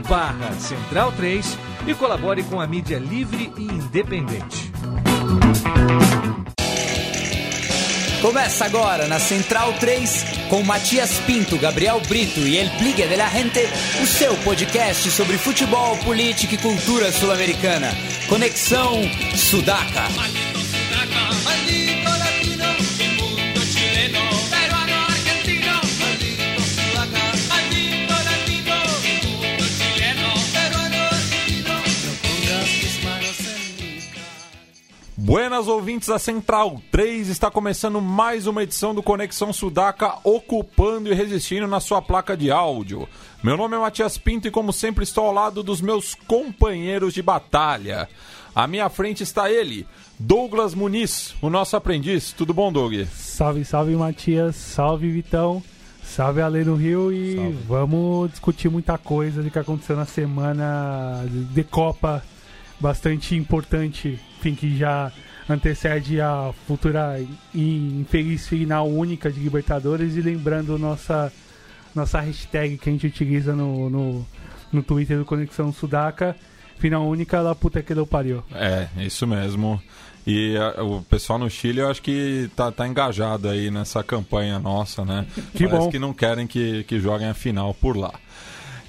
[0.00, 4.72] barra Central 3 e colabore com a mídia livre e independente.
[8.20, 13.28] Começa agora na Central 3 com Matias Pinto, Gabriel Brito e El Pligue de la
[13.28, 13.66] Gente,
[14.02, 17.88] o seu podcast sobre futebol, política e cultura sul-americana.
[18.28, 19.00] Conexão
[19.34, 20.49] Sudaca.
[35.22, 41.14] Buenas ouvintes da Central 3, está começando mais uma edição do Conexão Sudaca, ocupando e
[41.14, 43.06] resistindo na sua placa de áudio.
[43.42, 47.20] Meu nome é Matias Pinto e, como sempre, estou ao lado dos meus companheiros de
[47.20, 48.08] batalha.
[48.54, 49.86] À minha frente está ele,
[50.18, 52.32] Douglas Muniz, o nosso aprendiz.
[52.32, 52.94] Tudo bom, Doug?
[53.14, 54.56] Salve, salve, Matias.
[54.56, 55.62] Salve, Vitão.
[56.02, 57.12] Salve, Ale no Rio.
[57.12, 57.58] E salve.
[57.68, 62.24] vamos discutir muita coisa do que aconteceu na semana de Copa,
[62.80, 65.12] bastante importante enfim, que já
[65.48, 67.20] antecede a futura
[67.54, 71.30] e infeliz final única de Libertadores e lembrando nossa
[71.94, 74.26] nossa hashtag que a gente utiliza no, no,
[74.72, 76.36] no Twitter do Conexão Sudaca,
[76.78, 78.44] final única da puta que deu pariu.
[78.54, 79.82] É, isso mesmo.
[80.24, 84.60] E a, o pessoal no Chile eu acho que tá, tá engajado aí nessa campanha
[84.60, 85.26] nossa, né?
[85.52, 85.90] Que Parece bom.
[85.90, 88.14] que não querem que, que joguem a final por lá.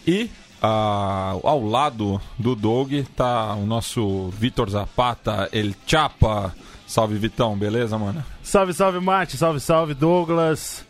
[0.06, 0.30] E
[0.62, 6.54] ah, ao lado do Doug tá o nosso Vitor Zapata, El Chapa.
[6.86, 8.24] Salve, Vitão, beleza, mano?
[8.44, 10.86] Salve, salve, Mate, salve, salve, Douglas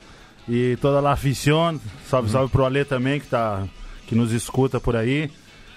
[0.50, 1.78] e toda a aficion.
[2.08, 2.34] Salve, uhum.
[2.34, 3.64] salve pro Alê também, que, tá,
[4.08, 5.31] que nos escuta por aí.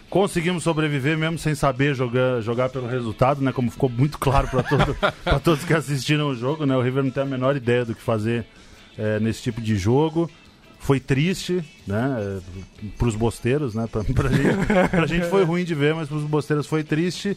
[0.09, 3.53] Conseguimos sobreviver mesmo sem saber jogar, jogar pelo resultado, né?
[3.53, 4.97] Como ficou muito claro para todo,
[5.45, 6.75] todos que assistiram o jogo, né?
[6.75, 8.47] O River não tem a menor ideia do que fazer
[8.97, 10.31] é, nesse tipo de jogo
[10.85, 12.41] foi triste, né?
[12.99, 13.89] Para os bosteiros, né?
[13.91, 17.37] Pra, pra, gente, pra gente foi ruim de ver, mas para os bosteiros foi triste.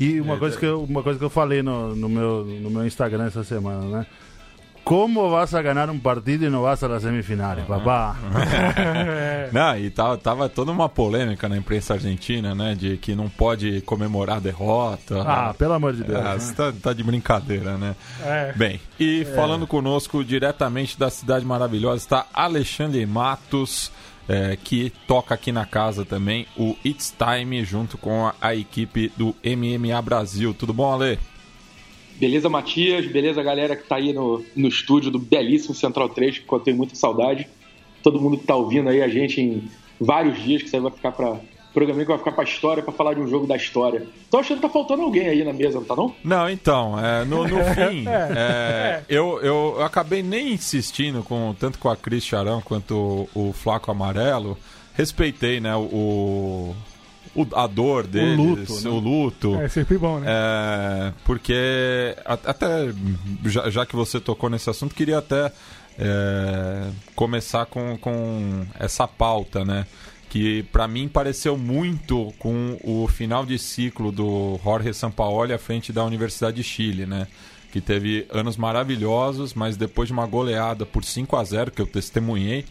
[0.00, 2.70] E uma, é, coisa, que eu, uma coisa que eu falei no, no, meu, no
[2.70, 4.06] meu Instagram essa semana, né?
[4.88, 8.16] Como vas a ganhar um partido e não vas a semifinal, papá?
[9.52, 12.74] não, e tava, tava toda uma polêmica na imprensa argentina, né?
[12.74, 15.20] De que não pode comemorar a derrota.
[15.20, 16.18] Ah, pelo amor de Deus.
[16.18, 16.38] Ah, né?
[16.38, 17.94] Você tá, tá, de brincadeira, né?
[18.24, 18.54] É.
[18.56, 19.24] Bem, e é.
[19.26, 23.92] falando conosco diretamente da cidade maravilhosa está Alexandre Matos.
[24.30, 29.10] É, que toca aqui na casa também o It's Time junto com a, a equipe
[29.16, 30.52] do MMA Brasil.
[30.52, 31.18] Tudo bom, Ale?
[32.18, 33.06] Beleza, Matias?
[33.06, 36.76] Beleza, galera que tá aí no, no estúdio do belíssimo Central 3, que eu tenho
[36.76, 37.46] muita saudade.
[38.02, 39.70] Todo mundo que tá ouvindo aí a gente em
[40.00, 41.36] vários dias, que isso aí vai ficar pra.
[41.72, 44.06] Programinha que vai ficar pra história, pra falar de um jogo da história.
[44.30, 46.14] Tô achando que tá faltando alguém aí na mesa, não tá não?
[46.24, 51.78] Não, então, é, no, no fim, é, eu, eu, eu, acabei nem insistindo com tanto
[51.78, 54.56] com a Cris Charão quanto o, o Flaco Amarelo.
[54.94, 56.74] Respeitei, né, o,
[57.34, 58.90] o, a dor deles, o luto, né?
[58.90, 59.54] o luto.
[59.56, 60.26] É sempre bom, né?
[60.28, 62.92] É, porque até
[63.44, 65.52] já, já, que você tocou nesse assunto, queria até
[65.98, 69.86] é, começar com, com essa pauta, né?
[70.28, 75.92] Que para mim pareceu muito com o final de ciclo do Jorge Sampaoli à frente
[75.92, 77.26] da Universidade de Chile, né?
[77.72, 81.86] Que teve anos maravilhosos, mas depois de uma goleada por 5 a 0 que eu
[81.86, 82.64] testemunhei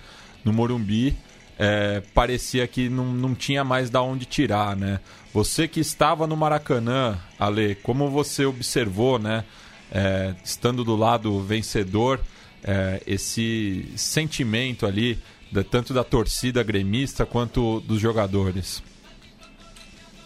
[0.43, 1.15] no Morumbi,
[1.57, 4.99] é, parecia que não, não tinha mais da onde tirar, né?
[5.33, 9.43] Você que estava no Maracanã, Ale, como você observou, né?
[9.91, 12.19] É, estando do lado vencedor,
[12.63, 15.17] é, esse sentimento ali,
[15.71, 18.83] tanto da torcida gremista quanto dos jogadores?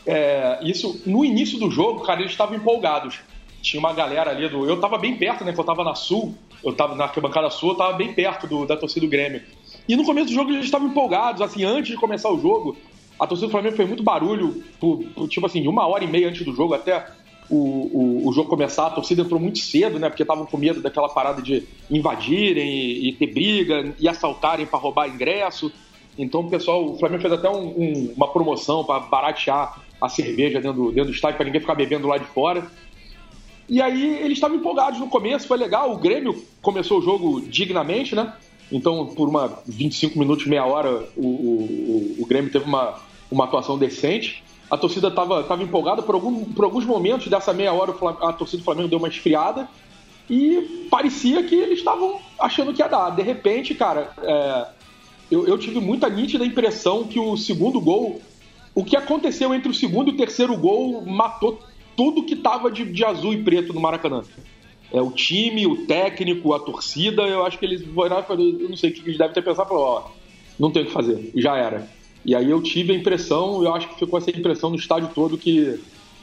[0.05, 3.19] É, isso, no início do jogo, cara, eles estavam empolgados.
[3.61, 4.67] Tinha uma galera ali do.
[4.67, 5.53] Eu estava bem perto, né?
[5.53, 8.65] Que eu estava na Sul, eu estava na arquibancada Sul, eu estava bem perto do,
[8.65, 9.43] da torcida do Grêmio.
[9.87, 12.77] E no começo do jogo eles estavam empolgados, assim, antes de começar o jogo,
[13.19, 16.29] a torcida do Flamengo fez muito barulho, por, por, tipo assim, uma hora e meia
[16.29, 17.05] antes do jogo, até
[17.49, 20.09] o, o, o, jogo começar, a torcida entrou muito cedo, né?
[20.09, 24.79] Porque estavam com medo daquela parada de invadirem e, e ter briga e assaltarem para
[24.79, 25.71] roubar ingresso.
[26.17, 30.61] Então o pessoal, o Flamengo fez até um, um, uma promoção para baratear a cerveja
[30.61, 32.65] dentro, dentro do estádio, para ninguém ficar bebendo lá de fora.
[33.67, 35.93] E aí eles estavam empolgados no começo, foi legal.
[35.93, 38.33] O Grêmio começou o jogo dignamente, né?
[38.71, 43.77] Então, por uma 25 minutos, meia hora, o, o, o Grêmio teve uma, uma atuação
[43.77, 44.43] decente.
[44.69, 46.01] a torcida estava tava empolgada.
[46.01, 49.67] Por, algum, por alguns momentos dessa meia hora, a torcida do Flamengo deu uma esfriada
[50.29, 53.09] e parecia que eles estavam achando que ia dar.
[53.09, 54.67] De repente, cara, é,
[55.29, 58.21] eu, eu tive muita nítida impressão que o segundo gol,
[58.73, 61.59] o que aconteceu entre o segundo e o terceiro gol, matou
[61.97, 64.23] tudo que estava de, de azul e preto no Maracanã.
[64.93, 68.89] É, o time, o técnico, a torcida, eu acho que eles vão eu não sei
[68.89, 70.11] o que eles devem ter pensado, falou, ó,
[70.59, 71.89] não tem o que fazer, já era.
[72.25, 75.37] E aí eu tive a impressão, eu acho que ficou essa impressão no estádio todo
[75.37, 75.79] que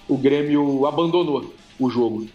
[0.06, 2.28] o Grêmio abandonou o jogo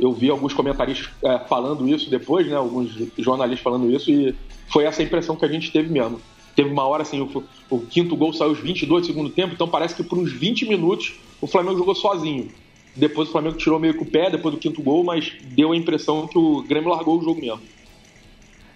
[0.00, 2.56] eu vi alguns comentaristas é, falando isso depois, né?
[2.56, 4.34] Alguns jornalistas falando isso e
[4.68, 6.20] foi essa impressão que a gente teve mesmo.
[6.56, 9.68] Teve uma hora assim, o, o quinto gol saiu aos 22 do segundo tempo, então
[9.68, 12.48] parece que por uns 20 minutos o Flamengo jogou sozinho.
[12.96, 15.76] Depois o Flamengo tirou meio com o pé depois do quinto gol, mas deu a
[15.76, 17.60] impressão que o Grêmio largou o jogo mesmo.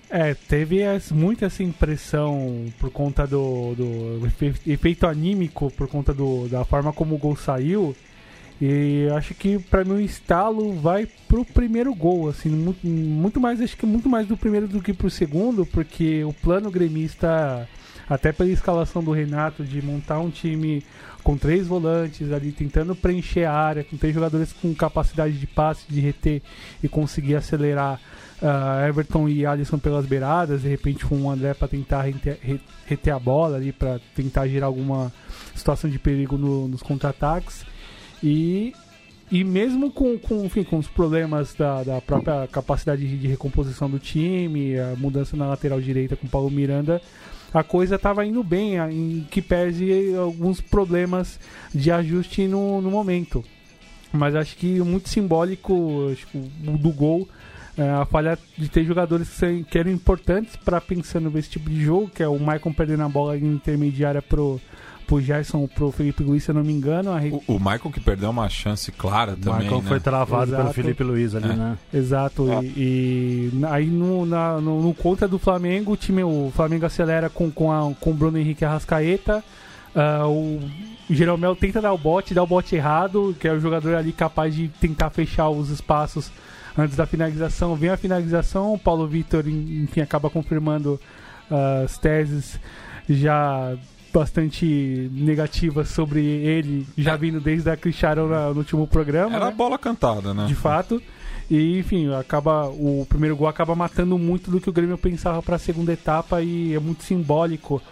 [0.09, 0.81] É, teve
[1.13, 4.31] muito essa impressão por conta do, do
[4.67, 7.97] efeito anímico, por conta do, da forma como o gol saiu.
[8.61, 13.61] E acho que para mim o estalo vai pro primeiro gol, assim, muito, muito, mais,
[13.61, 17.69] acho que muito mais do primeiro do que pro segundo, porque o plano gremista,
[18.09, 20.83] até pela escalação do Renato, de montar um time
[21.23, 25.85] com três volantes ali, tentando preencher a área, com três jogadores com capacidade de passe,
[25.89, 26.43] de reter
[26.83, 27.99] e conseguir acelerar
[28.43, 32.39] uh, Everton e Alisson pelas beiradas, de repente com o André para tentar reter,
[32.85, 35.11] reter, a bola ali, para tentar gerar alguma
[35.55, 37.65] situação de perigo no, nos contra-ataques.
[38.23, 38.75] E,
[39.31, 43.89] e mesmo com, com, enfim, com os problemas da, da própria capacidade de, de recomposição
[43.89, 47.01] do time, a mudança na lateral direita com o Paulo Miranda,
[47.55, 51.39] a coisa estava indo bem, em que pese alguns problemas
[51.73, 53.45] de ajuste no, no momento.
[54.13, 56.27] Mas acho que muito simbólico acho,
[56.79, 57.29] do gol,
[57.79, 59.29] é, a falha de ter jogadores
[59.69, 63.09] que eram importantes para pensando nesse tipo de jogo, que é o Maicon perdendo a
[63.09, 64.61] bola intermediária pro
[65.07, 67.11] pro Gerson, pro Felipe Luiz, se eu não me engano.
[67.11, 67.19] A...
[67.47, 69.53] O, o Michael que perdeu uma chance clara também.
[69.53, 69.89] O Michael né?
[69.89, 70.63] foi travado Exato.
[70.63, 71.55] pelo Felipe Luiz ali, é.
[71.55, 71.79] né?
[71.93, 72.51] Exato.
[72.51, 72.65] É.
[72.65, 77.29] E, e, aí no, na, no, no, contra do Flamengo, o time, o Flamengo acelera
[77.29, 79.45] com, com, a, com o Bruno Henrique Arrascaeta.
[79.95, 80.27] Uh,
[81.09, 84.13] o Jeromel tenta dar o bote, dá o bote errado, que é o jogador ali
[84.13, 86.33] capaz de tentar fechar os espaços
[86.77, 87.77] antes da finalização.
[87.77, 91.01] Vem a finalização, o Paulo Vitor, enfim, acaba confirmando
[91.51, 92.59] uh, as teses
[93.09, 93.77] já
[94.15, 99.35] bastante negativas sobre ele, já vindo desde a Cristiano no último programa.
[99.35, 99.51] Era né?
[99.51, 100.47] a bola cantada, né?
[100.47, 101.03] De fato.
[101.51, 105.57] E, enfim, acaba o primeiro gol acaba matando muito do que o Grêmio pensava para
[105.57, 107.83] a segunda etapa e é muito simbólico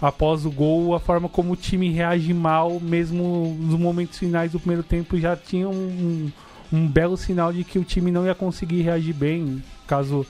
[0.00, 4.58] após o gol a forma como o time reage mal, mesmo nos momentos finais do
[4.58, 6.32] primeiro tempo já tinha um, um,
[6.72, 10.26] um belo sinal de que o time não ia conseguir reagir bem caso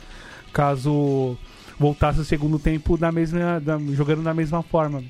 [0.52, 1.38] caso
[1.78, 5.02] voltasse o segundo tempo da mesma da, jogando da mesma forma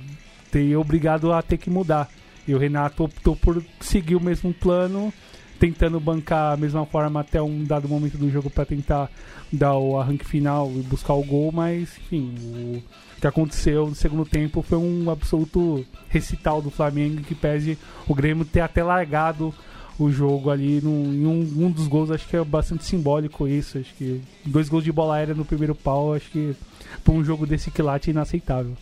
[0.53, 2.09] ter obrigado a ter que mudar.
[2.47, 5.13] E o Renato optou por seguir o mesmo plano,
[5.59, 9.11] tentando bancar a mesma forma até um dado momento do jogo para tentar
[9.51, 12.83] dar o arranque final e buscar o gol, mas enfim, o
[13.21, 17.79] que aconteceu no segundo tempo foi um absoluto recital do Flamengo que pese
[18.09, 19.55] o Grêmio ter até largado
[19.99, 23.95] o jogo ali em um, um dos gols acho que é bastante simbólico isso acho
[23.95, 26.57] que dois gols de bola aérea no primeiro pau acho que
[27.05, 28.75] para um jogo desse quilate é inaceitável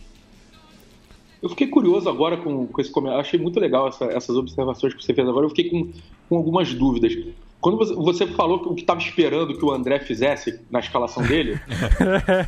[1.41, 3.25] eu fiquei curioso agora com, com esse comentário.
[3.25, 5.45] Achei muito legal essa, essas observações que você fez agora.
[5.45, 5.91] Eu fiquei com,
[6.29, 7.17] com algumas dúvidas.
[7.59, 11.23] Quando você, você falou que o que estava esperando que o André fizesse na escalação
[11.23, 11.59] dele.
[11.99, 12.45] é,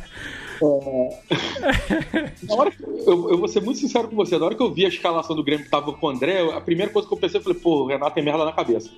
[2.48, 4.38] na hora que, eu, eu vou ser muito sincero com você.
[4.38, 6.60] Na hora que eu vi a escalação do Grêmio que estava com o André, a
[6.60, 8.90] primeira coisa que eu pensei, eu falei, pô, o Renato tem merda na cabeça.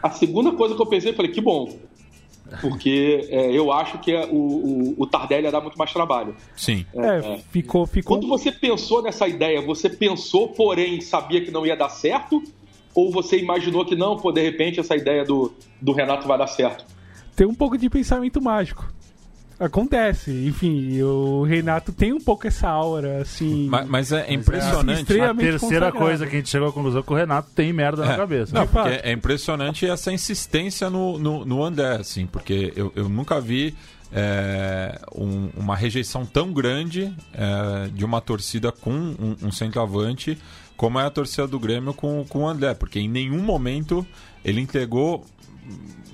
[0.00, 1.68] A segunda coisa que eu pensei, eu falei, que bom
[2.60, 6.34] porque é, eu acho que é, o, o, o, Tardelli ia dar muito mais trabalho.
[6.56, 6.84] Sim.
[6.94, 8.16] É, é, ficou, ficou.
[8.16, 12.42] Quando você pensou nessa ideia, você pensou, porém sabia que não ia dar certo?
[12.94, 16.48] Ou você imaginou que não, pô, de repente essa ideia do, do Renato vai dar
[16.48, 16.84] certo?
[17.36, 18.92] Tem um pouco de pensamento mágico
[19.60, 20.30] acontece.
[20.46, 23.68] Enfim, o Renato tem um pouco essa aura, assim.
[23.68, 25.18] Mas, mas é impressionante.
[25.18, 27.72] É, a terceira coisa que a gente chegou à conclusão é que o Renato tem
[27.72, 28.54] merda é, na cabeça.
[28.54, 33.40] Não, porque é impressionante essa insistência no, no, no André, assim, porque eu, eu nunca
[33.40, 33.76] vi.
[34.12, 40.36] É, um, uma rejeição tão grande é, de uma torcida com um, um, centroavante
[40.76, 44.04] como é a torcida do Grêmio com, com o André, porque em nenhum momento
[44.44, 45.24] ele entregou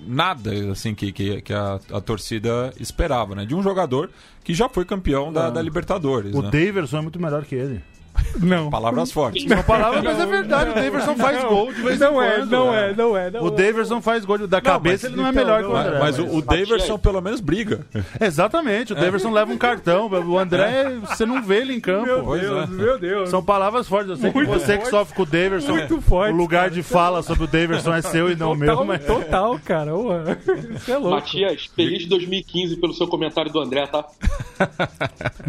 [0.07, 3.45] nada assim que, que, que a, a, torcida esperava, né?
[3.45, 4.11] De um jogador
[4.45, 6.35] que já foi campeão da, da Libertadores.
[6.35, 6.51] O né?
[6.51, 7.83] Daverson é muito melhor que ele.
[8.41, 8.71] Não.
[8.71, 9.45] Palavras fortes.
[9.45, 10.71] Uma palavra, mas é verdade.
[10.71, 12.51] o Daverson faz gol de vez em Não é, quando.
[12.51, 13.31] não é, não é.
[13.31, 13.51] não O é.
[13.51, 15.81] Daverson faz gol da cabeça, ele não é então, melhor não que o é.
[15.81, 15.99] André.
[15.99, 17.87] Mas o, o Daverson pelo menos briga.
[18.21, 20.09] Exatamente, o Daverson leva um cartão.
[20.09, 22.07] O André, você não vê ele em campo.
[22.07, 22.67] Meu Pois Deus, é.
[22.67, 23.29] meu Deus.
[23.31, 24.11] São palavras fortes.
[24.11, 26.71] Eu sei que você que sofre com o Daverson, Muito forte, o lugar cara.
[26.71, 28.69] de fala sobre o Daverson é seu e não meu.
[28.69, 29.05] total, Mas...
[29.05, 29.97] total, cara.
[29.97, 30.37] Ué.
[30.77, 31.11] Isso é louco.
[31.11, 34.05] Matias, feliz 2015 pelo seu comentário do André, tá?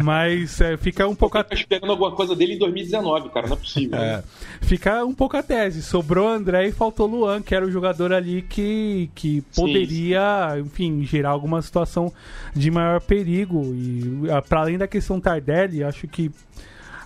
[0.02, 3.54] Mas é, fica um pouco a, Tô esperando alguma coisa dele em 2019, cara, não
[3.54, 3.98] é possível.
[3.98, 4.22] É.
[4.60, 5.82] fica um pouco a tese.
[5.82, 11.30] Sobrou André e faltou Luan, que era o jogador ali que, que poderia, enfim, gerar
[11.30, 12.12] alguma situação
[12.54, 13.74] de maior perigo.
[13.74, 16.30] E para além da questão Tardelli, acho que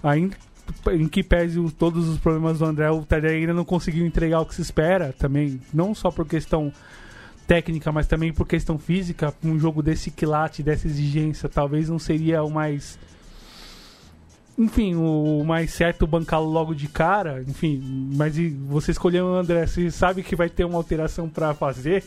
[0.03, 0.37] ainda
[0.91, 4.47] em que pese todos os problemas do André, o Tardelli ainda não conseguiu entregar o
[4.47, 6.73] que se espera também, não só por questão
[7.53, 12.43] técnica, mas também por questão física, um jogo desse quilate, dessa exigência, talvez não seria
[12.43, 12.99] o mais
[14.59, 17.83] enfim, o mais certo bancá-lo logo de cara, enfim,
[18.17, 18.35] mas
[18.67, 22.03] você escolheu o André, você sabe que vai ter uma alteração pra fazer,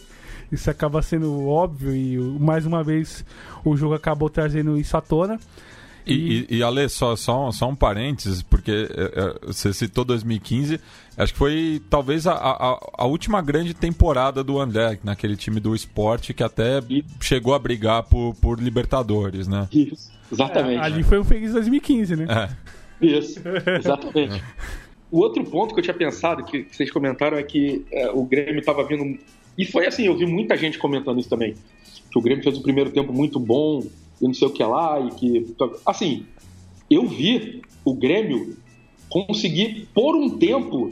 [0.52, 3.24] isso acaba sendo óbvio e mais uma vez
[3.64, 5.40] o jogo acabou trazendo isso à tona.
[6.06, 10.06] E, e, e Ale, só, só, um- só um parênteses, porque é, é, você citou
[10.06, 10.80] 2015,
[11.18, 15.74] acho que foi talvez a, a, a última grande temporada do André, naquele time do
[15.76, 19.68] esporte que até E- chegou a brigar por, por Libertadores, né?
[19.72, 20.80] Isso, exatamente.
[20.82, 22.26] Ali foi um feliz 2015, né?
[22.30, 23.06] É.
[23.06, 23.40] Isso,
[23.80, 24.44] exatamente.
[25.12, 28.60] O outro ponto que eu tinha pensado, que vocês comentaram, é que é, o Grêmio
[28.60, 29.18] estava vindo.
[29.58, 31.56] E foi assim, eu vi muita gente comentando isso também.
[32.12, 33.84] Que o Grêmio fez um primeiro tempo muito bom,
[34.22, 35.56] e não sei o que lá, e que.
[35.86, 36.26] Assim,
[36.90, 38.58] eu vi o Grêmio
[39.10, 40.92] conseguir, por um tempo,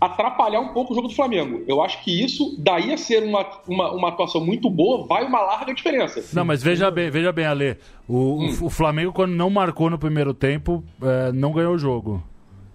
[0.00, 1.62] atrapalhar um pouco o jogo do Flamengo.
[1.66, 5.40] Eu acho que isso, daí a ser uma, uma, uma atuação muito boa, vai uma
[5.40, 6.22] larga diferença.
[6.32, 7.76] Não, mas veja bem, veja bem, Ale.
[8.08, 8.58] O, Hum.
[8.62, 12.22] o, Flamengo, quando não marcou no primeiro tempo, é, não ganhou o jogo.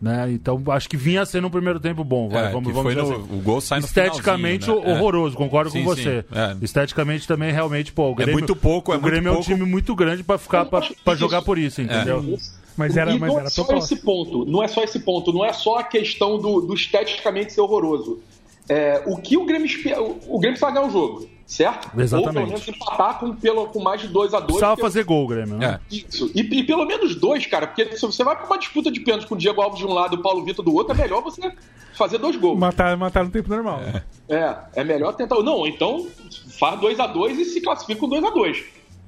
[0.01, 0.31] Né?
[0.31, 2.27] Então, acho que vinha sendo um primeiro tempo bom.
[2.27, 3.13] Vai, É, vamos, vamos no- assim.
[3.13, 4.75] o gol sai no Esteticamente né?
[4.75, 4.91] É.
[4.93, 6.25] horroroso, concordo Sim, com sim, você.
[6.31, 6.55] é.
[6.59, 9.49] Esteticamente também, realmente, pô, o Grêmio, muito pouco, é o muito Grêmio é um pouco.
[9.51, 12.35] time muito grande pra ficar pra jogar por isso, entendeu?
[12.75, 15.31] Mas era, e mas não era é só esse ponto, não é só esse ponto,
[15.31, 18.19] não é só a questão do, do esteticamente ser horroroso.
[18.71, 21.91] É, o que o Grêmio espera, o Grêmio precisa ganhar o jogo, certo?
[21.99, 22.27] Exatamente.
[22.27, 25.27] Ou pelo menos empatar com, pelo, com mais de 2 a 2 Precisava fazer gol,
[25.27, 25.81] Grêmio, né?
[25.91, 25.93] É.
[25.93, 26.31] Isso.
[26.33, 29.27] E, e pelo menos dois, cara, porque se você vai pra uma disputa de pênalti
[29.27, 31.21] com o Diego Alves de um lado e o Paulo Vitor do outro, é melhor
[31.21, 31.51] você
[31.95, 32.57] fazer dois gols.
[32.57, 33.81] Matar, matar no tempo normal.
[34.29, 35.35] É, é melhor tentar.
[35.43, 36.07] Não, então
[36.57, 38.63] faz 2 a 2 e se classifica com 2 a 2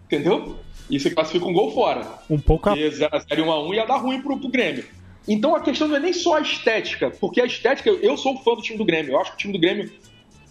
[0.08, 0.58] Entendeu?
[0.90, 2.06] E se classifica um gol fora.
[2.30, 2.74] Um pouco a...
[2.74, 4.84] Porque 0x0 e 1x1 ia dar ruim pro, pro Grêmio.
[5.28, 8.56] Então a questão não é nem só a estética, porque a estética, eu sou fã
[8.56, 9.14] do time do Grêmio.
[9.14, 9.92] Eu acho que o time do Grêmio,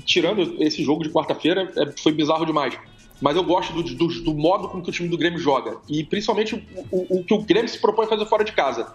[0.04, 2.74] tirando esse jogo de quarta-feira, é- foi bizarro demais.
[3.20, 5.76] Mas eu gosto do, do, do modo com que o time do Grêmio joga.
[5.88, 8.92] E principalmente o, o- o que o Grêmio se propõe a fazer fora de casa.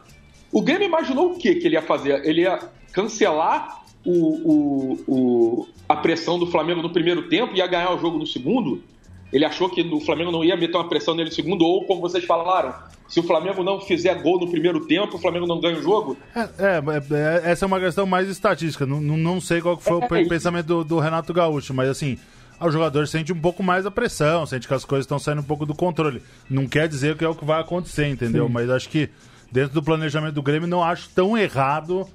[0.52, 2.26] O Grêmio imaginou o que, que ele ia fazer?
[2.26, 2.58] Ele ia
[2.92, 8.00] cancelar o, o- o- a pressão do Flamengo no primeiro tempo e ia ganhar o
[8.00, 8.84] jogo no segundo?
[9.32, 12.02] Ele achou que o Flamengo não ia meter uma pressão nele no segundo, ou como
[12.02, 12.74] vocês falaram,
[13.08, 16.18] se o Flamengo não fizer gol no primeiro tempo, o Flamengo não ganha o jogo?
[16.36, 18.86] É, é, é, essa é uma questão mais estatística.
[18.86, 21.74] Não, não, não sei qual que foi o É, é pensamento do, do Renato Gaúcho,
[21.74, 22.18] mas assim,
[22.60, 25.46] o jogador sente um pouco mais a pressão, sente que as coisas estão saindo um
[25.46, 26.22] pouco do controle.
[26.50, 28.50] Não quer dizer que é o que vai acontecer, entendeu?
[28.50, 29.10] Mas acho que
[29.52, 32.08] dentro do planejamento do Grêmio não acho tão errado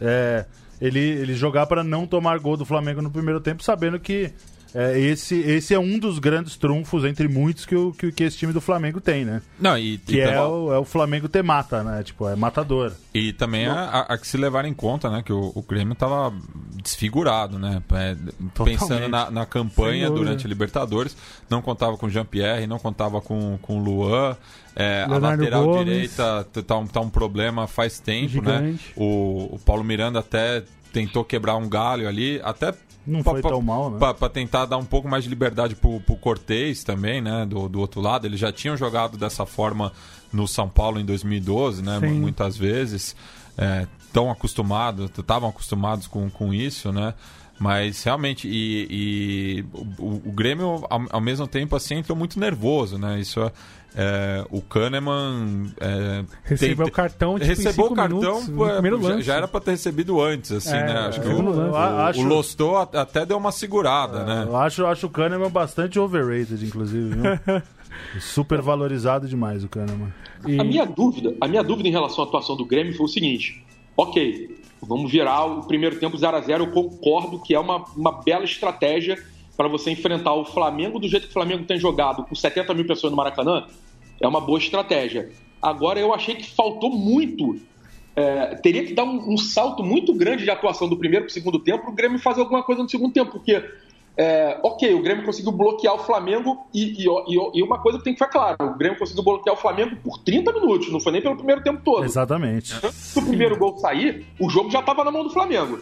[0.00, 0.46] é,
[0.80, 4.32] ele, ele jogar para não tomar gol do Flamengo no primeiro tempo, sabendo que
[4.74, 8.36] é, esse, esse é um dos grandes trunfos, entre muitos, que, o, que, que esse
[8.38, 9.42] time do Flamengo tem, né?
[9.58, 12.02] Não, e, Que e é o, é o Flamengo ter mata, né?
[12.02, 12.92] Tipo, é matador.
[13.12, 15.22] E também a, a- a que se levar em conta, né?
[15.24, 16.32] Que o, o Grêmio tava
[16.82, 17.82] desfigurado, né?
[17.92, 18.16] é,
[18.64, 20.24] pensando na, na campanha dúvida.
[20.24, 21.16] durante a Libertadores,
[21.48, 24.36] não contava com o Jean-Pierre, não contava com, com o Luan.
[24.76, 25.84] é, a lateral Gomes.
[25.84, 28.58] direita tá um, tá um problema faz tempo, né?
[28.58, 28.92] Gigante.
[28.96, 30.62] O, o Paulo Miranda até
[30.92, 32.72] tentou quebrar um galho ali, até
[33.06, 33.98] Não pa- foi pa- tão mal, né?
[33.98, 37.46] pa- pra tentar dar um pouco mais de liberdade pro, pro Cortez também, né?
[37.46, 38.26] Do, do outro lado.
[38.26, 39.92] Eles já tinham jogado dessa forma
[40.32, 41.98] no São Paulo em 2012, né?
[42.00, 42.20] Sim.
[42.20, 43.16] Muitas vezes.
[44.06, 47.14] Estão acostumados, estavam acostumados com, com isso, né?
[47.58, 49.64] Mas realmente, e, e
[49.98, 53.20] o, o Grêmio, ao, ao mesmo tempo, assim, entrou muito nervoso, né?
[53.20, 53.52] Isso é.
[53.94, 55.72] É, o Kahneman.
[55.80, 59.60] É, Recebeu tem- o cartão, tipo, recebeu o cartão, minutos, pô, já, já era pra
[59.60, 60.98] ter recebido antes, assim, É, né?
[61.08, 64.44] Acho que é, o, o, Acho- o Lostou at- até deu uma segurada, né?
[64.48, 67.10] Eu acho, acho o Kahneman bastante overrated, inclusive?
[68.20, 70.12] Super valorizado demais o Kahneman.
[70.46, 73.08] E- A minha dúvida, a minha dúvida em relação à atuação do Grêmio foi o
[73.08, 73.64] seguinte:
[73.96, 78.22] ok, vamos virar o primeiro tempo 0 a 0 eu concordo que é uma, uma
[78.22, 79.18] bela estratégia
[79.60, 82.86] para você enfrentar o Flamengo do jeito que o Flamengo tem jogado, com 70 mil
[82.86, 83.66] pessoas no Maracanã,
[84.18, 85.28] é uma boa estratégia.
[85.60, 87.60] Agora eu achei que faltou muito
[88.16, 91.34] é, teria que dar um, um, salto muito grande de atuação do primeiro para o
[91.34, 93.62] segundo tempo para o Grêmio fazer alguma coisa no segundo tempo, porque
[94.16, 98.14] é, ok, o Grêmio conseguiu bloquear o Flamengo e, e, e, uma coisa que tem
[98.14, 101.20] que ficar claro: o Grêmio conseguiu bloquear o Flamengo por 30 minutos, não foi nem
[101.20, 102.02] pelo primeiro tempo todo.
[102.02, 102.74] Exatamente.
[102.92, 105.80] Se o primeiro gol sair, o jogo já estava na mão do Flamengo.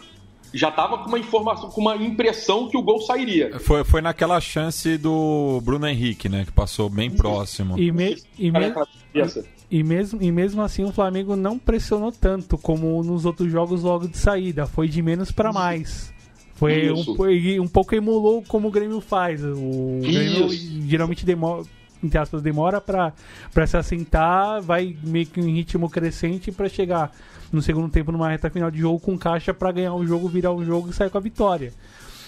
[0.53, 3.59] Já estava com uma informação, com uma impressão que o gol sairia.
[3.59, 6.45] Foi, foi naquela chance do Bruno Henrique, né?
[6.45, 7.77] Que passou bem próximo.
[7.77, 8.73] E, me, e, me,
[9.69, 14.07] e, mesmo, e mesmo assim o Flamengo não pressionou tanto como nos outros jogos logo
[14.07, 14.65] de saída.
[14.65, 16.13] Foi de menos para mais.
[16.55, 19.41] Foi um, um, pouco emulou como o Grêmio faz.
[19.43, 20.49] O Grêmio
[20.85, 21.63] geralmente demora,
[22.03, 23.13] entre aspas, demora para
[23.67, 27.11] se assentar, vai meio que em ritmo crescente para chegar
[27.51, 30.51] no segundo tempo numa reta final de jogo com caixa para ganhar o jogo, virar
[30.51, 31.73] o jogo e sair com a vitória.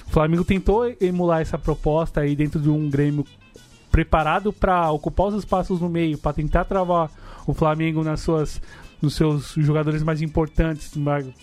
[0.07, 3.25] O Flamengo tentou emular essa proposta aí dentro de um Grêmio
[3.91, 7.09] preparado para ocupar os espaços no meio, para tentar travar
[7.45, 8.61] o Flamengo nas suas
[9.01, 10.91] nos seus jogadores mais importantes,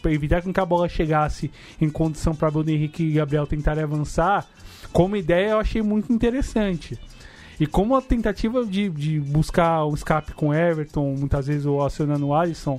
[0.00, 4.47] para evitar que a bola chegasse em condição para Bruno Henrique e Gabriel tentarem avançar,
[4.92, 6.97] como ideia eu achei muito interessante.
[7.61, 12.29] E como a tentativa de, de buscar o escape com Everton, muitas vezes o acionando
[12.29, 12.79] o Alisson,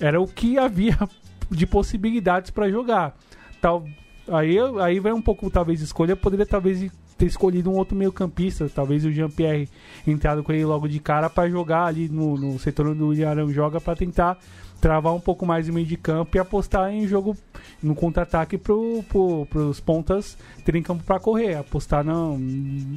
[0.00, 0.96] era o que havia
[1.50, 3.16] de possibilidades para jogar.
[3.60, 3.84] Tal,
[4.28, 6.14] aí, aí vai um pouco, talvez, escolha.
[6.14, 9.68] Poderia, talvez, ter escolhido um outro meio-campista, talvez o Jean-Pierre
[10.06, 13.48] entrado com ele logo de cara para jogar ali no, no setor onde o William
[13.48, 14.38] joga para tentar
[14.84, 17.34] travar um pouco mais o meio de campo e apostar em jogo
[17.82, 18.74] no contra-ataque para
[19.08, 22.38] pro, os pontas terem campo para correr, apostar não,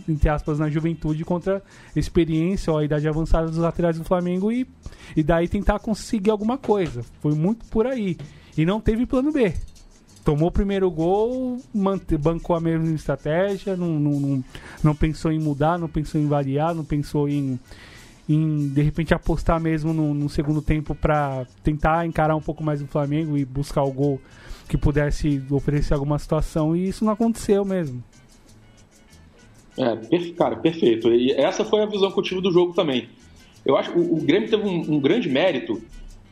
[0.05, 1.63] entre aspas na juventude contra
[1.95, 4.67] experiência ou a idade avançada dos laterais do Flamengo e,
[5.15, 7.05] e daí tentar conseguir alguma coisa.
[7.21, 8.17] Foi muito por aí.
[8.57, 9.53] E não teve plano B
[10.25, 11.57] tomou o primeiro gol,
[12.19, 14.43] bancou a mesma estratégia, não, não, não,
[14.83, 17.57] não, pensou em mudar, não pensou em variar, não pensou em,
[18.27, 22.81] em de repente apostar mesmo no, no segundo tempo para tentar encarar um pouco mais
[22.81, 24.21] o Flamengo e buscar o gol
[24.67, 28.03] que pudesse oferecer alguma situação e isso não aconteceu mesmo.
[29.77, 29.95] É,
[30.31, 31.09] cara, perfeito.
[31.09, 33.07] E essa foi a visão que eu tive do jogo também.
[33.63, 35.81] Eu acho que o, o Grêmio teve um, um grande mérito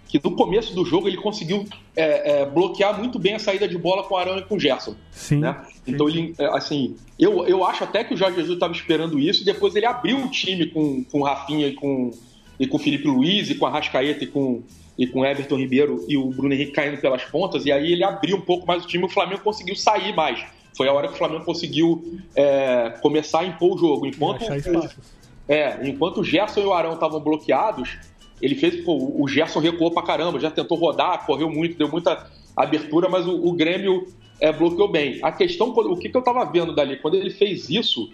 [0.08, 3.78] que no começo do jogo ele conseguiu é, é, bloquear muito bem a saída de
[3.78, 4.96] bola com o Arão e com o Gerson.
[5.12, 5.40] Sim.
[5.40, 5.60] Né?
[5.88, 9.42] Então ele, é, assim, eu, eu acho até que o Jorge Jesus estava esperando isso
[9.42, 12.12] e depois ele abriu o time com, com o Rafinha e com,
[12.60, 14.64] e com o Felipe Luiz e com a Rascaeta e com
[14.98, 18.38] e com Everton Ribeiro e o Bruno Henrique caindo pelas pontas, e aí ele abriu
[18.38, 20.44] um pouco mais o time e o Flamengo conseguiu sair mais.
[20.76, 24.06] Foi a hora que o Flamengo conseguiu é, começar a impor o jogo.
[24.06, 24.44] Enquanto,
[25.48, 27.98] é, enquanto o Gerson e o Arão estavam bloqueados,
[28.42, 32.30] ele fez, pô, o Gerson recuou pra caramba, já tentou rodar, correu muito, deu muita
[32.56, 34.08] abertura, mas o, o Grêmio
[34.40, 35.20] é, bloqueou bem.
[35.22, 36.98] A questão, o que, que eu tava vendo dali?
[36.98, 38.10] Quando ele fez isso,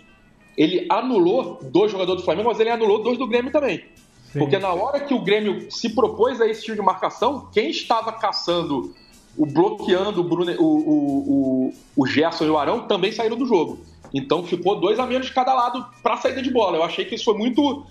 [0.57, 3.83] ele anulou dois jogadores do Flamengo, mas ele anulou dois do Grêmio também.
[4.31, 4.39] Sim.
[4.39, 8.13] Porque na hora que o Grêmio se propôs a esse tipo de marcação, quem estava
[8.13, 8.93] caçando,
[9.37, 13.79] o bloqueando o, Bruno, o, o, o, Gerson e o Arão também saíram do jogo.
[14.13, 16.77] Então ficou dois a menos de cada lado para saída de bola.
[16.77, 17.85] Eu achei que isso foi muito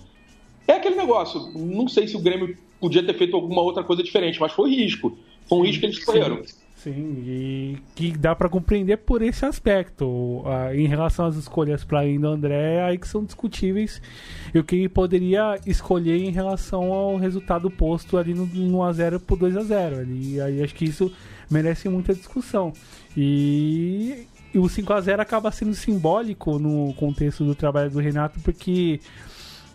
[0.67, 1.51] é aquele negócio.
[1.55, 5.17] Não sei se o Grêmio podia ter feito alguma outra coisa diferente, mas foi risco.
[5.47, 6.41] Foi um risco que eles escolheram.
[6.83, 10.05] Sim, e que dá para compreender por esse aspecto.
[10.05, 14.01] Uh, em relação às escolhas para ainda André, aí que são discutíveis.
[14.51, 19.37] E o que poderia escolher em relação ao resultado posto ali no, no 1x0 por
[19.37, 19.99] 2x0.
[19.99, 21.11] Ali, aí acho que isso
[21.51, 22.73] merece muita discussão.
[23.15, 28.99] E, e o 5x0 acaba sendo simbólico no contexto do trabalho do Renato, porque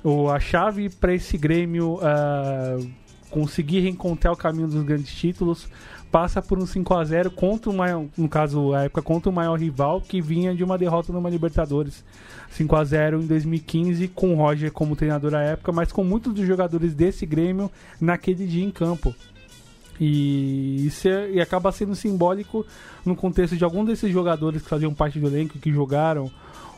[0.07, 2.90] o, a chave para esse Grêmio uh,
[3.29, 5.69] conseguir reencontrar o caminho dos grandes títulos
[6.12, 9.33] passa por um 5 a 0 contra o maior, no caso, a época contra o
[9.33, 12.05] maior rival que vinha de uma derrota numa Libertadores.
[12.51, 16.33] 5 a 0 em 2015 com o Roger como treinador à época, mas com muitos
[16.33, 17.69] dos jogadores desse Grêmio
[18.01, 19.12] naquele dia em campo.
[20.01, 22.64] E isso é, e acaba sendo simbólico
[23.05, 26.31] no contexto de algum desses jogadores que faziam parte do elenco, que jogaram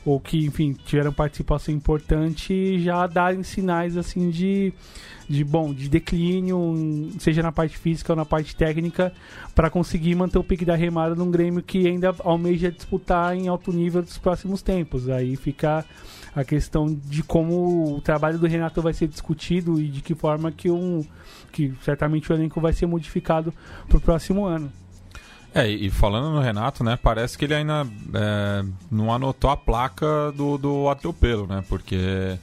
[0.08, 4.72] ou que, enfim, tiveram participação importante já darem sinais assim de,
[5.28, 9.12] de bom, de declínio, seja na parte física ou na parte técnica,
[9.54, 13.70] para conseguir manter o pique da remada num Grêmio que ainda almeja disputar em alto
[13.70, 15.10] nível dos próximos tempos.
[15.10, 15.84] Aí fica
[16.34, 20.50] a questão de como o trabalho do Renato vai ser discutido e de que forma
[20.50, 21.04] que um
[21.52, 23.52] que certamente o elenco vai ser modificado
[23.86, 24.72] para o próximo ano.
[25.58, 30.32] É, e falando no Renato, né, parece que ele ainda é, não anotou a placa
[30.32, 32.38] do, do atropelo, né, porque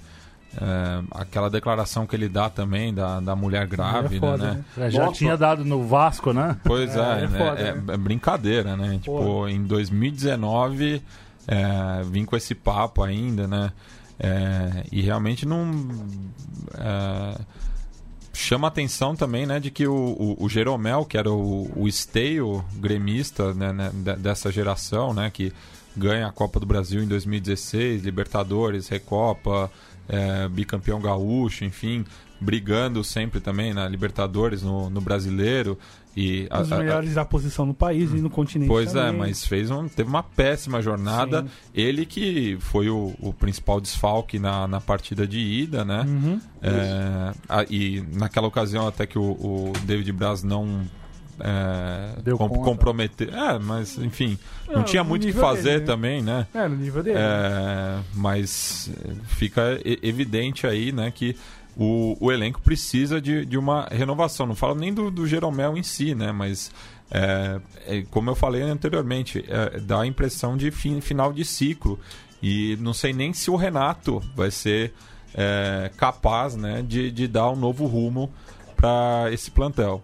[0.57, 4.65] é, aquela declaração que ele dá também da, da mulher grávida, é foda, né?
[4.75, 4.89] né?
[4.91, 5.17] Já Nossa.
[5.17, 6.57] tinha dado no Vasco, né?
[6.63, 7.97] Pois é, é, é, foda, é né?
[7.97, 8.99] brincadeira, né?
[9.01, 11.01] Tipo, em 2019,
[11.47, 13.71] é, vim com esse papo ainda, né?
[14.93, 15.69] e realmente não
[18.35, 22.63] chama atenção também, né, de que o, o, o Jeromel, que era o, o esteio
[22.75, 25.51] gremista né, né, dessa geração, né, que
[25.95, 29.71] ganha a Copa do Brasil em 2016, Libertadores, Recopa,
[30.07, 32.05] é, bicampeão gaúcho, enfim,
[32.39, 35.79] brigando sempre também na Libertadores, no, no Brasileiro.
[36.15, 39.15] E Os a, melhores a, da posição no país e no continente Pois é, também.
[39.15, 41.41] é, mas fez um, teve uma péssima jornada.
[41.41, 41.47] Sim.
[41.73, 46.05] Ele que foi o, o, principal desfalque na, na partida de ida, né?
[46.07, 46.39] Uhum.
[46.61, 50.85] É, a, e naquela ocasião até que o, o David Braz não
[51.39, 53.33] é, Deu com, comprometer.
[53.33, 55.85] É, mas enfim, não, não tinha muito o que fazer dele, né?
[55.85, 56.47] também, né?
[56.53, 57.17] É, no nível dele.
[57.19, 58.89] É, mas
[59.27, 61.35] fica evidente aí, né, que
[61.77, 64.45] o, o elenco precisa de, de uma renovação.
[64.45, 66.31] Não falo nem do, do Jeromel em si, né?
[66.31, 66.71] Mas,
[67.11, 71.99] é, é, como eu falei anteriormente, é, dá a impressão de fim, final de ciclo.
[72.41, 74.93] E não sei nem se o Renato vai ser
[75.33, 78.31] é, capaz né, de, de dar um novo rumo
[78.75, 80.01] para esse plantel.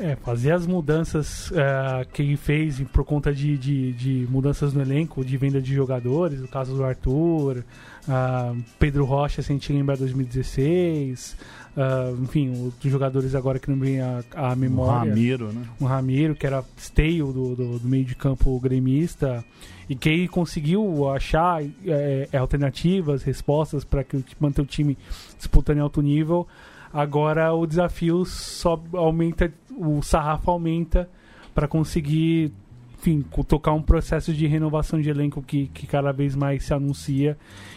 [0.00, 4.80] É, fazer as mudanças uh, que ele fez por conta de, de, de, mudanças no
[4.80, 7.62] elenco, de venda de jogadores, no caso do Arthur,
[8.08, 11.36] uh, Pedro Rocha, se a gente lembrar 2016,
[11.76, 15.10] uh, enfim, outros jogadores agora que não vem a, a memória.
[15.10, 15.62] Um Ramiro, né?
[15.78, 19.44] Um Ramiro, que era esteio do, do, do meio de campo gremista,
[19.90, 24.04] e que ele conseguiu achar é, alternativas, respostas para
[24.40, 24.96] manter o time
[25.36, 26.48] disputando em alto nível.
[26.92, 31.08] Agora o desafio só aumenta, o sarrafo aumenta
[31.54, 32.52] para conseguir,
[32.98, 37.36] enfim, tocar um processo de renovação de elenco que, que cada vez mais se anuncia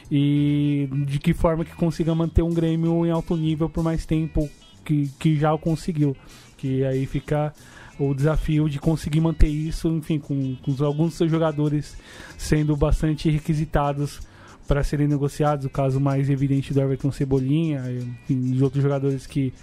[0.09, 4.49] e de que forma que consiga manter um Grêmio em alto nível por mais tempo
[4.83, 6.15] que, que já o conseguiu.
[6.57, 7.53] Que aí fica
[7.99, 11.97] o desafio de conseguir manter isso, enfim, com, com alguns dos seus jogadores
[12.37, 14.21] sendo bastante requisitados
[14.67, 19.53] para serem negociados, o caso mais evidente do Everton Cebolinha, enfim, outros jogadores que,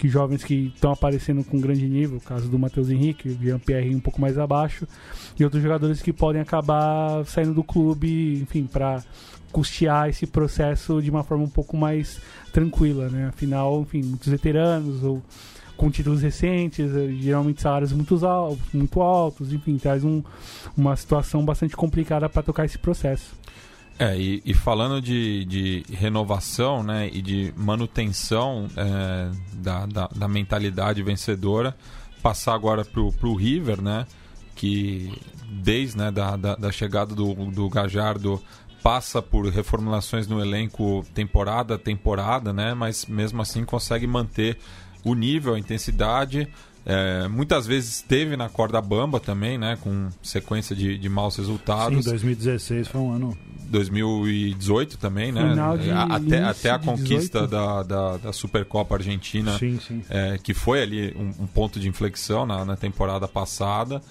[0.00, 4.00] que jovens que estão aparecendo com grande nível, caso do Matheus Henrique, o Jean-Pierre um
[4.00, 4.88] pouco mais abaixo,
[5.38, 9.04] e outros jogadores que podem acabar saindo do clube, enfim, para
[9.52, 12.18] custear esse processo de uma forma um pouco mais
[12.50, 13.26] tranquila, né?
[13.26, 15.22] Afinal, enfim, muitos veteranos ou
[15.76, 20.22] com títulos recentes, eh, geralmente salários muito altos, muito altos, enfim, traz um,
[20.74, 23.34] uma situação bastante complicada para tocar esse processo.
[24.00, 30.26] É, e, e, falando de, de, renovação né, e de manutenção é, da, da, da,
[30.26, 31.76] mentalidade vencedora,
[32.22, 34.06] passar agora para o River, né,
[34.56, 35.12] que
[35.50, 38.42] desde né, da, da, da chegada do, do Gajardo
[38.82, 44.56] passa por reformulações no elenco temporada a temporada, né, mas mesmo assim consegue manter
[45.04, 46.48] o nível, a intensidade
[46.84, 49.76] é, muitas vezes esteve na corda bamba também, né?
[49.80, 52.04] Com sequência de, de maus resultados.
[52.04, 53.38] Sim, 2016 foi um ano.
[53.70, 55.54] 2018 também, né?
[55.80, 60.02] De, até, até a conquista da, da, da, Supercopa Argentina, sim, sim.
[60.10, 64.02] É, que foi ali um, um, ponto de inflexão na, na temporada passada.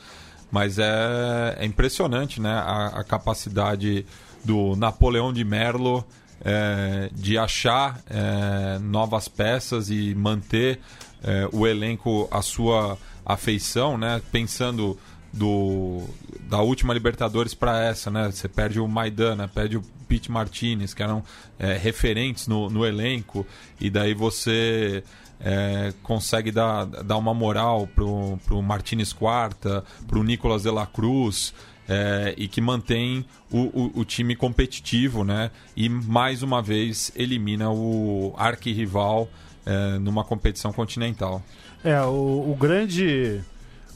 [0.52, 2.52] Mas é, é impressionante, né?
[2.52, 4.06] A, a capacidade
[4.44, 6.04] do Napoleão de Merlo
[6.44, 10.80] é, de achar é, novas peças e manter
[11.22, 14.22] é, o elenco à sua afeição, né?
[14.32, 14.98] Pensando
[15.32, 16.04] do
[16.50, 18.32] da última Libertadores para essa, né?
[18.32, 21.24] Você perde o Maidana, perde o Pete Martinez, que eram
[21.60, 23.46] é, referentes no, no elenco,
[23.80, 25.04] e daí você
[25.40, 31.54] é, consegue dar, dar uma moral pro, pro Martinez Quarta, pro Nicolas de la Cruz,
[31.88, 35.50] é, e que mantém o, o, o, time competitivo, né?
[35.76, 39.28] E mais uma vez elimina o arquirrival
[39.66, 41.44] é, numa competição continental.
[41.84, 43.42] É, o, o, grande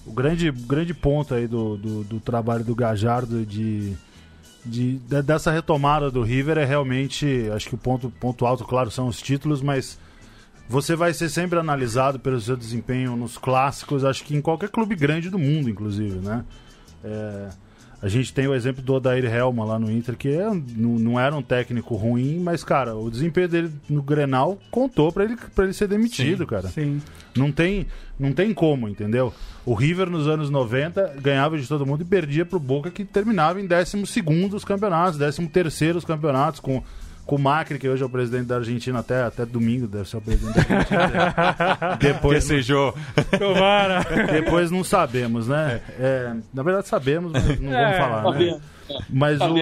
[0.05, 3.93] o grande, grande ponto aí do, do, do trabalho do Gajardo de,
[4.65, 8.91] de, de, dessa retomada do River é realmente, acho que o ponto, ponto alto, claro,
[8.91, 9.97] são os títulos, mas
[10.67, 14.95] você vai ser sempre analisado pelo seu desempenho nos clássicos, acho que em qualquer clube
[14.95, 16.43] grande do mundo, inclusive, né?
[17.03, 17.49] É,
[18.03, 21.17] a gente tem o exemplo do Odair Helma lá no Inter, que é, não, não,
[21.17, 25.63] era um técnico ruim, mas, cara, o desempenho dele no Grenal contou para ele, pra
[25.63, 26.67] ele ser demitido, sim, cara.
[26.67, 27.01] Sim.
[27.33, 27.87] Não tem,
[28.19, 29.33] não tem como, entendeu?
[29.65, 33.61] O River nos anos 90 ganhava de todo mundo e perdia pro Boca, que terminava
[33.61, 34.03] em 12
[34.53, 36.83] os campeonatos, 13 os campeonatos, com
[37.25, 40.17] com o Macri, que hoje é o presidente da Argentina até, até domingo, deve ser
[40.17, 41.97] o presidente da Argentina.
[41.99, 42.93] depois sejou.
[43.37, 44.05] Tomara.
[44.31, 45.81] Depois não sabemos, né?
[45.99, 48.61] É, na verdade sabemos, mas não é, vamos falar, né?
[49.09, 49.55] Mas o,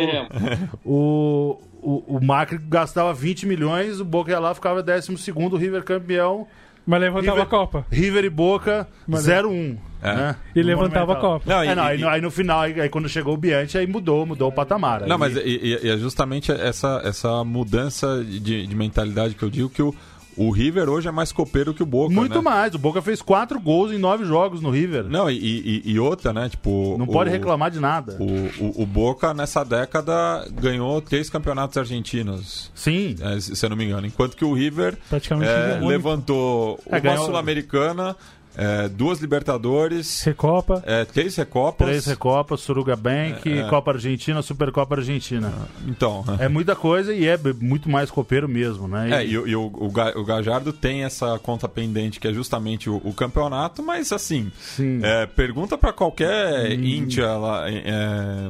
[0.84, 5.58] o, o, o Macri gastava 20 milhões, o Boca ia lá, ficava 12 segundo, o
[5.58, 6.48] River campeão.
[6.86, 7.86] Mas levantava River, a Copa.
[7.92, 9.78] River e Boca, 0-1.
[10.02, 10.16] É.
[10.16, 10.36] Né?
[10.56, 11.44] E levantava a Copa.
[11.46, 14.26] Não, é, não, aí, aí, no final, aí, aí, quando chegou o Bianchi, aí mudou,
[14.26, 15.06] mudou o patamar.
[15.06, 19.70] Não, mas e, e, é justamente essa, essa mudança de, de mentalidade que eu digo
[19.70, 19.94] que o,
[20.38, 22.14] O River hoje é mais copeiro que o Boca.
[22.14, 22.42] Muito né?
[22.42, 22.74] mais.
[22.74, 25.04] O Boca fez quatro gols em nove jogos no River.
[25.06, 26.48] Não, e, e- e outra, né?
[26.50, 26.96] Tipo.
[26.98, 28.18] Não o- pode reclamar de nada.
[28.20, 32.72] O, o, o Boca, nessa década, ganhou três campeonatos argentinos.
[32.74, 33.16] Sim.
[33.22, 34.08] é, se eu não me engano.
[34.08, 38.16] Enquanto que o River Praticamente é, levantou É, uma ganhou- Sul-Americana,
[38.56, 40.84] é, duas Libertadores, Recopa.
[40.86, 41.88] é, três Recopas.
[41.88, 43.70] Três Recopas, Suruga Bank, É, é.
[43.70, 44.42] Copa Argentina, Ah.
[44.42, 45.52] Supercopa Argentina.
[45.88, 46.24] Então.
[46.40, 49.10] É muita coisa e é muito mais copeiro mesmo, né?
[49.22, 52.34] É, e, o- e o, o Ga- o Gajardo tem essa conta pendente que é
[52.34, 55.00] justamente o, o campeonato, mas assim, Sim.
[55.04, 58.50] é, pergunta pra qualquer íntia lá é,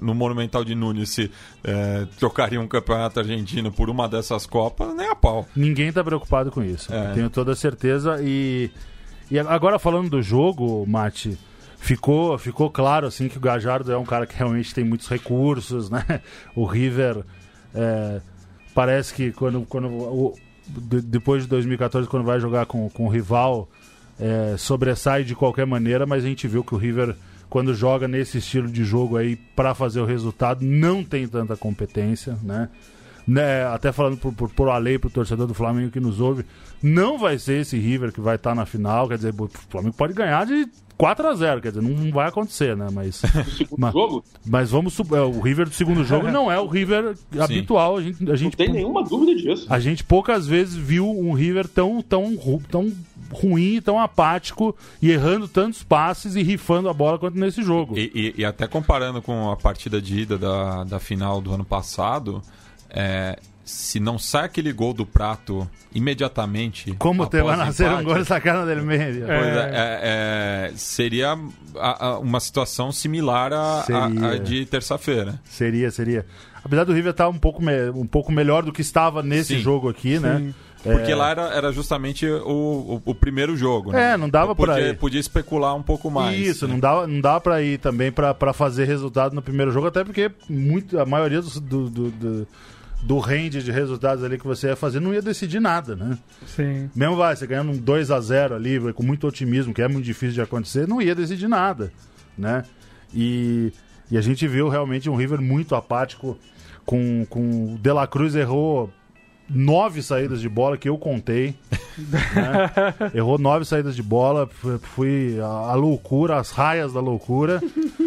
[0.00, 1.30] no Monumental de Nunes se
[1.64, 5.46] é, trocaria um campeonato argentino por uma dessas Copas, nem a pau.
[5.54, 6.92] Ninguém tá preocupado com isso.
[6.92, 7.12] É.
[7.12, 8.18] Tenho toda a certeza.
[8.22, 8.51] E,
[9.30, 11.38] e agora falando do jogo, Mate,
[11.78, 15.88] ficou, ficou claro assim que o Gajardo é um cara que realmente tem muitos recursos,
[15.90, 16.04] né?
[16.54, 17.24] O River
[17.74, 18.20] é,
[18.74, 20.34] parece que quando, quando o-
[20.66, 23.68] de- depois de 2014, quando vai jogar com, com o rival,
[24.20, 27.16] é, sobressai de qualquer maneira, mas a gente viu que o River,
[27.50, 32.38] quando joga nesse estilo de jogo aí para fazer o resultado, não tem tanta competência,
[32.42, 32.68] né?
[33.26, 36.44] Né, até falando por, por, por Ale, pro torcedor do Flamengo que nos ouve,
[36.82, 40.12] não vai ser esse River que vai estar na final, quer dizer, o Flamengo pode
[40.12, 40.66] ganhar de
[40.98, 42.88] 4 a 0 quer dizer, não vai acontecer, né?
[42.92, 43.22] Mas,
[43.78, 47.96] mas, jogo, mas vamos é, o River do segundo jogo não é o River habitual,
[47.98, 49.66] a gente, a não gente tem nenhuma dúvida disso.
[49.70, 52.92] a gente poucas vezes viu um River tão, tão, ru- tão
[53.32, 57.96] ruim, tão apático e errando tantos passes e rifando a bola quanto nesse jogo.
[57.96, 61.64] E, e- e até comparando com a partida de ida da, da final do ano
[61.64, 62.42] passado,
[62.92, 66.92] é, se não sai aquele gol do prato imediatamente.
[66.98, 69.24] Como te o nascer um gol sacana del meio.
[69.26, 70.00] Pois é, é,
[70.72, 71.38] é, seria
[71.76, 73.84] a- a- uma situação similar à
[74.42, 75.40] de terça-feira.
[75.44, 76.26] Seria, seria.
[76.64, 79.60] Apesar do River estar um pouco, me- um pouco melhor do que estava nesse Sim.
[79.62, 80.52] jogo aqui, né?
[80.82, 83.92] Porque É, lá era, era justamente o, o, o primeiro jogo.
[83.92, 84.12] Né?
[84.14, 84.96] É, não dava pra podia, ir.
[84.98, 86.36] podia especular um pouco mais.
[86.36, 86.72] Isso, né?
[86.74, 90.02] não dá, não dá pra ir também pra, pra fazer resultado no primeiro jogo, até
[90.02, 92.48] porque muito, a maioria dos- do, do, do,
[93.02, 96.16] do range de resultados ali que você ia fazer não ia decidir nada, né?
[96.46, 96.88] Sim.
[96.94, 100.04] Mesmo vai, você ganhando um 2 a 0 ali, com muito otimismo, que é muito
[100.04, 101.92] difícil de acontecer, não ia decidir nada,
[102.38, 102.64] né?
[103.12, 103.72] E,
[104.10, 106.38] e a gente viu realmente um River muito apático,
[106.86, 108.90] com, com o De La Cruz errou
[109.50, 111.54] nove saídas de bola que eu contei.
[111.98, 112.70] né?
[113.14, 114.48] Errou nove saídas de bola,
[114.80, 117.60] fui- a loucura, as raias da loucura.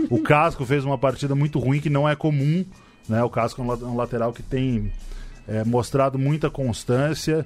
[0.10, 2.66] O Casco fez uma partida muito ruim que não é comum,
[3.10, 3.24] né?
[3.24, 4.92] O Casco é um, la- um lateral que tem
[5.48, 7.46] é, mostrado muita constância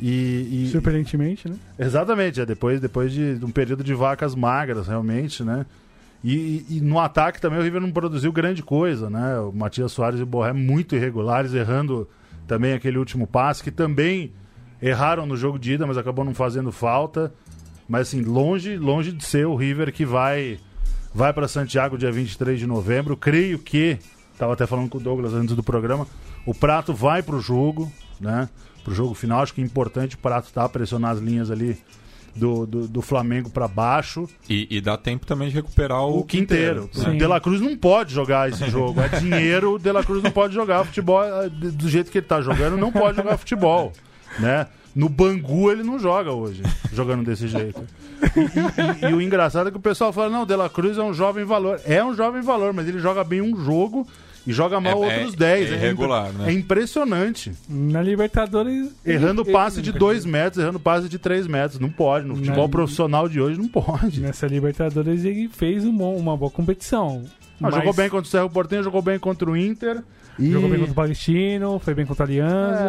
[0.00, 1.56] e, e- Surpreendentemente, né?
[1.78, 5.66] exatamente, é depois depois de, um período de vacas magras realmente, né?
[6.22, 9.38] E, e- e no ataque também o River não produziu grande coisa, né?
[9.40, 12.08] O Matias Soares e o Borré muito irregulares, errando
[12.46, 14.32] também aquele último passe, que também
[14.80, 17.32] erraram no jogo de ida, mas acabou não fazendo falta.
[17.88, 20.58] Mas assim, longe, longe de ser o River que vai
[21.14, 23.16] vai para Santiago dia 23 de novembro.
[23.16, 23.98] Creio que,
[24.38, 26.06] estava até falando com o Douglas antes do programa,
[26.46, 28.48] o Prato vai pro jogo, né?
[28.84, 31.76] Pro jogo final, acho que é importante o Prato tá pressionar as linhas ali
[32.34, 34.28] do, do, do Flamengo para baixo.
[34.48, 36.88] E, e dá tempo também de recuperar o, O Quinteiro.
[36.92, 37.10] Sim.
[37.16, 39.00] O De La Cruz não pode jogar esse jogo.
[39.00, 42.18] É dinheiro, o De La Cruz não pode jogar futebol eh, do do jeito que
[42.18, 43.92] ele tá jogando, não pode jogar futebol,
[44.38, 44.68] né?
[44.94, 47.80] No Bangu ele não joga hoje, jogando desse jeito.
[48.36, 50.96] E, e- e o engraçado é que o pessoal fala, não, o De La Cruz
[50.96, 51.80] é um jovem valor.
[51.84, 54.06] É um jovem valor, mas ele joga bem um jogo
[54.46, 55.60] e joga mal É- é- outros 10.
[55.60, 56.48] é impre- irregular, né?
[56.50, 57.52] É impressionante.
[57.68, 58.90] Na Libertadores.
[59.04, 61.78] Errando ele- passe ele- de 2 metros, errando passe de 3 metros.
[61.80, 62.26] Não pode.
[62.26, 62.70] No futebol Não.
[62.70, 64.20] profissional de hoje não pode.
[64.20, 67.24] Nessa Libertadores ele fez um bom- uma boa competição.
[67.26, 70.02] Ah, Mas Jogou bem contra o Cerro Portenho, jogou bem contra o Inter.
[70.38, 70.50] E...
[70.52, 72.82] Jogou bem contra o Palestino, foi bem contra a Aliança.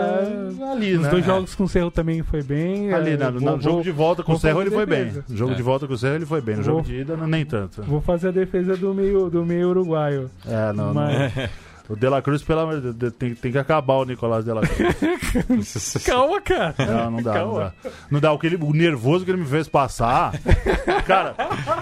[0.62, 1.10] É, ali, Os né?
[1.10, 2.94] dois jogos com o Cerro também foi bem.
[2.94, 3.32] Ali, é, né?
[3.32, 5.12] vou- no vou- jogo de volta com o vou Cerro ele foi bem.
[5.28, 5.56] No jogo É.
[5.56, 6.56] de volta com o Cerro ele foi bem.
[6.58, 7.82] No Vou- jogo de ida, nem tanto.
[7.84, 10.30] Vou fazer a defesa do meio, do meio uruguaio.
[10.48, 11.50] É, não, Mas- não.
[11.89, 14.54] O De La Cruz, pelo amor de Deus, tem, tem que acabar o Nicolás De
[14.54, 15.97] La Cruz.
[16.06, 16.75] Calma, cara.
[16.78, 17.73] Não, não dá, não Calma.
[17.84, 17.91] dá.
[18.12, 18.32] Não dá.
[18.32, 20.34] O, que ele- o nervoso que ele me fez passar.
[21.06, 21.36] Cara,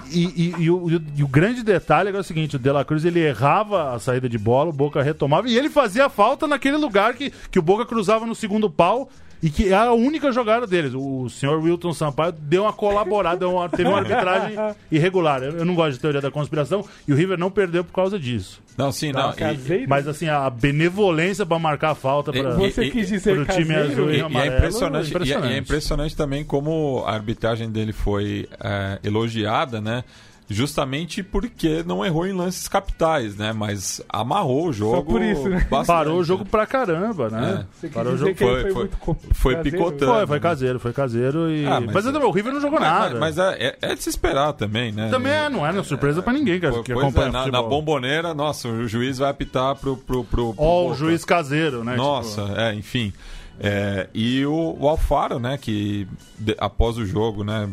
[0.10, 2.86] e, e- e o, e o- grande detalhe é, é o seguinte: o De La
[2.86, 6.78] Cruz ele errava a saída de bola, o Boca retomava e ele fazia falta naquele
[6.78, 9.10] lugar que, que o Boca cruzava no segundo pau.
[9.44, 10.94] E que era a única jogada deles.
[10.96, 14.56] O senhor Wilton Sampaio deu uma colaborada, deu uma- teve uma arbitragem
[14.92, 15.44] irregular.
[15.44, 18.18] Eu, eu não gosto de teoria da conspiração e o River não perdeu por causa
[18.18, 18.60] disso.
[18.78, 19.32] Não, sim, não.
[19.32, 19.86] e- Caseiro?
[19.90, 23.56] Mas assim, a benevolência pra marcar a falta pra, E- Você e- quis dizer pro
[23.56, 24.54] time azul E, e e amarelo.
[24.54, 25.46] é impressionante, impressionante.
[25.48, 30.04] E, é, e é impressionante também como a arbitragem dele foi é, elogiada, né?
[30.50, 33.52] Justamente porque não errou em lances capitais, né?
[33.54, 35.04] Mas amarrou o jogo.
[35.04, 35.68] por isso, né?
[35.70, 37.66] bastante, Parou o jogo pra caramba, né?
[37.82, 38.36] Quis Parou o jogo.
[38.36, 40.12] foi- foi, foi- foi picotando.
[40.14, 41.66] Foi, foi caseiro, foi caseiro e.
[41.66, 43.20] Ah, mas mas- o River não jogou nada.
[43.20, 45.10] Mas, mas é, é, é de se esperar também, né?
[45.10, 45.84] Também é, não é né?
[45.84, 49.76] surpresa pra ninguém que, que é, acompanha na, na bomboneira, nossa, o juiz vai apitar
[49.76, 49.98] pro.
[49.98, 51.96] pro, pro, pro Ó, o juiz caseiro, né?
[51.96, 53.14] Nossa, Tipo, é, enfim.
[53.60, 57.68] É, e o, o Alfaro, né, que de- após o jogo, né,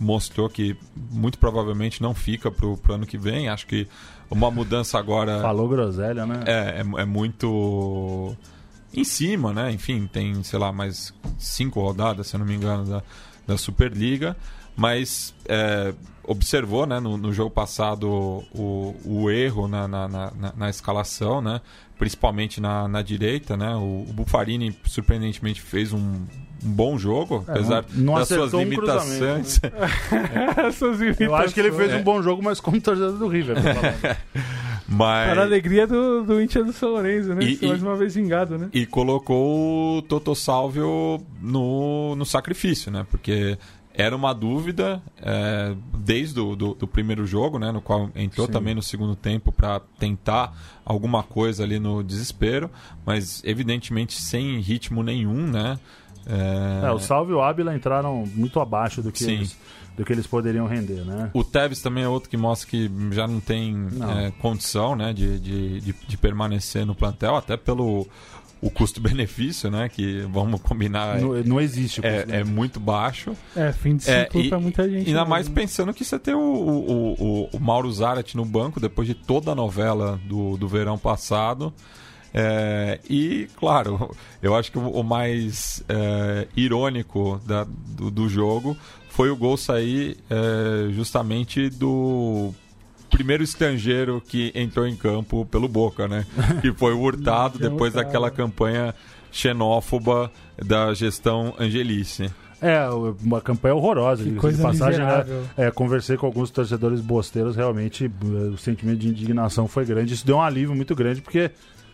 [0.00, 0.76] mostrou que
[1.10, 3.48] muito provavelmente não fica pro, pro ano que vem.
[3.48, 3.86] Acho que
[4.30, 6.40] uma mudança agora falou groselha, né?
[6.46, 8.34] é, é, é muito
[8.94, 9.70] em cima, né?
[9.70, 13.02] Enfim, tem, sei lá, mais cinco rodadas, se eu não me engano, da,
[13.46, 14.34] da Superliga.
[14.78, 18.08] Mas é, observou, né, no, no jogo passado
[18.54, 21.60] o, o erro na, na, na, na- escalação, né?
[21.98, 23.74] Principalmente na, na direita, né?
[23.74, 25.98] O, o Buffarini, surpreendentemente, fez um,
[26.64, 29.60] um bom jogo, É, apesar não- não das suas acertou um limitações.
[30.64, 31.96] Essas Eu acho que ele fez É.
[31.96, 33.56] um bom jogo, mas como torcedor do River.
[34.88, 35.28] mas...
[35.30, 37.42] Para a alegria do, do Inter do São Lourenço, né?
[37.44, 38.68] E- Ser mais uma vez vingado, né?
[38.72, 43.04] E colocou o Toto Salvio no, no sacrifício, né?
[43.10, 43.58] Porque
[43.98, 47.72] era uma dúvida é, desde o do, do primeiro jogo, né?
[47.72, 48.52] No qual entrou Sim.
[48.52, 52.70] também no segundo tempo para tentar alguma coisa ali no desespero,
[53.04, 55.78] mas evidentemente sem ritmo nenhum, né?
[56.26, 59.32] É, É, o Salve e o Ábila entraram muito abaixo do que, Sim.
[59.32, 59.58] eles,
[59.96, 61.30] do que eles poderiam render, né?
[61.34, 64.10] O Tevez também é outro que mostra que já não tem Não.
[64.16, 68.06] é, condição né, de, de, de, de permanecer no plantel, até pelo
[68.60, 69.88] o custo-benefício, né?
[69.88, 71.20] Que vamos combinar.
[71.20, 72.00] Não, não existe.
[72.00, 73.32] o é, é muito baixo.
[73.56, 75.08] É, fim de É, ciclo pra muita gente.
[75.08, 75.28] Ainda né?
[75.30, 79.14] mais pensando que você tem o, o, o, o Mauro Zarat no banco depois de
[79.14, 81.72] toda a novela do, do verão passado.
[82.34, 88.76] É, e, claro, eu acho que o, o mais é, irônico da- do, do jogo
[89.08, 92.52] foi o gol sair é, justamente do
[93.10, 96.26] primeiro estrangeiro que entrou em campo pelo Boca, né?
[96.60, 98.94] Que foi o Hurtado, depois daquela campanha
[99.30, 102.30] xenófoba da gestão Angelice.
[102.60, 102.88] É,
[103.22, 104.24] uma campanha horrorosa.
[104.24, 105.24] Que coisa de passagem, né?
[105.56, 110.14] É, conversei com alguns torcedores bosteiros, realmente eh, o sentimento de indignação foi grande.
[110.14, 111.52] Isso deu um alívio muito grande, porque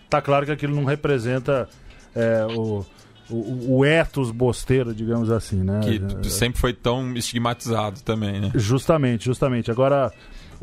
[0.09, 1.69] tá claro que aquilo não representa
[2.15, 2.85] é, o,
[3.29, 5.81] o, o ethos bosteiro, digamos assim, né?
[6.21, 8.51] Que sempre foi tão estigmatizado também, né?
[8.55, 9.71] Justamente, justamente.
[9.71, 10.13] Agora,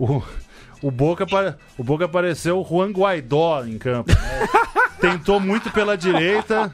[0.01, 0.23] うん。
[0.81, 4.11] O, Boca, apare- o Boca apareceu o Juan Guaidó em campo.
[4.11, 4.17] né?
[5.01, 6.71] Tentou muito pela direita,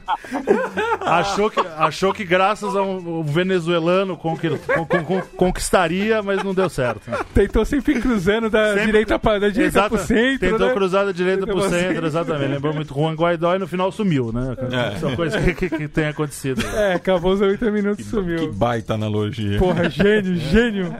[1.00, 6.52] achou que, achou que graças a um, um venezuelano con- con- con- conquistaria, mas não
[6.52, 7.10] deu certo.
[7.32, 10.74] Tentou sempre cruzando da Sempre- direita, pra, da direita pro centro, Tentou né?
[10.74, 12.06] cruzar da direita pro pro centro, centro.
[12.06, 12.50] exatamente.
[12.52, 14.54] Lembrou muito Juan Guaidó e no final sumiu, né?
[14.94, 14.98] É.
[14.98, 16.62] São coisas que, que, que tem acontecido.
[16.76, 18.52] É, acabou os 90 minutos e Que sumiu.
[18.52, 19.58] baita analogia.
[19.58, 20.94] Porra, gênio, gênio.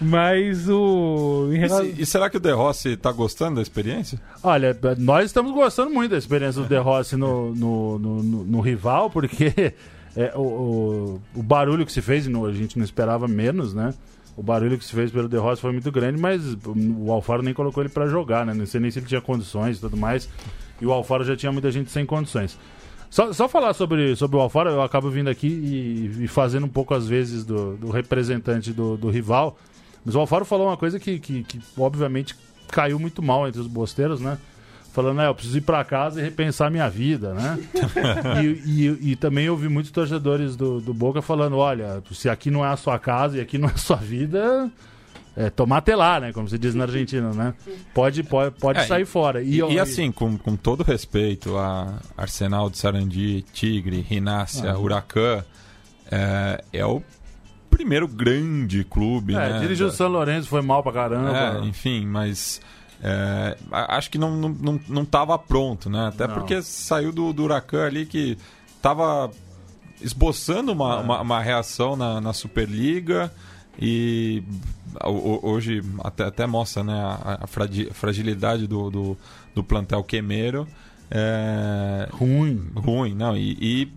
[0.00, 1.50] Mas o.
[1.52, 4.20] E, e será que o De Rossi tá gostando da experiência?
[4.42, 8.60] Olha, nós estamos gostando muito da experiência do De Rossi no, no, no, no- no
[8.60, 9.72] rival, porque
[10.16, 13.94] é, o, o, o barulho que se fez, a gente não esperava menos, né?
[14.36, 17.52] O barulho que se fez pelo De Rossi foi muito grande, mas o Alfaro nem
[17.54, 18.54] colocou ele pra jogar, né?
[18.54, 20.28] Não sei nem se ele tinha condições e tudo mais.
[20.80, 22.58] E o Alfaro já tinha muita gente sem condições.
[23.10, 26.68] Só, só falar sobre, sobre o Alfaro, eu acabo vindo aqui e, e fazendo um
[26.68, 29.58] pouco às vezes do, do representante do, do rival.
[30.04, 32.34] Mas o Alfaro falou uma coisa que, que, que, obviamente
[32.70, 34.38] caiu muito mal entre os bosteiros, né?
[34.92, 37.58] Falando, é, eu preciso ir pra casa e repensar minha vida, né?
[38.42, 38.46] e,
[39.06, 42.64] e, e também eu ouvi muitos torcedores do, do Boca falando, olha, se aqui não
[42.64, 44.70] é a sua casa e aqui não é a sua vida,
[45.34, 46.30] é tomate lá, né?
[46.32, 47.54] Como se diz na Argentina, né?
[47.94, 49.42] Pode, pode, pode É, sair fora.
[49.42, 54.78] E, eu- e assim, com, com todo respeito a Arsenal de Sarandi, Tigre, Rinácia, Ah.
[54.78, 55.42] Huracan,
[56.10, 57.02] é, é o
[57.72, 59.58] primeiro grande clube, É, né?
[59.60, 61.36] dirigiu o da- São Lourenço, foi mal pra caramba.
[61.60, 62.60] É, enfim, mas
[63.02, 66.06] é, acho que não, não, não, não tava pronto, né?
[66.08, 66.34] Até Não.
[66.34, 68.38] porque saiu do, do Huracan ali que
[68.80, 69.30] tava
[70.00, 71.00] esboçando uma, É.
[71.00, 73.32] uma, uma reação na, na Superliga
[73.80, 74.42] e
[75.42, 79.16] hoje até, até mostra né, a, a fragi- fragilidade do, do,
[79.54, 80.66] do plantel quemeiro.
[81.10, 82.70] É, Ruim.
[82.74, 83.36] ruim, não.
[83.36, 83.92] E, e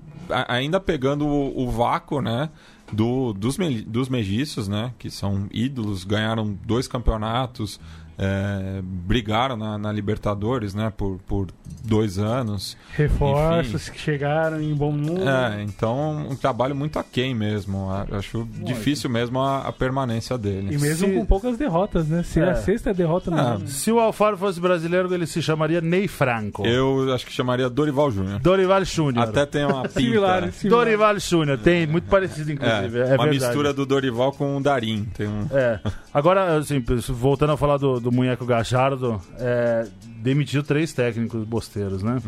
[0.48, 2.50] ainda pegando o, o vácuo, né?
[2.92, 4.94] Do, dos, dos megiços, né?
[5.00, 7.80] Que são ídolos, ganharam dois campeonatos,
[8.18, 11.48] é, brigaram na, na, Libertadores, né, por, por
[11.84, 12.78] dois anos.
[12.96, 13.92] Reforços Enfim.
[13.94, 15.28] que chegaram em bom número.
[15.28, 17.90] É, então um trabalho muito aquém mesmo.
[18.12, 20.74] Acho difícil mesmo a, a, permanência dele.
[20.74, 21.14] E mesmo se...
[21.14, 22.24] com poucas derrotas, né?
[22.24, 22.50] Se é.
[22.50, 23.68] a sexta derrota no é.
[23.68, 26.66] Se o Alfaro fosse brasileiro, ele se chamaria Ney Franco.
[26.66, 28.40] Eu acho que chamaria Dorival Júnior.
[28.40, 29.28] Dorival Júnior.
[29.28, 30.00] Até tem uma pinta.
[30.00, 30.86] similar, similar.
[30.86, 33.00] Dorival Júnior, tem muito parecido inclusive.
[33.00, 33.30] É, é uma verdade.
[33.30, 35.06] mistura do Dorival com o Darim.
[35.14, 35.48] Tem um...
[35.52, 35.80] É.
[36.14, 39.88] Agora, assim, voltando a falar do, do Munheco Gajardo, é,
[40.22, 42.22] demitiu três técnicos bosteiros, né?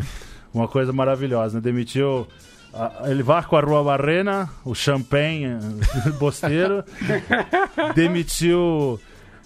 [0.52, 1.62] Uma coisa maravilhosa, né?
[1.62, 2.28] Demitiu
[3.06, 5.58] ele vai com a Rua Barrena, o Champagne
[6.20, 6.84] bosteiro,
[7.96, 9.00] demitiu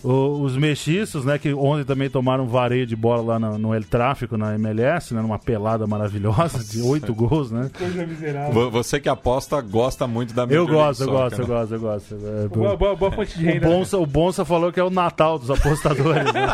[0.04, 3.76] o, os mexiços, né, que ontem também tomaram um vareio de bola lá no, no
[3.76, 7.70] El Tráfico, na MLS, né, numa pelada maravilhosa de oito gols, né?
[7.78, 8.72] Coisa miserável.
[8.72, 12.48] Você que aposta gosta muito da Eu gosto, eu gosto, eu gosto, eu gosto, é,
[12.48, 13.68] boa, boa, boa, fonte de renda.
[13.68, 16.34] O Bonsa, o Bonsa falou que é o Natal dos apostadores.
[16.34, 16.48] né?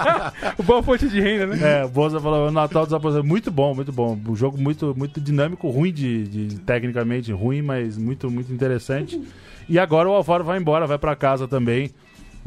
[0.57, 1.81] o boa fonte de renda, né?
[1.81, 3.27] É, o Bonsa falou que é o Natal dos apostadores.
[3.27, 4.17] Muito bom, muito bom.
[4.27, 9.21] Um jogo muito, muito dinâmico, ruim de, de tecnicamente ruim, mas muito, muito interessante.
[9.69, 11.91] E agora o Alfaro vai embora, vai para casa também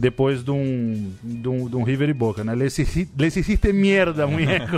[0.01, 2.55] depois de um, de um, de um River e Boca, né?
[2.55, 4.77] Les hiciste merda, muñeco.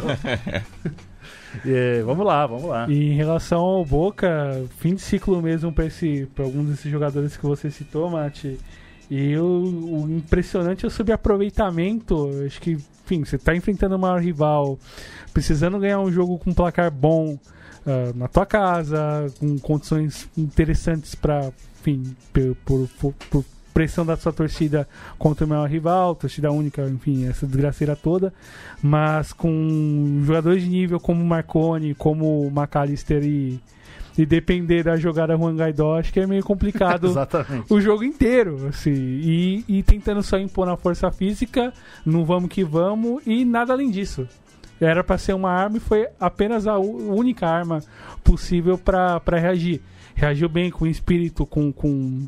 [1.64, 2.86] é, vamos lá, vamos lá.
[2.90, 7.70] E em relação ao Boca, fim de ciclo mesmo para alguns desses jogadores que você
[7.70, 8.58] citou, Mate.
[9.08, 12.30] E o, o impressionante é o subaproveitamento.
[12.44, 12.72] Acho que,
[13.04, 14.78] enfim, você está enfrentando o maior rival,
[15.32, 21.14] precisando ganhar um jogo com um placar bom uh, na tua casa, com condições interessantes
[21.14, 22.16] para, enfim,
[22.64, 27.46] por, por, por pressão da sua torcida contra o maior rival, torcida única, enfim, essa
[27.46, 28.32] desgraceira toda,
[28.82, 33.60] mas com jogadores de nível como Marconi, como McAllister e,
[34.16, 37.12] e depender da jogada Juan Gaidó, acho que é meio complicado
[37.68, 41.72] o jogo inteiro, assim, e, e tentando só impor na força física,
[42.04, 44.28] não vamos que vamos, e nada além disso.
[44.80, 47.80] Era para ser uma arma e foi apenas a única arma
[48.24, 49.80] possível para reagir.
[50.12, 52.26] Reagiu bem com espírito, com, com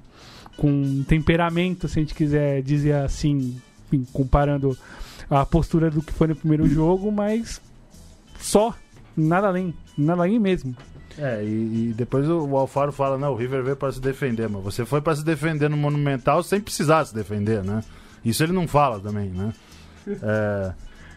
[0.56, 4.76] com temperamento, se a gente quiser dizer assim, enfim, comparando
[5.28, 7.60] a postura do que foi no primeiro jogo, mas
[8.38, 8.74] só,
[9.16, 10.76] nada além, nada além mesmo.
[11.16, 14.48] É, e, e depois o, o, Alfaro fala, não, o River veio para se defender,
[14.48, 17.82] mas você foi para se defender no Monumental sem precisar se defender, né?
[18.24, 19.52] Isso ele não fala também, né?
[20.08, 20.72] É,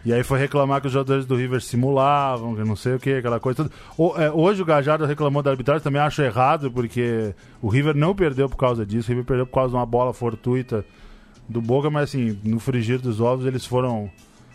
[0.08, 3.12] e aí foi reclamar que os jogadores do River simulavam, que não sei o que,
[3.12, 3.70] aquela coisa.
[3.94, 8.14] O, é, hoje o Gajardo reclamou da arbitragem, também acho errado, porque o River não
[8.14, 10.82] perdeu por causa disso, o River perdeu por causa de uma bola fortuita
[11.46, 14.10] do Boca, mas assim, no frigir dos ovos eles foram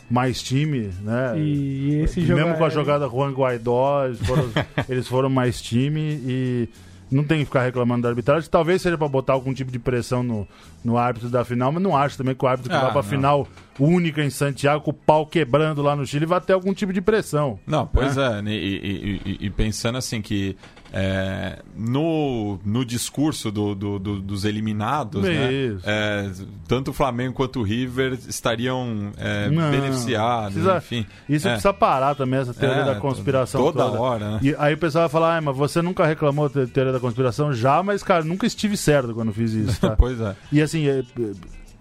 [0.10, 1.38] mais time, né?
[1.38, 4.50] E, esse Mesmo com a jogada Juan Guaidó, eles foram,
[4.90, 6.70] eles foram mais time e
[7.14, 8.50] não tem que ficar reclamando da arbitragem.
[8.50, 10.48] Talvez seja para botar algum tipo de pressão no,
[10.84, 13.02] no árbitro da final, mas não acho também que o árbitro que ah, vai pra
[13.02, 13.10] não.
[13.10, 13.48] final
[13.80, 17.02] única em Santiago, com o pau quebrando lá no Chile, vai ter algum tipo de
[17.02, 17.60] pressão.
[17.66, 18.42] Não, pois né?
[18.46, 18.50] é.
[18.50, 20.56] E, e, e, pensando assim que
[20.96, 26.30] é, no, no discurso do, do, do, dos eliminados, né, é,
[26.68, 31.06] tanto o Flamengo quanto o River estariam é, Não, beneficiados, precisa, enfim.
[31.28, 31.52] Isso é.
[31.54, 33.86] precisa parar também, essa teoria é, da conspiração toda.
[33.86, 34.00] toda.
[34.00, 34.40] hora, né?
[34.44, 37.52] E aí o pessoal vai falar, ah, mas você nunca reclamou da teoria da conspiração?
[37.52, 39.96] Já, mas, cara, nunca estive certo quando fiz isso, tá?
[39.98, 40.36] pois é.
[40.52, 41.04] E assim, é,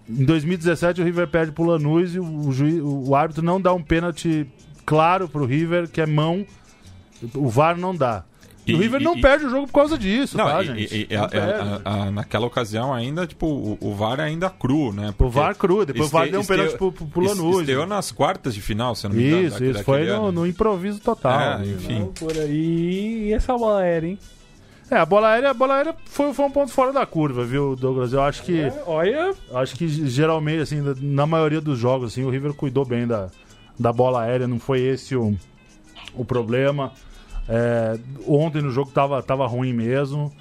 [0.09, 3.83] em 2017 o River perde pro Lanús e o, juiz, o árbitro não dá um
[3.83, 4.47] pênalti
[4.83, 6.43] claro pro River, que é mão,
[7.35, 8.23] o VAR não dá.
[8.65, 11.07] E, o River não e, perde o jogo por causa disso, não, tá, gente?
[11.09, 15.13] E, a, a, a, naquela ocasião ainda, tipo, o, o VAR é ainda cru, né?
[15.17, 17.59] Porque o VAR cru, depois este, o VAR deu um pênalti pro, pro Lanús.
[17.59, 19.47] Estreou nas quartas de final, se não me engano.
[19.47, 19.83] Isso, isso.
[19.83, 21.59] Foi no, no, improviso total.
[21.59, 22.09] É, enfim.
[22.47, 24.19] E, e essa bola aérea, hein?
[24.89, 27.75] É, a bola aérea, a bola aérea foi, foi um ponto fora da curva, viu,
[27.75, 28.13] Douglas?
[28.13, 28.61] Eu acho que.
[28.61, 29.33] É, olha.
[29.53, 33.29] Acho que geralmente, assim, na maioria dos jogos, assim, o River cuidou bem da,
[33.79, 35.35] da bola aérea, não foi esse o,
[36.13, 36.91] o problema.
[37.47, 40.31] É, ontem no jogo tava, tava ruim mesmo.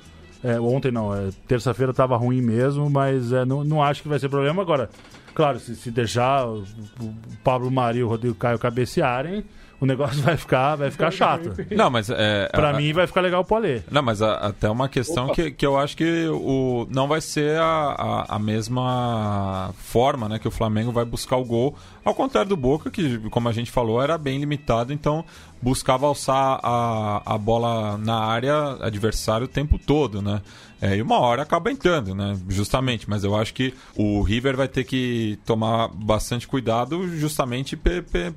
[0.43, 4.19] É, ontem não, é, terça-feira tava ruim mesmo, mas é, não, não acho que vai
[4.19, 4.63] ser problema.
[4.63, 4.91] Agora,
[5.35, 6.63] claro, se, se deixar o,
[7.01, 9.45] o Pablo Mari e o Rodrigo Caio cabecearem,
[9.83, 11.53] o negócio vai ficar, vai ficar chato.
[11.73, 13.83] Não, mas é, para a, mim vai ficar legal o ler.
[13.91, 17.59] Não, mas a, até uma questão que, que eu acho que o não vai ser
[17.59, 22.49] a, a, a, mesma forma, né, que o Flamengo vai buscar o gol, ao contrário
[22.49, 25.25] do Boca, que como a gente falou, era bem limitado, então
[25.61, 30.43] buscava alçar a, a bola na área adversário o tempo todo, né?
[30.83, 32.37] É, e uma hora acaba entrando, né?
[32.49, 37.79] Justamente, mas eu acho que o River vai ter que tomar bastante cuidado justamente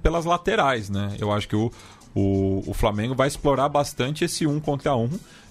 [0.04, 1.16] pelas laterais, né?
[1.18, 1.72] Eu acho que o,
[2.14, 5.10] o, o Flamengo vai explorar bastante esse um contra um,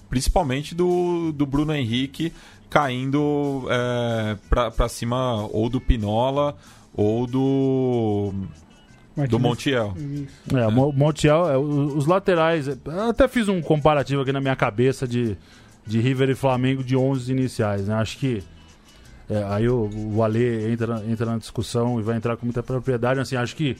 [0.09, 2.31] principalmente do, do Bruno Henrique
[2.69, 6.55] caindo é, para cima ou do Pinola
[6.93, 8.33] ou do
[9.29, 9.93] do Montiel.
[10.53, 12.69] É, o Montiel, é, os laterais.
[13.09, 15.37] Até fiz um comparativo aqui na minha cabeça de,
[15.85, 17.87] de River e Flamengo de 11 iniciais.
[17.87, 17.95] Né?
[17.95, 18.43] Acho que.
[19.27, 23.19] É, aí o, o Ale entra, entra na discussão e vai entrar com muita propriedade.
[23.19, 23.77] Assim, acho que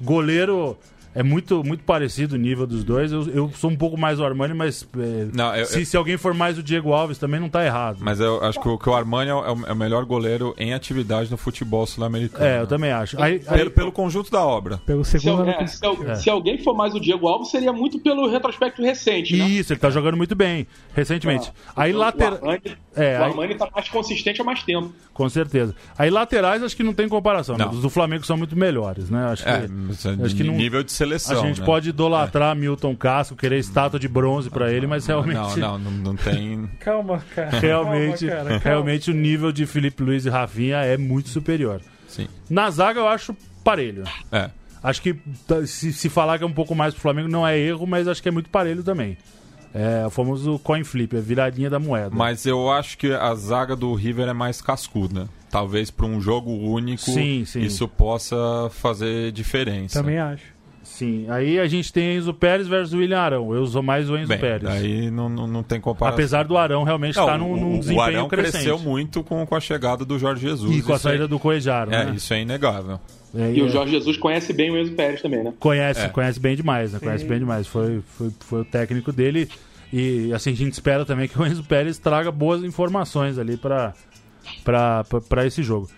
[0.00, 0.78] goleiro
[1.14, 3.12] é muito, muito parecido o nível dos dois.
[3.12, 5.86] Eu, eu sou um pouco mais o Armani, mas é, não, eu, se, eu...
[5.86, 7.98] se alguém for mais o Diego Alves também não tá errado.
[8.00, 10.74] Mas eu acho que o, que o Armani é o, é o, melhor goleiro em
[10.74, 12.44] atividade no futebol sul-americano.
[12.44, 13.20] É, eu também acho.
[13.20, 13.70] Aí, pelo, aí...
[13.70, 14.78] pelo, conjunto da obra.
[14.86, 16.14] Pelo segundo se, é, se, é.
[16.14, 19.36] se, alguém for mais o Diego Alves, seria muito pelo retrospecto recente.
[19.36, 19.48] Né?
[19.48, 21.52] Isso, ele tá jogando muito bem, recentemente.
[21.68, 22.38] Ah, aí lateral.
[22.98, 23.58] É, o Armani aí...
[23.58, 24.92] tá mais consistente há mais tempo.
[25.12, 25.74] Com certeza.
[25.96, 27.56] Aí laterais acho que não tem comparação.
[27.56, 27.66] Né?
[27.66, 29.26] Os do Flamengo são muito melhores, né?
[29.26, 30.54] Acho é, que, acho que não...
[30.54, 31.42] nível de seleção.
[31.42, 31.66] A gente né?
[31.66, 32.58] pode pode idolatrar é.
[32.58, 35.58] Milton Casco, querer estátua de bronze para ele, mas realmente.
[35.58, 36.68] Não, não, não, não tem.
[36.80, 37.58] Calma, cara.
[37.58, 38.64] Realmente, calma, cara, calma.
[38.64, 41.80] realmente o nível de Felipe Luiz e Rafinha é muito superior.
[42.06, 42.26] Sim.
[42.48, 44.04] Na zaga eu acho parelho.
[44.32, 44.50] É.
[44.82, 45.16] Acho que
[45.66, 48.22] se, se falar que é um pouco mais pro Flamengo não é erro, mas acho
[48.22, 49.16] que é muito parelho também.
[49.78, 52.10] É o famoso coin flip, a viradinha da moeda.
[52.12, 55.28] Mas eu acho que a zaga do River é mais cascuda.
[55.50, 57.60] Talvez para um jogo único sim, sim.
[57.60, 58.36] isso possa
[58.70, 60.00] fazer diferença.
[60.00, 60.58] Também acho.
[60.82, 63.54] Sim, aí a gente tem Enzo Pérez versus William Arão.
[63.54, 64.68] Eu uso mais o Enzo Bem, Pérez.
[64.68, 66.14] Aí não, não, não tem comparação.
[66.14, 68.52] Apesar do Arão realmente estar tá num, num desempenho O Arão crescente.
[68.52, 70.76] cresceu muito com, com a chegada do Jorge Jesus.
[70.76, 72.14] E com a saída é, do Coejaro, é, né?
[72.16, 72.98] Isso é inegável.
[73.32, 75.52] É, e o Jorge Jesus conhece bem o Enzo Pérez também, né?
[75.60, 76.08] Conhece, é.
[76.08, 76.98] conhece bem demais, né?
[76.98, 77.66] Conhece bem demais.
[77.68, 79.48] Foi, foi, foi o técnico dele.
[79.92, 83.94] E assim, a gente espera também que o Enzo Pérez traga boas informações ali para
[85.46, 85.88] esse jogo.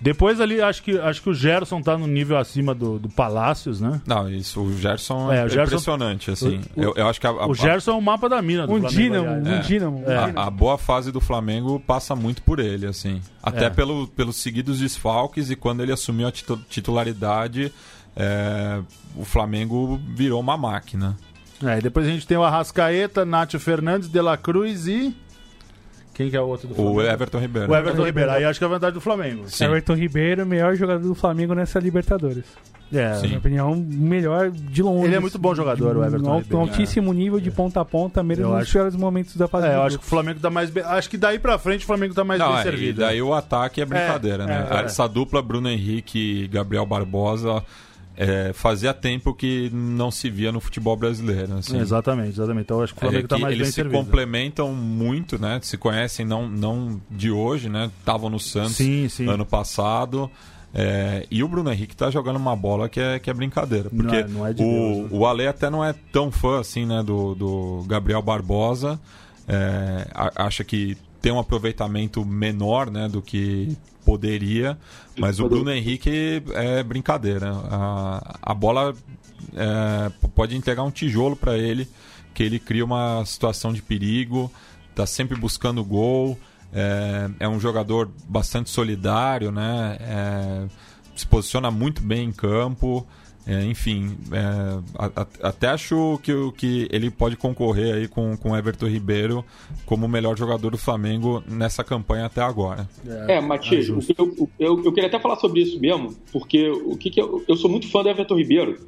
[0.00, 3.82] Depois ali, acho que, acho que o Gerson tá no nível acima do, do Palácios,
[3.82, 4.00] né?
[4.06, 6.60] Não, isso, o Gerson é, é o Gerson, impressionante, assim.
[6.74, 8.72] O, eu, eu, acho que a, a, o Gerson é o mapa da mina do
[8.72, 8.98] um Flamengo.
[8.98, 10.04] Dínamo, um é, dínamo.
[10.06, 10.16] É.
[10.16, 13.20] A, a, boa fase do Flamengo passa muito por ele, assim.
[13.42, 13.70] Até é.
[13.70, 17.70] pelo, pelos seguidos desfalques e quando ele assumiu a titularidade,
[18.16, 18.80] é,
[19.14, 21.14] o Flamengo virou uma máquina.
[21.64, 25.14] É, e depois a gente tem o Arrascaeta, Nátio Fernandes, De La Cruz e...
[26.14, 26.98] Quem que é o outro do Flamengo?
[26.98, 27.72] O Everton Ribeiro.
[27.72, 28.30] O Everton Ribeiro.
[28.30, 29.44] Aí acho que é a vantagem do Flamengo.
[29.48, 29.64] Sim.
[29.64, 32.44] Everton Ribeiro, melhor jogador do Flamengo nessa Libertadores.
[32.92, 33.22] É, Sim.
[33.22, 35.06] na minha opinião, melhor de longe.
[35.06, 36.30] Ele é muito bom jogador, o Everton.
[36.30, 38.72] Alto, altíssimo nível de ponta a ponta, mesmo nos acho...
[38.72, 39.68] piores momentos da fase.
[39.68, 40.82] É, eu acho que o Flamengo tá mais bem.
[40.82, 43.00] Acho que daí pra frente o Flamengo tá mais Não, bem é, servido.
[43.00, 44.66] E daí o ataque é brincadeira, é, né?
[44.70, 47.62] É, Essa dupla Bruno Henrique e Gabriel Barbosa
[48.16, 51.54] é, fazia tempo que não se via no futebol brasileiro.
[51.54, 51.78] Assim.
[51.78, 52.64] Exatamente, exatamente.
[52.64, 53.96] Então acho que o Flamengo está é, mais eles bem se servido.
[53.96, 55.58] complementam muito, né?
[55.62, 57.90] Se conhecem não, não de hoje, né?
[57.98, 59.28] Estavam no Santos sim, sim.
[59.28, 60.30] ano passado.
[60.72, 63.90] É, e o Bruno Henrique está jogando uma bola que é, que é brincadeira.
[63.90, 65.18] Porque não é, não é o, Deus, né?
[65.18, 69.00] o Ale até não é tão fã assim, né, do, do Gabriel Barbosa.
[69.48, 70.06] É,
[70.36, 73.76] acha que tem um aproveitamento menor né, do que
[74.10, 74.76] poderia,
[75.16, 77.52] mas o Bruno Henrique é brincadeira.
[77.70, 78.92] A, a bola
[79.54, 81.88] é, pode entregar um tijolo para ele,
[82.34, 84.50] que ele cria uma situação de perigo,
[84.90, 86.36] está sempre buscando gol,
[86.72, 89.96] é, é, um jogador bastante solidário, né?
[90.00, 90.66] É,
[91.14, 93.06] se posiciona muito bem em campo.
[93.50, 94.38] É, enfim, é,
[94.96, 99.44] a, a, até acho que, que ele pode concorrer aí com o Everton Ribeiro
[99.84, 102.88] como o melhor jogador do Flamengo nessa campanha até agora.
[103.26, 106.96] É, é Matias, é eu, eu, eu, queria até falar sobre isso mesmo, porque o
[106.96, 108.78] que, que eu, eu sou muito fã do Everton Ribeiro.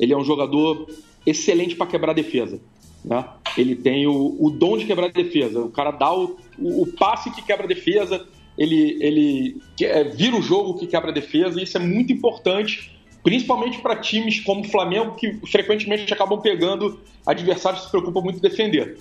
[0.00, 0.88] Ele é um jogador
[1.26, 2.58] excelente para quebrar defesa.
[3.04, 3.22] Né?
[3.58, 5.60] Ele tem o, o, dom de quebrar defesa.
[5.60, 10.40] O cara dá o, o, o passe que quebra defesa, ele, ele é, vira o
[10.40, 15.14] jogo que quebra defesa, e isso é muito importante principalmente para times como o Flamengo,
[15.14, 18.98] que frequentemente acabam pegando adversários que se preocupam muito em defender,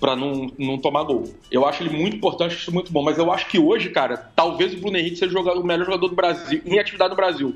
[0.00, 1.24] para não, não tomar gol.
[1.50, 4.74] Eu acho ele muito importante, acho muito bom, mas eu acho que hoje, cara, talvez
[4.74, 7.54] o Bruno Henrique seja o melhor jogador do Brasil, em atividade no Brasil.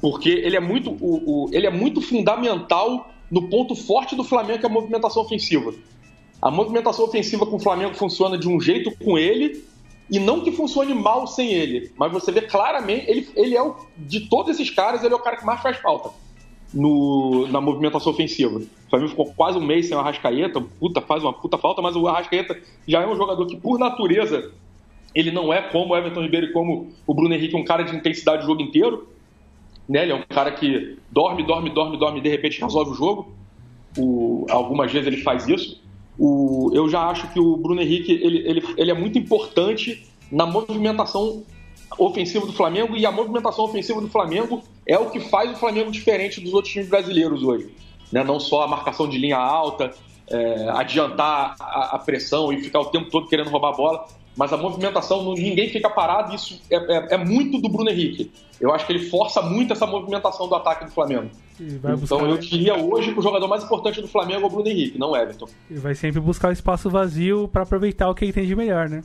[0.00, 4.60] Porque ele é muito, o, o, ele é muito fundamental no ponto forte do Flamengo,
[4.60, 5.74] que é a movimentação ofensiva.
[6.40, 9.64] A movimentação ofensiva com o Flamengo funciona de um jeito com ele
[10.10, 13.76] e não que funcione mal sem ele, mas você vê claramente, ele, ele é o,
[13.96, 16.10] de todos esses caras, ele é o cara que mais faz falta
[16.72, 18.58] no, na movimentação ofensiva.
[18.58, 21.96] O Flamengo ficou quase um mês sem o Arrascaeta, puta, faz uma puta falta, mas
[21.96, 24.52] o Arrascaeta já é um jogador que, por natureza,
[25.14, 27.96] ele não é como o Everton Ribeiro e como o Bruno Henrique, um cara de
[27.96, 29.08] intensidade o jogo inteiro.
[29.88, 30.02] Né?
[30.02, 33.34] Ele é um cara que dorme, dorme, dorme, dorme e de repente resolve o jogo.
[33.96, 35.82] O, algumas vezes ele faz isso.
[36.18, 40.46] O, eu já acho que o Bruno Henrique ele, ele, ele é muito importante na
[40.46, 41.44] movimentação
[41.98, 45.90] ofensiva do Flamengo e a movimentação ofensiva do Flamengo é o que faz o Flamengo
[45.90, 47.70] diferente dos outros times brasileiros hoje.
[48.10, 48.24] Né?
[48.24, 49.92] Não só a marcação de linha alta,
[50.28, 54.06] é, adiantar a, a, pressão e ficar o tempo todo querendo roubar a bola.
[54.36, 58.30] mas a movimentação, ninguém fica parado, isso é, é, é, muito do Bruno Henrique.
[58.60, 61.30] Eu acho que ele força muito essa movimentação do ataque do Flamengo.
[61.60, 62.16] Então buscar...
[62.16, 65.10] eu diria hoje que o jogador mais importante do Flamengo é o Bruno Henrique, não
[65.10, 65.48] o Everton.
[65.70, 68.88] E vai sempre buscar o espaço vazio para aproveitar o que ele tem de melhor,
[68.88, 69.02] né?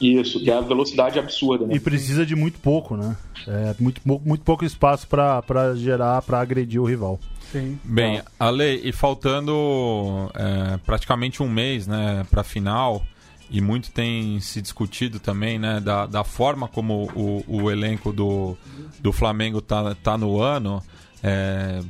[0.00, 1.74] Isso, que é a velocidade absurda, né?
[1.74, 3.16] E precisa de muito pouco, né?
[3.46, 7.18] É, muito, muito pouco espaço para gerar, para agredir o rival.
[7.50, 7.78] Sim.
[7.82, 13.02] Bem, Ale, e faltando é, praticamente um mês né, para a final,
[13.48, 18.56] e muito tem se discutido também né, da, da forma como o, o elenco do,
[19.00, 20.82] do Flamengo tá, tá no ano.
[21.26, 21.80] É,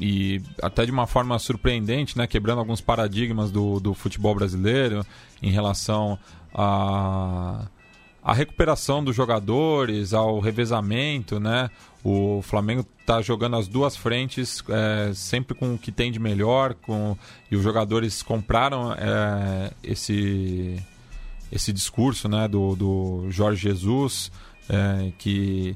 [0.00, 5.04] e até de uma forma surpreendente, né, quebrando alguns paradigmas do, do futebol brasileiro
[5.42, 6.16] em relação
[6.54, 7.66] a
[8.22, 11.70] a recuperação dos jogadores, ao revezamento, né?
[12.04, 16.74] O Flamengo está jogando as duas frentes é, sempre com o que tem de melhor,
[16.74, 17.16] com
[17.50, 20.76] e os jogadores compraram é, esse
[21.50, 22.46] esse discurso, né?
[22.46, 24.30] Do, do Jorge Jesus
[24.68, 25.74] é, que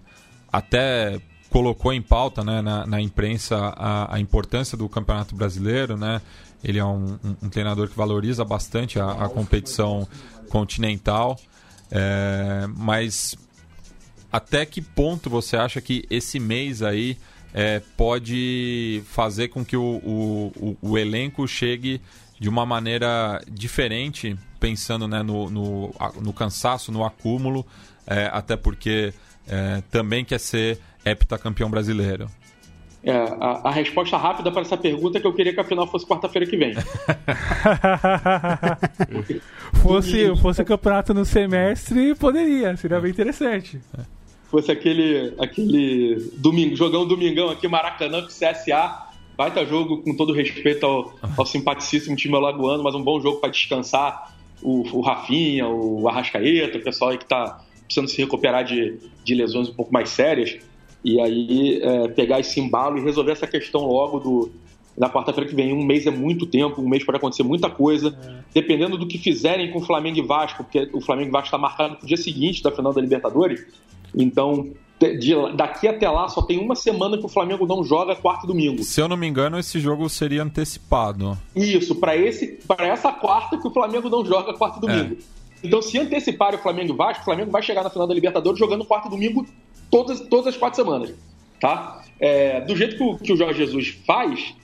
[0.53, 1.22] até
[1.53, 2.62] colocou em pauta, né?
[2.62, 6.22] Na, na imprensa a, a, importância do Campeonato Brasileiro, né?
[6.64, 10.09] Ele é um, um, um treinador que valoriza bastante a, a competição
[10.48, 11.38] continental.
[11.90, 13.36] É, mas
[14.32, 17.18] até que ponto você acha que esse mês aí
[17.53, 22.00] é, pode fazer com que o, o, o, elenco chegue
[22.40, 27.66] de uma maneira diferente, pensando né, no, no, no cansaço, no acúmulo,
[28.07, 29.12] é, até porque
[29.46, 32.26] é, também quer ser heptacampeão brasileiro?
[33.05, 35.88] É, a, a, resposta rápida para essa pergunta é que eu queria que a final
[35.88, 36.72] fosse quarta-feira que vem.
[39.82, 43.80] fosse, fosse campeonato no semestre, poderia, seria bem interessante.
[44.48, 49.09] Fosse aquele, aquele domingo, jogão domingão aqui, Maracanã com CSA.
[49.36, 53.50] Baita jogo, com todo respeito ao, ao simpaticíssimo time alagoano, mas um bom jogo para
[53.50, 54.32] descansar
[54.62, 59.34] o, o Rafinha, o Arrascaeta, o pessoal aí que está precisando se recuperar de, de
[59.34, 60.61] lesões um pouco mais sérias
[61.05, 64.53] e aí é, pegar esse embalo e resolver essa questão logo do
[64.96, 65.72] na quarta-feira que vem.
[65.72, 68.16] Um mês é muito tempo, um mês pode acontecer muita coisa.
[68.22, 68.42] É.
[68.55, 71.59] Dependendo do que fizerem com o Flamengo e Vasco, porque o Flamengo e Vasco está
[71.59, 73.64] marcado para o dia seguinte da final da Libertadores.
[74.14, 78.44] Então, de, daqui até lá só tem uma semana que o Flamengo não joga quarto
[78.44, 78.82] e domingo.
[78.82, 81.38] Se eu não me engano, esse jogo seria antecipado.
[81.57, 85.14] Isso, para esse para essa quarta que o Flamengo não joga quarto e domingo.
[85.14, 85.42] É.
[85.64, 88.59] Então, se antecipar o Flamengo e Vasco, o Flamengo vai chegar na final da Libertadores
[88.59, 89.46] jogando quarto e domingo
[89.93, 91.14] todas, todas as quatro semanas.
[91.61, 92.03] Tá?
[92.18, 94.55] É, do jeito que o, que o Jorge Jesus faz,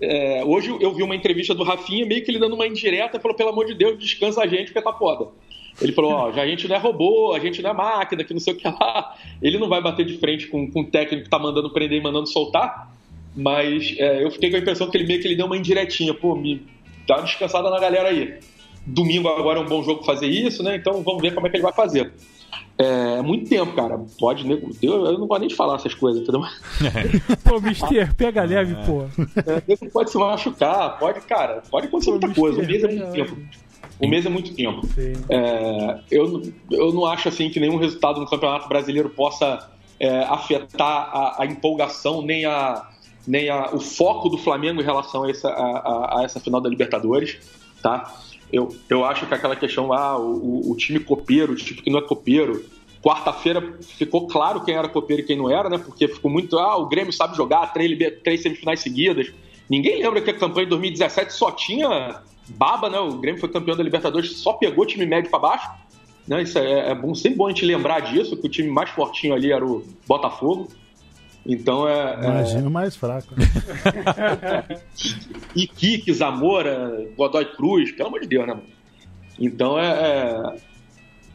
[0.00, 3.36] é, hoje eu vi uma entrevista do Rafinha, meio que ele dando uma indireta, falou:
[3.36, 5.30] pelo amor de Deus, descansa a gente, porque tá foda.
[5.80, 8.40] Ele falou: ó, a gente não é robô, a gente não é máquina, que não
[8.40, 9.16] sei o que lá.
[9.42, 12.02] Ele não vai bater de frente com, com o técnico que tá mandando prender e
[12.02, 12.92] mandando soltar,
[13.34, 16.12] mas é, eu fiquei com a impressão que ele meio que ele deu uma indiretinha:
[16.12, 16.62] pô, me
[17.06, 18.38] dá uma descansada na galera aí.
[18.86, 20.76] Domingo agora é um bom jogo fazer isso, né?
[20.76, 22.12] Então vamos ver como é que ele vai fazer.
[22.78, 23.98] É muito tempo, cara.
[24.18, 24.48] Pode.
[24.82, 26.42] Eu, eu não gosto nem de falar essas coisas, entendeu?
[27.42, 28.84] pô, Mister, pega leve, é.
[28.84, 29.04] pô.
[29.36, 32.60] É, pode se machucar, pode, cara, pode acontecer pô, muita mister, coisa.
[32.60, 33.36] Um mês é muito tempo.
[34.00, 34.80] Um mês é muito tempo.
[35.30, 41.10] É, eu, eu não acho assim que nenhum resultado no Campeonato Brasileiro possa é, afetar
[41.12, 42.86] a, a, empolgação, nem, a,
[43.26, 46.68] nem a, o foco do Flamengo em relação a essa, a, a essa final da
[46.68, 47.38] Libertadores.
[47.82, 48.12] Tá?
[48.52, 51.98] Eu, eu acho que aquela questão, ah, o, o time copeiro, o time que não
[51.98, 52.64] é copeiro,
[53.02, 55.78] quarta-feira ficou claro quem era copeiro e quem não era, né?
[55.78, 59.32] Porque ficou muito, ah, o Grêmio sabe jogar, três, três semifinais seguidas.
[59.68, 62.98] Ninguém lembra que a campanha de 2017 só tinha baba, né?
[62.98, 65.70] O Grêmio foi campeão da Libertadores, só pegou time médio para baixo.
[66.26, 66.42] Né?
[66.42, 69.34] Isso é, é bom, sempre bom a gente lembrar disso, que o time mais fortinho
[69.34, 70.68] ali era o Botafogo.
[71.46, 72.14] Então é.
[72.24, 72.66] Imagina é...
[72.66, 73.34] o mais fraco.
[75.54, 75.66] e
[76.12, 78.66] Zamora, Godoy Cruz, pelo amor de Deus, né, mano?
[79.38, 79.86] Então é.
[79.86, 80.56] é...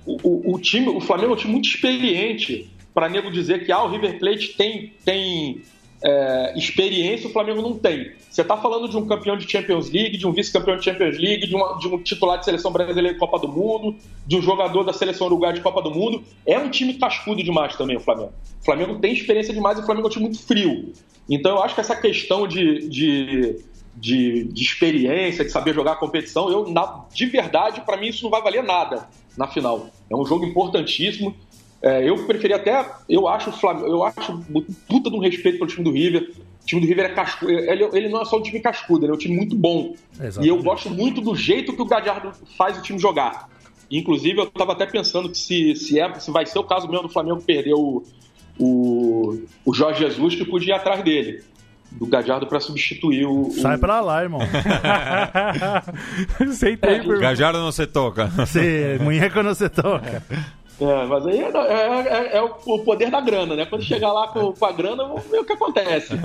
[0.03, 3.71] O, o, o, time, o Flamengo é um time muito experiente para nego dizer que
[3.71, 5.61] ah, o River Plate tem, tem
[6.03, 8.11] é, experiência o Flamengo não tem.
[8.29, 11.45] Você está falando de um campeão de Champions League, de um vice-campeão de Champions League,
[11.45, 13.95] de, uma, de, um titular de seleção brasileira de Copa do Mundo,
[14.25, 16.23] de um jogador da seleção uruguaia de Copa do Mundo.
[16.45, 18.33] É um time cascudo demais também, o Flamengo.
[18.61, 20.91] O Flamengo tem experiência demais e o Flamengo é um time muito frio.
[21.29, 23.59] Então eu acho que essa questão de, de,
[23.95, 28.23] de, de experiência, de saber jogar a competição, eu, na, de verdade, para mim isso
[28.23, 29.89] não vai valer nada na final.
[30.09, 31.35] É um jogo importantíssimo.
[31.81, 32.85] É, eu preferia até.
[33.09, 33.87] Eu acho o Flamengo.
[33.87, 34.39] Eu acho
[34.87, 36.31] puta de um respeito pelo time do River.
[36.61, 37.51] O time do River é cascudo.
[37.51, 39.95] Ele, ele não é só um time cascudo, ele é um time muito bom.
[40.13, 40.45] Exatamente.
[40.45, 43.49] E eu gosto muito do jeito que o Gadiardo faz o time jogar.
[43.89, 47.07] Inclusive, eu estava até pensando que se, se, é, se vai ser o caso mesmo
[47.07, 48.03] do Flamengo perder o,
[48.57, 51.43] o, o Jorge Jesus, que podia ir atrás dele.
[51.91, 53.51] do Gajardo para substituir o, o.
[53.51, 54.39] Sai pra lá, irmão.
[56.53, 57.19] Sem tempo, irmão.
[57.19, 58.27] Gajardo não se toca.
[58.27, 60.23] Você, munheco não se toca.
[60.29, 60.37] É,
[61.07, 63.65] mas aí é, é- é- é o poder da grana, né?
[63.65, 66.13] Quando chegar lá com, com a grana, vamos ver o que acontece.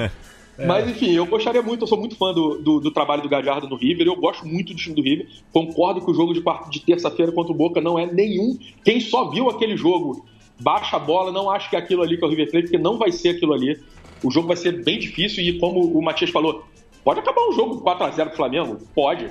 [0.59, 3.69] Mas enfim, eu gostaria muito, eu sou muito fã do, do, do trabalho do Gajardo
[3.69, 5.29] no River, eu gosto muito do time do River.
[5.53, 8.57] Concordo que o jogo de, quarta- de terça-feira contra o Boca não é nenhum.
[8.83, 10.25] Quem só viu aquele jogo,
[10.59, 12.79] baixa a bola, não acha que é aquilo ali que é o River Plate, porque
[12.83, 13.79] não vai ser aquilo ali.
[14.25, 16.65] O jogo vai ser bem difícil e, como o Matias falou,
[17.05, 18.79] pode acabar um jogo 4x0 pro Flamengo?
[18.95, 19.29] Pode.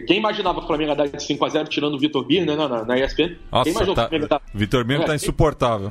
[0.00, 3.28] Quem imaginava o Flamengo dar de 5x0 tirando o Vitor Birner né, na, na ESPN?
[3.28, 4.08] Quem Nossa, imaginou tá...
[4.12, 5.90] o dar- Vitor Mino tá É, insuportável.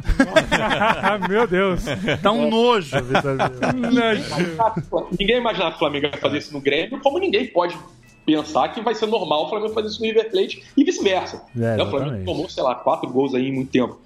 [1.29, 1.83] Meu Deus.
[2.21, 3.37] Tá um nojo, Vitor.
[5.17, 7.77] Ninguém imaginava que o Flamengo ia fazer isso no Grêmio, como ninguém pode
[8.25, 11.43] pensar que vai ser normal o Flamengo fazer isso no River Plate e vice-versa.
[11.55, 11.89] É, Né, o.
[11.89, 13.99] Flamengo tomou, sei lá, quatro gols aí em muito tempo.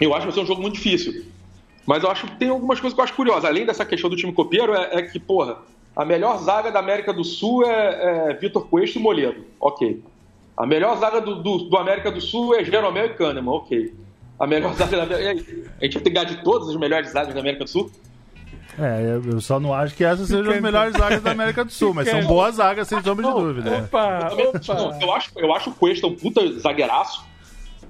[0.00, 1.24] Eu acho que vai ser um jogo muito difícil.
[1.86, 3.46] Mas eu acho que tem algumas coisas que eu acho curiosas.
[3.46, 5.56] Além dessa questão do time copeiro, é, é que, porra,
[5.98, 9.44] a melhor zaga da América do Sul é, é Vitor Cuesta e Moledo.
[9.58, 10.00] Ok.
[10.56, 13.50] A melhor zaga do, do, do América do Sul é Jeromel e Kahneman.
[13.50, 13.92] Ok.
[14.38, 15.24] A melhor zaga da América...
[15.24, 15.64] e aí?
[15.80, 17.90] A gente vai ter que ganhar de todas as melhores zagas da América do Sul?
[18.78, 21.92] É, eu só não acho que essas sejam as melhores zagas da América do Sul,
[21.92, 23.78] mas são boas zagas, sem sombra de dúvida.
[23.78, 24.98] Opa, Também- não, opa.
[25.02, 27.26] eu, acho, eu acho o Cuesta um puta zagueiraço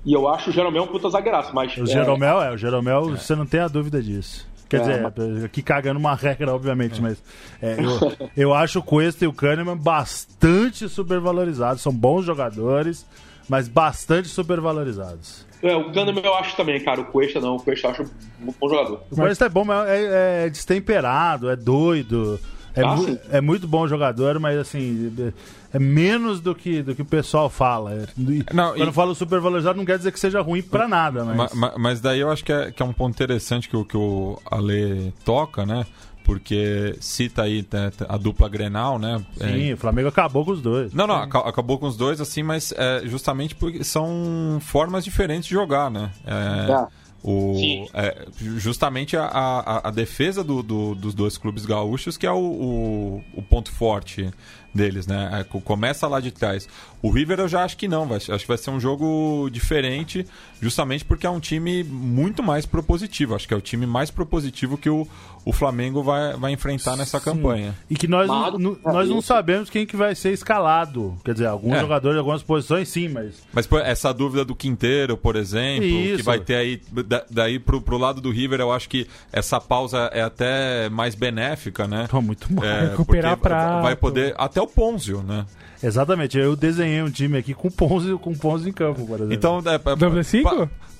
[0.02, 1.76] e eu acho o Jeromel um puta zagueiraço, mas...
[1.76, 4.48] O é, Jeromel, é, o Jeromel, você não tem a dúvida disso.
[4.68, 7.22] Quer É, dizer, aqui cagando uma regra, obviamente, mas
[7.62, 11.82] é, eu, eu acho o Cuesta e o Kahneman bastante supervalorizados.
[11.82, 13.06] São bons jogadores,
[13.48, 15.46] mas bastante supervalorizados.
[15.62, 17.00] É, o Kahneman eu acho também, cara.
[17.00, 17.56] O Cuesta não.
[17.56, 18.04] O Cuesta eu acho
[18.38, 19.00] muito bom jogador.
[19.10, 22.38] O Cuesta é bom, mas é, é destemperado, é doido.
[22.74, 25.32] É, Ah, mu- é muito bom jogador, mas assim, é
[25.70, 27.92] é menos do que, do que o pessoal fala.
[27.92, 30.88] É- e- Não, Quando e- eu falo supervalorizado, não quer dizer que seja ruim pra
[30.88, 31.36] nada, mas.
[31.36, 33.84] Ma- ma- Mas, daí eu acho que é, que é um ponto interessante que, o-
[33.84, 35.84] que o Ale toca, né?
[36.24, 39.18] Porque cita aí né, a dupla Grenal, né?
[39.40, 40.92] É, Sim, o Flamengo acabou com os dois.
[40.92, 45.48] Não, não, aca- acabou com os dois, assim, mas é, justamente porque são formas diferentes
[45.48, 46.10] de jogar, né?
[46.26, 46.86] É, É.
[47.22, 47.54] o,
[47.94, 48.26] é,
[48.58, 53.24] justamente a, a, a defesa do- do- dos dois clubes gaúchos que é o, o,
[53.34, 54.30] o ponto forte
[54.74, 55.40] deles, né?
[55.40, 56.68] É, co- começa lá de trás.
[57.02, 60.26] O River eu já acho que não, vai, acho que vai ser um jogo diferente,
[60.60, 63.34] justamente porque é um time muito mais propositivo.
[63.34, 65.06] Acho que é o time mais propositivo que o,
[65.44, 67.74] o Flamengo vai, vai enfrentar nessa campanha.
[67.88, 71.16] E que nós, não- não- nós não sabemos quem que vai ser escalado.
[71.24, 71.80] Quer dizer, alguns É.
[71.80, 73.36] jogadores de algumas posições, sim, mas.
[73.52, 76.24] Mas pô, essa dúvida do Quinteiro, por exemplo, que Isso.
[76.24, 76.80] vai ter aí.
[77.06, 81.14] da- daí pro, pro lado do River, eu acho que essa pausa é até mais
[81.14, 82.06] benéfica, né?
[82.10, 82.64] Pô, muito bom.
[82.64, 83.82] É, Recuperar porque prato.
[83.82, 84.34] Vai poder.
[84.36, 85.44] Até o Ponzio, né?
[85.82, 89.34] Exatamente, eu desenhei um time aqui com Ponzi, com Ponzi em campo, por exemplo.
[89.34, 89.62] Então.
[89.64, 89.96] É, é, pa-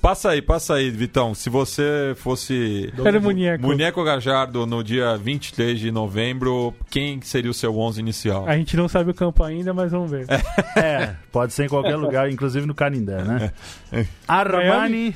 [0.01, 1.35] passa aí, passa aí, Vitão.
[1.35, 2.91] Se você fosse.
[3.03, 3.67] Era o Munheco.
[3.67, 8.47] Munheco Gajardo no dia 23 de novembro, quem seria o seu 11 inicial?
[8.47, 10.25] A gente não sabe o campo ainda, mas vamos ver.
[10.77, 13.51] É, pode ser em qualquer lugar, inclusive no Canindé, né?
[14.25, 15.13] Armani,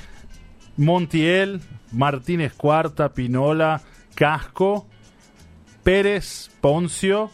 [0.78, 1.60] Montiel,
[1.92, 3.80] Martínez Cuarta, Pinola,
[4.14, 4.86] Casco,
[5.84, 7.30] Pérez, Poncio,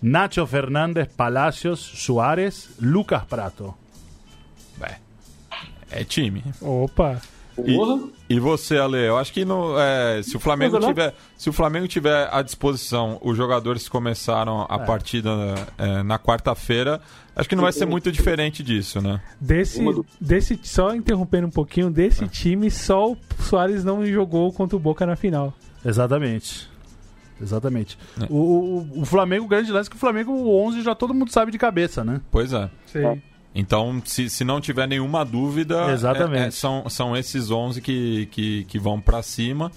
[0.00, 3.74] Nacho Fernández, Palacios, Suárez, Lucas Prato.
[5.90, 6.44] É time.
[6.60, 7.20] Opa.
[7.56, 8.08] Porra.
[8.30, 8.98] E você, Ale?
[8.98, 10.86] Eu acho que no, é, se o Flamengo né?
[10.86, 15.30] tiver, se o Flamengo tiver à disposição os jogadores que começaram a partida
[15.76, 17.00] é, na quarta-feira,
[17.34, 19.20] acho que não vai ser muito diferente disso, né?
[19.40, 19.80] Desse,
[20.20, 25.04] desse, só interrompendo um pouquinho, desse time, só o Soares não jogou contra o Boca
[25.04, 25.52] na final.
[25.84, 26.68] Exatamente.
[27.40, 27.98] Exatamente.
[28.20, 28.26] É.
[28.30, 28.36] O,
[28.94, 31.30] o, o Flamengo, o grande lance é que o Flamengo, o 11 já todo mundo
[31.30, 32.20] sabe de cabeça, né?
[32.30, 32.68] Pois é.
[32.86, 33.22] Sei.
[33.54, 36.42] Então, se, se não tiver nenhuma dúvida, Exatamente.
[36.42, 39.72] é- é- são, são esses 11 que, que, que vão para cima.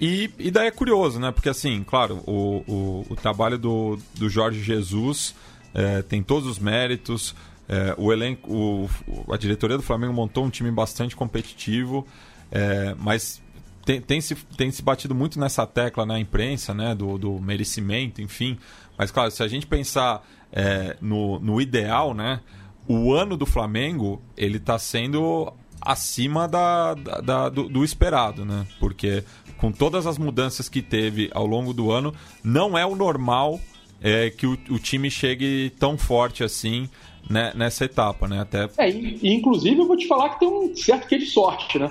[0.00, 1.32] E, e daí é curioso, né?
[1.32, 5.34] Porque, assim, claro, o, o, o trabalho do, do Jorge Jesus
[5.74, 7.34] é, tem todos os méritos.
[7.68, 12.06] é, o elenco, o, o- a diretoria do Flamengo montou um time bastante competitivo,
[12.50, 13.42] é, mas
[13.88, 16.94] tem, tem, se, tem se batido muito nessa tecla na imprensa, né?
[16.94, 18.58] Do, do merecimento, enfim.
[18.98, 20.22] Mas, claro, se a gente pensar
[20.52, 22.40] é, no, no ideal, né?
[22.86, 28.66] O ano do Flamengo, ele está sendo acima da, da- da- do, do esperado, né?
[28.78, 29.24] Porque
[29.56, 32.12] com todas as mudanças que teve ao longo do ano,
[32.44, 33.58] não é o normal
[34.02, 36.88] é, que o, o time chegue tão forte assim
[37.28, 38.40] né, nessa etapa, né?
[38.40, 38.88] Até É,
[39.22, 41.90] inclusive eu vou te falar que tem um certo quê de sorte, né?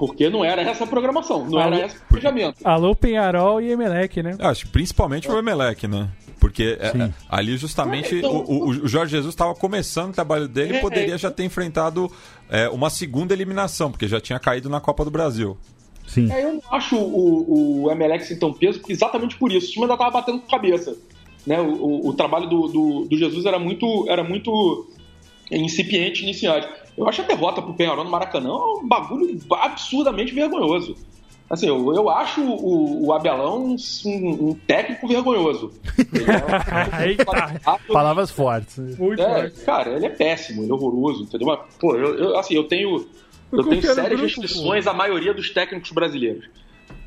[0.00, 2.56] Porque não era essa a programação, não era esse o planejamento.
[2.64, 4.34] Alô, Penharol e Emelec, né?
[4.38, 6.08] Eu acho que principalmente o Emelec, né?
[6.40, 10.48] Porque é, é, ali justamente É, então- o, o- Jorge Jesus estava começando o trabalho
[10.48, 11.18] dele e É, poderia é.
[11.18, 12.10] já ter enfrentado
[12.48, 15.58] é, uma segunda eliminação, porque já tinha caído na Copa do Brasil.
[16.06, 16.32] Sim.
[16.32, 19.68] É, eu não acho o, o Emelec sem tão peso exatamente por isso.
[19.68, 20.96] O time ainda tava batendo com cabeça.
[21.46, 21.60] Né?
[21.60, 24.88] O, o, o trabalho do, do, do, Jesus era muito, era muito
[25.58, 26.68] incipiente iniciante.
[26.96, 30.94] Eu acho a derrota pro Penharol no Maracanã um bagulho absurdamente vergonhoso.
[31.50, 33.74] Assim, eu, eu acho o, o Abelão
[34.04, 35.72] um, um, técnico vergonhoso.
[37.00, 38.96] É Palavras fortes.
[38.96, 39.64] Muito é, forte.
[39.64, 41.48] Cara, ele é péssimo, ele é horroroso, entendeu?
[41.48, 43.04] Mas, pô, eu, eu, assim, eu tenho,
[43.50, 46.48] eu tenho sérias restrições à maioria dos técnicos brasileiros.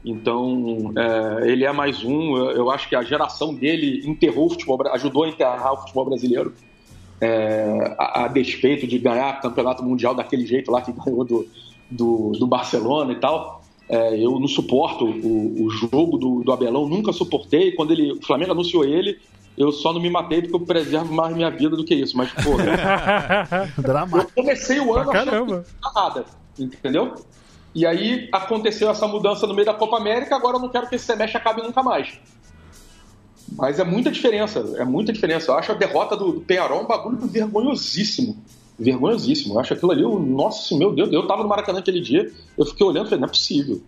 [0.03, 2.35] Então, é, ele é mais um.
[2.35, 6.05] Eu, eu, acho que a geração dele enterrou o futebol, ajudou a enterrar o futebol
[6.05, 6.53] brasileiro.
[7.23, 11.47] É, a, a, despeito de ganhar campeonato mundial daquele jeito lá que ganhou do,
[11.89, 13.61] do, do Barcelona e tal.
[13.87, 17.71] É, eu não suporto o, o jogo do, do, Abelão, nunca suportei.
[17.71, 19.19] Quando ele, o Flamengo anunciou ele,
[19.57, 22.17] eu só não me matei porque eu preservo mais minha vida do que isso.
[22.17, 22.57] Mas, pô,
[24.17, 25.51] eu comecei o ano achando que
[25.81, 26.25] não nada,
[26.59, 27.13] entendeu?
[27.75, 30.95] E aí aconteceu essa mudança no meio da Copa América, agora eu não quero que
[30.95, 32.19] esse semestre acabe nunca mais.
[33.55, 35.51] Mas é muita diferença, é muita diferença.
[35.51, 38.37] Eu acho a derrota do, Penharol um bagulho vergonhosíssimo.
[38.77, 39.53] Vergonhosíssimo.
[39.55, 42.65] Eu acho aquilo ali, o, nossa, meu Deus, eu tava no Maracanã aquele dia, eu
[42.65, 43.81] fiquei olhando e falei, não é possível.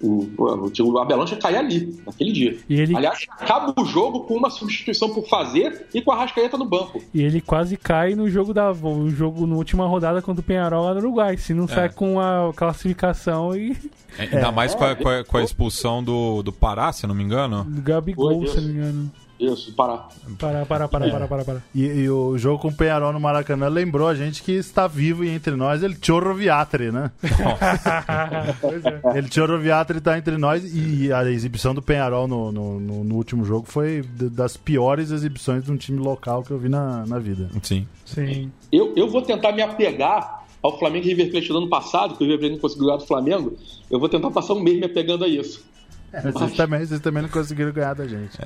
[0.00, 2.58] O, o, o Abelão tinha cair ali, naquele dia.
[2.68, 2.96] E ele...
[2.96, 7.02] Aliás, acaba o jogo com uma substituição por fazer e com a Rascaeta no banco.
[7.12, 10.84] E ele quase cai no jogo da no jogo na última rodada contra o Penharol
[10.84, 11.36] lá no Uruguai.
[11.36, 11.68] Se não é.
[11.68, 13.76] sai com a classificação e.
[14.18, 14.52] É, ainda é.
[14.52, 17.64] mais com a, com, a, com, a, expulsão do, do Pará, se não me engano.
[17.64, 19.12] Do Gabigol, se não me engano.
[19.38, 20.08] Isso, parar.
[20.38, 21.10] Parar, parar, parar, é.
[21.10, 21.62] parar, parar, parar.
[21.72, 25.24] E, e, o jogo com o Penharol no Maracanã lembrou a gente que está vivo
[25.24, 27.12] e entre nós ele Chorro Viatri, né?
[27.22, 27.28] é.
[29.18, 33.14] Ele Chorro Viatri está entre nós e a exibição do Penharol no, no, no, no,
[33.14, 37.18] último jogo foi das piores exibições de um time local que eu vi na, na
[37.18, 37.48] vida.
[37.62, 37.86] Sim.
[38.04, 38.50] Sim.
[38.72, 42.24] Eu, eu vou tentar me apegar ao Flamengo e River Plate do ano passado, que
[42.24, 43.56] o River Plate não conseguiu ganhar do Flamengo.
[43.90, 45.64] Eu vou tentar passar um mês me apegando a isso.
[46.12, 48.38] É, vocês, também, vocês também não conseguiram ganhar da gente.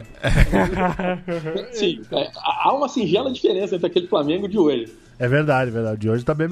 [1.73, 4.93] Sim, é, há uma singela diferença entre aquele Flamengo de hoje.
[5.19, 6.01] É verdade, é verdade.
[6.01, 6.49] De hoje tá bem.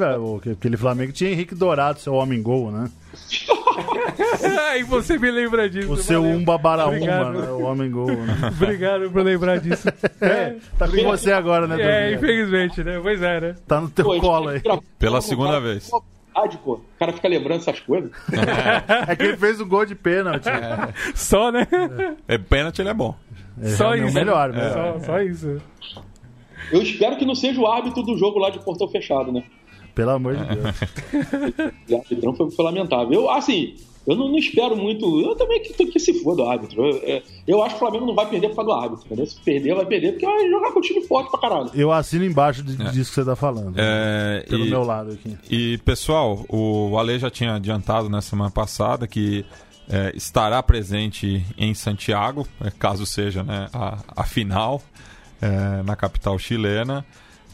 [0.53, 2.89] Aquele Flamengo tinha Henrique Dourado, seu homem gol, né?
[4.79, 5.93] e você me lembra disso.
[5.93, 7.51] O seu Umba Baraúma, né?
[7.51, 8.07] o homem gol.
[8.07, 8.53] Né?
[8.55, 9.89] Obrigado por lembrar disso.
[10.21, 11.81] É, tá com você agora, né?
[11.81, 13.01] É, infelizmente, né?
[13.03, 13.55] Pois é, né?
[13.67, 14.63] Tá no teu Pô, colo aí.
[14.99, 15.91] Pela segunda vez
[16.65, 16.75] pô.
[16.75, 18.11] O cara fica lembrando essas coisas.
[19.09, 20.49] É, que ele fez o gol de pênalti.
[20.49, 20.93] É.
[21.15, 21.67] Só, né?
[22.29, 23.15] É, pênalti ele é bom.
[23.61, 24.15] É, só isso.
[24.15, 24.71] Melhor, né?
[24.71, 25.61] Só, só isso.
[26.73, 29.43] Eu espero que não seja o árbitro do jogo lá de portão fechado, né?
[29.95, 30.77] Pelo amor de Deus.
[31.91, 33.13] o árbitro foi, foi lamentável.
[33.13, 33.75] Eu, assim,
[34.07, 35.21] eu não, não, espero muito.
[35.21, 36.85] Eu também que, que se for do árbitro.
[36.85, 39.07] Eu, é, eu, acho que o Flamengo não vai perder por causa do árbitro.
[39.07, 39.27] Entendeu?
[39.27, 41.71] Se perder, vai perder porque vai jogar com o time forte pra caralho.
[41.75, 42.91] Eu assino embaixo de, é.
[42.91, 43.75] disso que você tá falando.
[43.77, 45.37] É, pelo e, meu lado aqui.
[45.51, 49.45] E, pessoal, o Ale já tinha adiantado na semana passada que
[49.89, 54.81] é, estará presente em Santiago, é, caso seja né, a, a final
[55.43, 57.05] é, na capital chilena.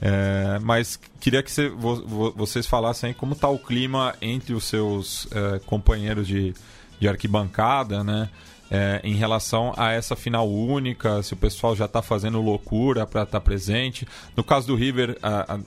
[0.00, 5.58] É, mas queria que vo, vocês falassem como está o clima entre os seus é,
[5.60, 6.54] companheiros de,
[7.00, 8.28] de arquibancada, né?
[8.68, 13.22] É, em relação a essa final única, se o pessoal já está fazendo loucura para
[13.22, 14.06] estar tá presente.
[14.36, 15.16] No caso do River,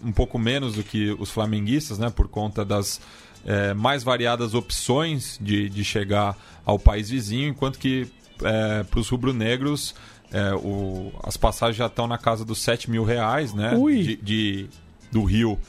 [0.03, 2.09] um pouco menos do que os flamenguistas, né?
[2.09, 2.99] Por conta das
[3.45, 8.05] é, mais variadas opções de, de chegar ao país vizinho, enquanto que
[8.43, 9.95] é, para os rubro-negros
[10.31, 13.75] é, o, as passagens já estão na casa dos 7 mil reais, né?
[13.75, 14.69] De, de,
[15.11, 15.59] do Rio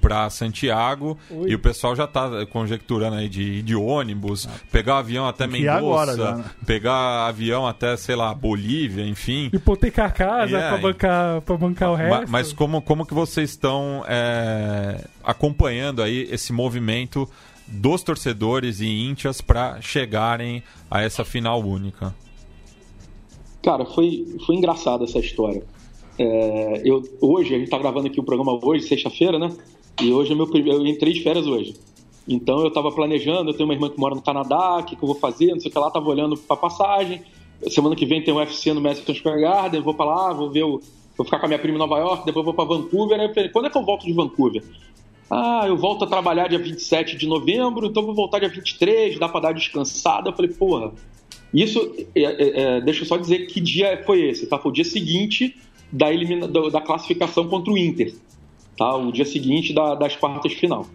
[0.00, 1.50] para Santiago Ui.
[1.50, 4.52] e o pessoal já está conjecturando aí de, de ônibus, ah.
[4.70, 6.44] pegar avião até Mendoza, agora, né?
[6.64, 9.50] pegar avião até, sei lá, Bolívia, enfim.
[9.52, 12.30] Hipotecar a casa é, para bancar, bancar o resto.
[12.30, 17.28] Mas como, como que vocês estão é, acompanhando aí esse movimento
[17.66, 22.14] dos torcedores e íntias para chegarem a essa final única?
[23.66, 25.60] Cara, foi, foi engraçada essa história.
[26.16, 29.50] É, eu, hoje, a gente tá gravando aqui o programa hoje, sexta-feira, né?
[30.00, 31.74] E hoje é meu, eu entrei de férias hoje.
[32.28, 35.02] Então eu tava planejando, eu tenho uma irmã que mora no Canadá, o que, que
[35.02, 37.22] eu vou fazer, não sei o que lá, tava olhando pra passagem.
[37.68, 40.62] Semana que vem tem um UFC no Madison Square Garden, vou pra lá, vou ver
[40.62, 40.80] o.
[41.16, 43.18] Vou ficar com a minha prima em Nova York, depois vou pra Vancouver.
[43.18, 44.62] Aí eu falei, quando é que eu volto de Vancouver?
[45.28, 49.28] Ah, eu volto a trabalhar dia 27 de novembro, então vou voltar dia 23, dá
[49.28, 50.28] pra dar descansada.
[50.28, 50.92] Eu falei, porra,
[51.62, 54.58] isso, é, é, é, deixa eu só dizer que dia foi esse, tá?
[54.58, 55.56] Foi o dia seguinte
[55.90, 58.14] da, elimina, da, da classificação contra o Inter,
[58.76, 58.96] tá?
[58.96, 60.86] O dia seguinte da, das quartas final.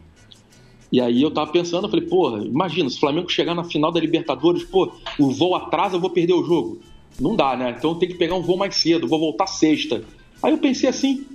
[0.91, 3.91] E aí eu tava pensando, eu falei, porra, imagina, se o Flamengo chegar na final
[3.91, 6.79] da Libertadores, pô, o voo atrasa, eu vou perder o jogo.
[7.19, 7.73] Não dá, né?
[7.77, 10.03] Então tenho que pegar um voo mais cedo, vou voltar sexta.
[10.43, 11.25] Aí eu pensei assim,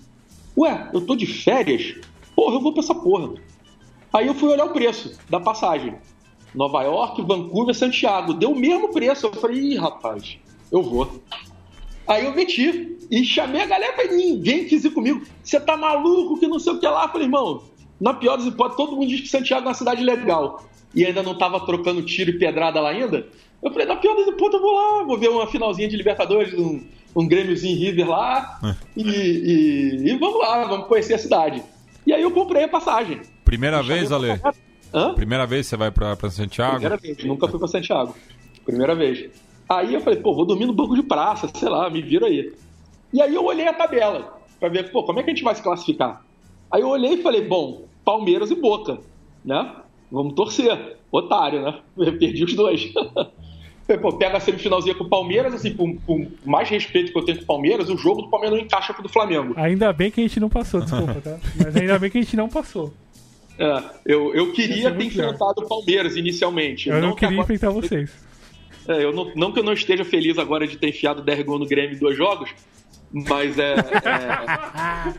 [0.57, 1.95] ué, eu tô de férias?
[2.35, 3.35] Porra, eu vou pra essa porra.
[4.13, 5.95] Aí eu fui olhar o preço da passagem.
[6.55, 8.35] Nova York, Vancouver, Santiago.
[8.35, 9.27] Deu o mesmo preço.
[9.27, 10.39] Eu falei, ih, rapaz,
[10.71, 11.21] eu vou.
[12.07, 15.23] Aí eu meti e chamei a galera, falei, ninguém quis ir comigo.
[15.43, 17.05] Você tá maluco que não sei o que lá?
[17.05, 17.63] Eu falei, irmão,
[18.01, 20.65] na pior das hipóteses, todo mundo diz que Santiago é uma cidade legal.
[20.95, 23.27] E ainda não tava trocando tiro e pedrada lá ainda.
[23.63, 26.55] Eu falei, na pior das hipóteses, eu vou lá, vou ver uma finalzinha de Libertadores,
[26.55, 26.85] um,
[27.15, 28.61] um Grêmiozinho River lá.
[28.65, 28.77] É.
[28.97, 31.63] E, e, e, vamos lá, vamos conhecer a cidade.
[32.07, 33.21] E aí eu comprei a passagem.
[33.45, 34.41] Primeira vez, Ale?
[34.97, 35.13] Hã?
[35.13, 36.73] Primeira vez que você vai pra, pra Santiago?
[36.73, 38.17] Primeira vez, nunca fui pra Santiago.
[38.65, 39.29] Primeira vez.
[39.69, 42.55] Aí eu falei, pô, vou dormir no banco de praça, sei lá, me vira aí.
[43.13, 45.55] E aí eu olhei a tabela para ver, pô, como é que a gente vai
[45.55, 46.25] se classificar?
[46.71, 48.99] Aí eu olhei e falei, bom, Palmeiras e Boca,
[49.45, 49.71] né?
[50.11, 50.97] Vamos torcer.
[51.13, 51.79] Otário, né?
[51.99, 52.91] Eu perdi os dois.
[54.03, 57.39] Pô, pega a semifinalzinha com o Palmeiras, assim, com, com, mais respeito que eu tenho
[57.39, 59.55] com o Palmeiras, o jogo do Palmeiras não encaixa com o do Flamengo.
[59.57, 61.39] Ainda bem que a gente não passou, desculpa, tá?
[61.55, 62.93] Mas ainda bem que a gente não passou.
[63.59, 66.89] É, eu, eu queria ter enfrentado o Palmeiras inicialmente.
[66.89, 67.55] Eu não, não queria agora...
[67.55, 68.27] enfrentar vocês.
[68.89, 71.61] É, eu não, não, que eu não esteja feliz agora de ter enfiado 10 gols
[71.61, 72.51] no Grêmio em dois jogos,
[73.13, 73.75] mas é.
[73.75, 75.15] é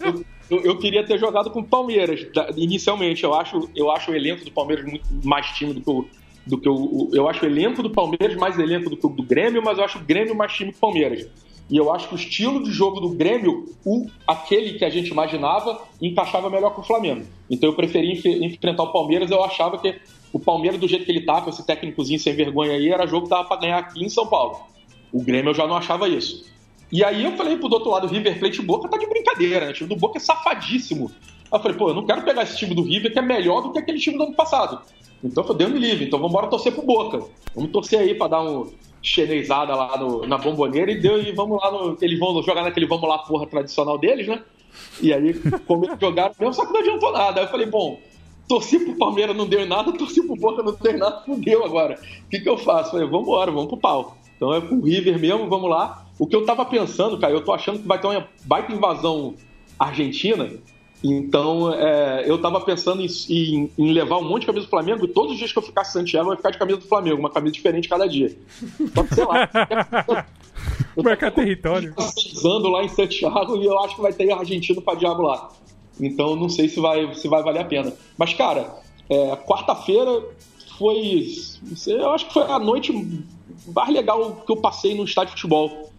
[0.00, 3.24] eu, eu, eu, queria ter jogado com o Palmeiras inicialmente.
[3.24, 6.06] Eu acho, eu acho o elenco do Palmeiras muito mais time do que o.
[6.44, 9.22] Do que o, eu acho o elenco do Palmeiras mais elenco do que o do
[9.22, 11.28] Grêmio, mas eu acho o Grêmio mais time que o Palmeiras.
[11.70, 15.10] E eu acho que o estilo de jogo do Grêmio, o, aquele que a gente
[15.10, 17.24] imaginava, encaixava melhor com o Flamengo.
[17.48, 18.12] Então eu preferi
[18.44, 19.98] enfrentar o Palmeiras, eu achava que
[20.32, 23.24] o Palmeiras, do jeito que ele tá, com esse técnicozinho sem vergonha aí, era jogo
[23.24, 24.60] que dava pra ganhar aqui em São Paulo.
[25.12, 26.50] O Grêmio eu já não achava isso.
[26.90, 29.70] E aí eu falei pro do outro lado, River Plate Boca tá de brincadeira, né?
[29.70, 31.10] O time do Boca é safadíssimo.
[31.50, 33.62] Aí eu falei, pô, eu não quero pegar esse time do River que é melhor
[33.62, 34.80] do que aquele time do ano passado.
[35.24, 37.24] Então eu falei, me livre, então vamos embora torcer pro Boca.
[37.54, 38.70] Vamos torcer aí pra dar um
[39.02, 41.98] chinezada lá no, na bomboneira e, deu, e vamos lá no.
[42.00, 44.42] Eles vão jogar naquele vamos lá porra tradicional deles, né?
[45.00, 45.34] E aí,
[45.66, 47.40] como eles jogaram mesmo, só que não adiantou nada.
[47.40, 48.00] Aí eu falei, bom,
[48.48, 51.98] torci pro Palmeiras, não deu nada, torci pro Boca, não deu nada, fudeu agora.
[52.26, 52.92] O que, que eu faço?
[52.92, 54.16] Falei, vamos embora, vamos pro pau.
[54.36, 56.06] Então é com River mesmo, vamos lá.
[56.18, 59.34] O que eu tava pensando, cara, eu tô achando que vai ter uma baita invasão
[59.78, 60.50] argentina.
[61.02, 65.04] Então, é, eu tava pensando em, em, em, levar um monte de camisa do Flamengo
[65.04, 66.86] e todos os dias que eu ficasse em Santiago, eu ia ficar de camisa do
[66.86, 68.36] Flamengo, uma camisa diferente cada dia.
[68.94, 69.48] Só que, sei lá.
[71.02, 71.94] Marcar território.
[71.96, 75.50] Usando lá em Santiago e eu acho que vai ter argentino pra diabo lá.
[76.00, 77.92] Então não sei se vai, se vai valer a pena.
[78.16, 78.78] Mas, cara,
[79.08, 80.22] é, quarta-feira
[80.78, 81.26] foi.
[81.86, 82.92] Eu acho que foi a noite
[83.74, 85.91] mais legal que eu passei no estádio de futebol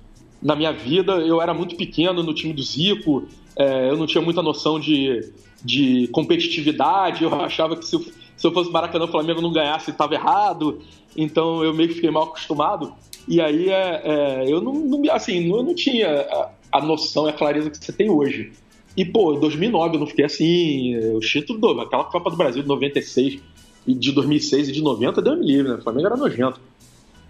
[0.44, 1.14] na minha vida.
[1.14, 5.32] Eu era muito pequeno no time do Zico, é, eu não tinha muita noção de,
[5.64, 7.98] de competitividade, eu achava que se,
[8.36, 10.80] se eu fosse Maracanã o Flamengo não ganhasse estava errado,
[11.16, 12.94] então eu meio que fiquei mal acostumado.
[13.28, 17.30] E aí é, é eu não, não, assim, eu não tinha a, a noção e
[17.30, 18.52] a clareza que você tem hoje.
[18.96, 20.96] E, pô, em 2009 eu não fiquei assim.
[21.16, 23.42] Os títulos, aquela Copa do Brasil de 96
[23.88, 25.76] e de 2006 e de 90 deu me livre, né?
[25.76, 26.62] O Flamengo era nojento.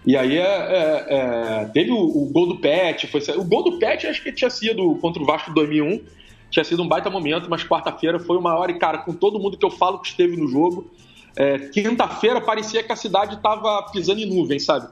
[0.06, 3.78] E aí é, é, é, teve o, o, gol do Pet, foi, o gol do
[3.78, 6.00] Pet acho que tinha sido contra o Vasco de 2001,
[6.50, 9.56] tinha sido um baita momento, mas quarta-feira foi uma hora e, cara, com todo mundo
[9.56, 10.90] que eu falo que esteve no jogo,
[11.36, 14.88] é, quinta-feira parecia que a cidade estava pisando em nuvens, sabe?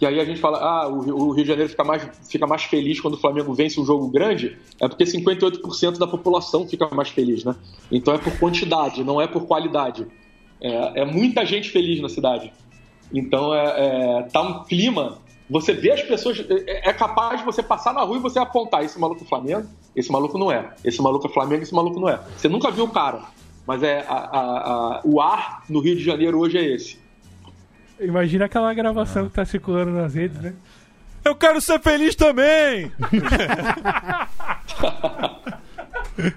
[0.00, 2.62] que aí a gente fala, ah, o, o Rio de Janeiro fica mais, fica mais
[2.62, 7.10] feliz quando o Flamengo vence um jogo grande, é porque 58% da população fica mais
[7.10, 7.54] feliz, né?
[7.92, 10.06] Então é por quantidade, não é por qualidade.
[10.58, 12.50] É, é muita gente feliz na cidade.
[13.12, 13.64] Então é,
[14.18, 15.18] é, tá um clima.
[15.48, 16.44] Você vê as pessoas.
[16.66, 19.66] É, é capaz de você passar na rua e você apontar: esse maluco é Flamengo,
[19.94, 20.70] esse maluco não é.
[20.84, 22.20] Esse maluco é Flamengo, esse maluco não é.
[22.36, 23.22] Você nunca viu o cara.
[23.66, 26.98] Mas é a, a, a, o ar no Rio de Janeiro hoje é esse.
[28.00, 30.54] Imagina aquela gravação que tá circulando nas redes, né?
[31.22, 32.90] Eu quero ser feliz também!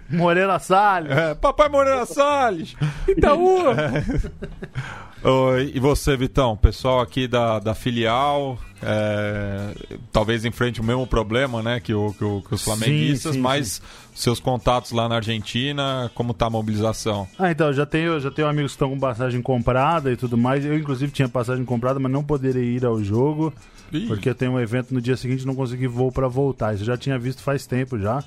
[0.09, 1.11] Moreira Salles.
[1.11, 2.76] É, papai Moreira Salles.
[3.07, 3.63] Itaú.
[5.26, 6.57] Oi, e você, Vitão?
[6.57, 9.74] Pessoal aqui da, da filial, é,
[10.11, 13.41] talvez enfrente o mesmo problema né, que, o, que, o, que os flamenguistas, sim, sim,
[13.41, 13.82] mas sim.
[14.13, 17.26] seus contatos lá na Argentina, como está a mobilização?
[17.39, 20.65] Ah, então, já tenho, já tenho amigos que estão com passagem comprada e tudo mais.
[20.65, 23.53] Eu, inclusive, tinha passagem comprada, mas não poderia ir ao jogo,
[23.93, 24.07] Ih.
[24.07, 26.74] porque eu tenho um evento no dia seguinte e não consegui voo para voltar.
[26.74, 28.21] Isso eu já tinha visto faz tempo já,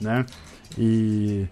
[0.00, 0.24] né?
[0.78, 1.46] E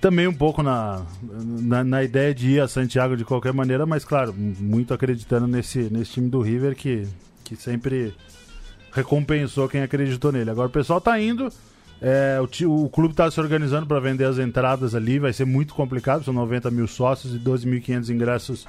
[0.00, 4.04] também um pouco na, na, na, ideia de ir a Santiago de qualquer maneira, mas
[4.04, 7.06] claro, muito acreditando nesse, nesse time do River que,
[7.44, 8.14] que sempre
[8.92, 10.50] recompensou quem acreditou nele.
[10.50, 11.48] Agora o pessoal tá indo,
[12.00, 15.74] é, o, o clube está se organizando para vender as entradas ali, vai ser muito
[15.74, 18.66] complicado, são 90 mil sócios e 12.500 ingressos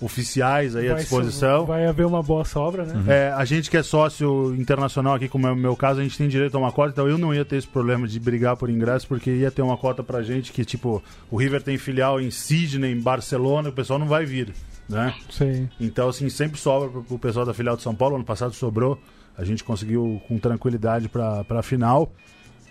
[0.00, 1.60] oficiais aí à Vai disposição.
[1.60, 3.04] so- Vai haver uma boa sobra, né?
[3.06, 6.18] É, a gente que é sócio internacional aqui, como é o meu caso, a gente
[6.18, 8.68] tem direito a uma cota, então eu não ia ter esse problema de brigar por
[8.68, 12.30] ingresso, porque ia ter uma cota pra gente que, tipo, o River tem filial em
[12.30, 14.52] Sydney, em Barcelona, o pessoal não vai vir,
[14.88, 15.14] né?
[15.30, 15.68] Sim.
[15.80, 18.16] Então, assim, sempre sobra pro, pro pessoal da filial de São Paulo.
[18.16, 18.98] Ano passado sobrou,
[19.38, 22.12] a gente conseguiu com tranquilidade pra, pra final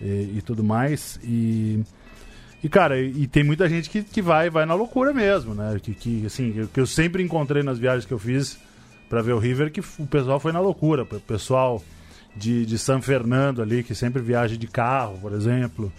[0.01, 1.19] e, e tudo mais.
[1.23, 1.81] E,
[2.63, 5.77] e cara, e, e tem muita gente que, que vai, vai na loucura mesmo, né?
[5.81, 8.57] Que, que assim, eu- que eu sempre encontrei nas viagens que eu fiz
[9.09, 11.03] pra ver o River, que o pessoal foi na loucura.
[11.03, 11.81] O pessoal
[12.35, 15.91] de, de São Fernando ali, que sempre viaja de carro, por exemplo.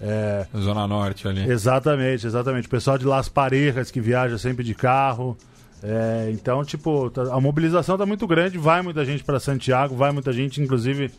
[0.00, 1.48] É, Zona Norte ali.
[1.50, 2.66] Exatamente, exatamente.
[2.66, 5.36] O pessoal de Las Parejas que viaja sempre de carro.
[5.82, 10.10] É, então, tipo, tá- a mobilização tá muito grande, vai muita gente para Santiago, vai
[10.12, 11.10] muita gente, inclusive,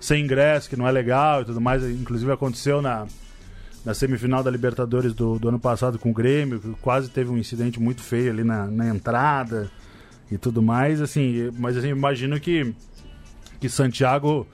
[0.00, 1.84] sem ingresso, que não é legal e tudo mais.
[1.84, 3.06] Inclusive aconteceu na,
[3.88, 7.38] na semifinal da Libertadores do, do ano passado com o Grêmio, que quase teve um
[7.38, 9.70] incidente muito feio ali na, na entrada
[10.30, 12.74] e tudo mais, assim, mas assim, imagino que,
[13.58, 14.46] que Santiago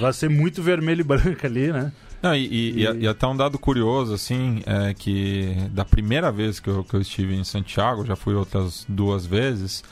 [0.00, 1.92] vai ser muito vermelho e branco ali, né?
[2.22, 6.58] Não, e, e- e- e até um dado curioso, assim, é que da primeira vez
[6.58, 9.84] que eu, que eu estive em Santiago, já fui outras duas vezes,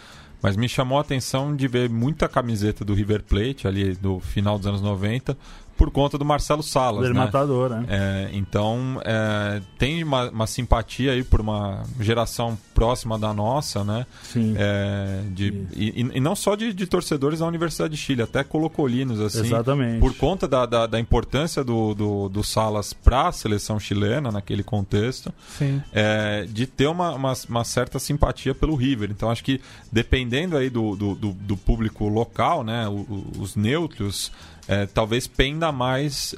[0.42, 4.56] mas me chamou a atenção de ver muita camiseta do River Plate ali do final
[4.56, 5.36] dos anos 90
[5.76, 7.20] por conta do Marcelo Salas, Ele né?
[7.20, 7.84] matador, né?
[7.88, 14.06] É, então, é, tem uma, uma simpatia aí por uma geração próxima da nossa, né?
[14.22, 14.54] Sim.
[14.56, 18.42] É, de, e, e- e não só de, de torcedores da Universidade de Chile, até
[18.42, 19.40] colocolinos, assim.
[19.40, 20.00] Exatamente.
[20.00, 24.62] Por conta da, da, da importância do, do, do Salas para a seleção chilena naquele
[24.62, 25.82] contexto, Sim.
[25.92, 29.10] é, de ter uma, uma, uma certa simpatia pelo River.
[29.10, 29.60] Então, acho que
[29.92, 32.88] dependendo aí do, do, do, do público local, né?
[32.88, 34.32] o- o- os neutros.
[34.68, 36.34] É, talvez penda mais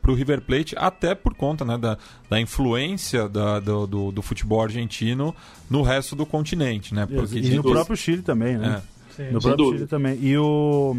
[0.00, 1.98] para o River Plate, até por conta né, da,
[2.30, 5.34] da influência da, do, do, do futebol argentino
[5.68, 6.94] no resto do continente.
[6.94, 7.06] Né?
[7.06, 8.80] Porque e no próprio Chile também, né?
[8.90, 8.94] É.
[9.14, 9.30] Sim.
[9.30, 9.76] No Sem próprio dúvida.
[9.78, 10.18] Chile também.
[10.20, 10.96] E o.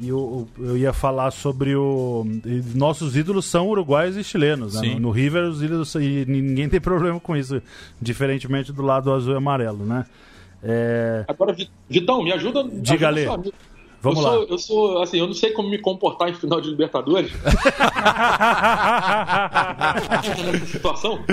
[0.00, 2.26] E o, eu ia falar sobre o.
[2.74, 4.74] Nossos ídolos são uruguaios e chilenos.
[4.74, 4.94] Né?
[4.94, 5.88] No, no River, os ídolos.
[5.90, 7.62] são- E ninguém tem problema com isso,
[8.02, 10.04] diferentemente do lado azul e amarelo, né?
[10.62, 12.64] É, Agora, Vi- Vitão, me ajuda.
[12.72, 13.52] Diga, ajuda.
[14.04, 14.32] Vamos eu lá.
[14.32, 17.32] Sou, eu sou, assim, eu não sei como me comportar em final de Libertadores.
[20.52, 21.24] Nessa situação.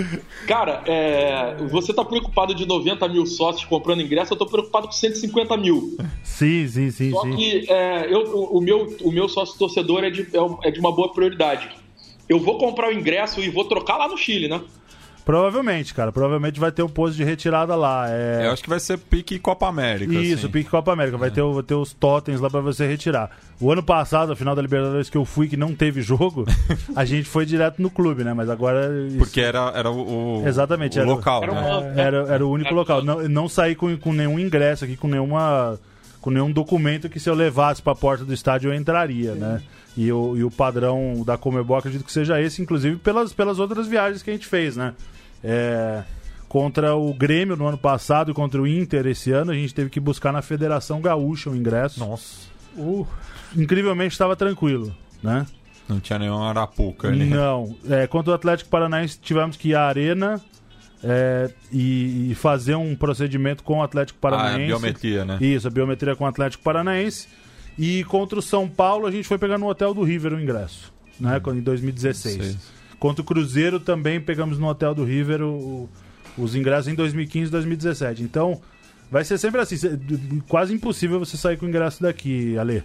[0.47, 4.93] Cara, é, você tá preocupado de 90 mil sócios comprando ingresso, eu tô preocupado com
[4.93, 5.97] 150 mil.
[6.24, 7.36] sim, sim, sim, Só sim.
[7.36, 10.80] que é, eu, o, o meu, o meu sócio torcedor é de, é é de
[10.80, 11.69] uma boa prioridade.
[12.30, 14.61] Eu vou comprar o ingresso e vou trocar lá no Chile, né?
[15.26, 16.11] Provavelmente, cara.
[16.11, 18.05] Provavelmente vai ter o posto de retirada lá.
[18.09, 18.45] É...
[18.47, 20.13] Eu acho que vai ser pique Copa América.
[20.13, 20.51] Isso, assim.
[20.51, 21.17] pique Copa América.
[21.17, 23.30] Vai, ter, o- vai ter os totens lá pra você retirar.
[23.59, 26.45] O ano passado, a final da Libertadores que eu fui, que não teve jogo,
[26.95, 28.34] a gente foi direto no clube, né?
[28.34, 28.89] Mas agora.
[29.07, 31.61] isso- Porque era, era o, Exatamente, o era local, Era né?
[31.61, 33.03] uma- Era, era o único É, local.
[33.03, 35.80] Não, não saí com, com nenhum ingresso aqui, com nenhuma.
[36.19, 39.59] Com nenhum documento que se eu levasse pra porta do estádio eu entraria, né?
[39.98, 43.88] E o, e o padrão da Comebol acredito que seja esse, inclusive pelas, pelas outras
[43.88, 44.94] viagens que a gente fez, né?
[45.44, 46.04] É,
[46.48, 49.89] contra o Grêmio no ano passado e contra o Inter esse ano, a gente teve
[49.89, 52.00] que buscar na Federação Gaúcha o ingresso.
[52.00, 53.06] Nossa, Uh,
[53.54, 55.46] Incrivelmente estava tranquilo, né?
[55.89, 57.26] não tinha nenhum Arapuca ali.
[57.26, 57.76] Não.
[57.89, 60.39] É, contra o Atlético Paranaense tivemos que ir à arena
[61.04, 64.62] é, e, e fazer um procedimento com o Atlético Ah, Paranaense.
[64.64, 65.38] é biometria, né?
[65.42, 67.28] Isso, a biometria com o Atlético Paranaense.
[67.78, 70.91] E contra o São Paulo a gente foi pegar no hotel do River o ingresso,
[71.19, 71.39] né?
[71.39, 72.36] Quando, em 2016.
[72.45, 72.55] Sei.
[72.99, 75.89] Contra o Cruzeiro também pegamos no hotel do River o-
[76.38, 78.22] os ingressos em 2015 e 2017.
[78.24, 78.61] Então
[79.09, 79.76] vai ser sempre assim,
[80.47, 82.84] quase impossível você sair com o ingresso daqui, Ale.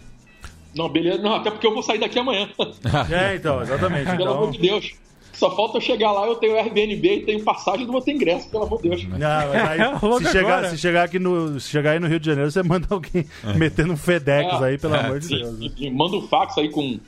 [0.74, 1.22] Não, beleza.
[1.22, 2.48] Não, até porque eu vou sair daqui amanhã.
[3.10, 4.10] É, então, exatamente.
[4.16, 4.92] Pelo amor Então, de Deus.
[5.36, 8.48] Só falta eu chegar lá, eu tenho Airbnb e tenho passagem, não vou ter ingresso,
[8.48, 9.04] pelo amor de Deus.
[9.08, 12.18] Não, mas aí, Logo se, chegar, se chegar aqui no, se chegar aí no Rio
[12.18, 14.64] de Janeiro, você manda alguém metendo um FedEx É.
[14.64, 15.58] aí, pelo É, amor de Deus.
[15.58, 15.68] né?
[15.78, 17.00] e, e manda um fax aí com um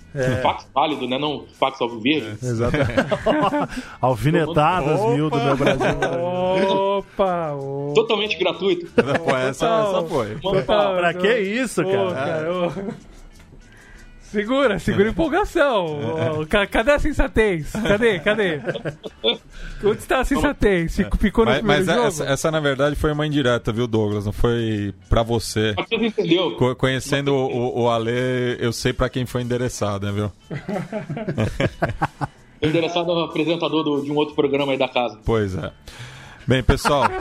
[0.42, 1.18] fax válido, né?
[1.18, 2.38] Não fax alviverde.
[2.42, 2.76] Exato.
[4.00, 5.86] Alfinetadas mil do meu Brasil.
[6.20, 7.52] opa!
[7.54, 7.54] opa.
[7.90, 7.94] É.
[7.94, 8.86] Totalmente gratuito.
[9.24, 10.36] Pô, essa, essa foi.
[10.42, 12.52] Manda pra- que isso, Ô, cara?
[12.52, 13.07] ô.
[14.30, 15.98] Segura, segura a empolgação.
[16.48, 17.72] Ca- Cadê a sensatez?
[17.72, 18.18] Cadê?
[18.18, 18.60] Cadê?
[19.82, 20.96] Onde está a sensatez?
[20.96, 22.08] Fico- Ficou no Mas, primeiro mas jogo?
[22.08, 24.26] essa, essa, na verdade, foi uma indireta, viu, Douglas?
[24.26, 25.74] Não foi pra você.
[25.74, 26.56] Você entendeu?
[26.56, 27.46] Co- Conhecendo o,
[27.78, 28.10] o, o Ale,
[28.60, 30.30] eu sei pra quem foi endereçada, viu?
[32.60, 35.18] Endereçado ao apresentador do- de um outro programa aí da casa.
[35.24, 35.70] Pois é.
[36.48, 37.04] Bem, pessoal.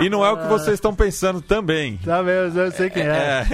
[0.00, 1.96] e não é o que vocês estão pensando também.
[1.96, 3.44] Tá mesmo, eu sei quem é.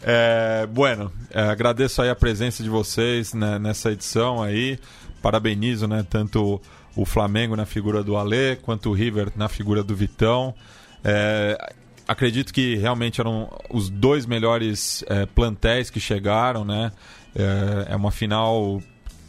[0.10, 4.78] É, bueno, é, agradeço aí a presença de vocês né, nessa edição aí.
[5.20, 6.60] Parabenizo, né, tanto
[6.94, 10.54] o Flamengo na figura do Alê, quanto o River na figura do Vitão.
[11.02, 11.72] É,
[12.06, 16.92] acredito que realmente eram os dois melhores é, plantéis que chegaram, né?
[17.34, 18.80] É, é uma final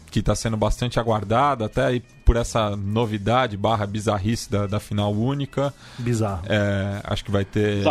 [0.09, 5.13] que está sendo bastante aguardada, até aí por essa novidade barra bizarrice da, da final
[5.13, 5.73] única.
[5.97, 6.43] Bizarro.
[6.47, 7.83] É, acho que vai ter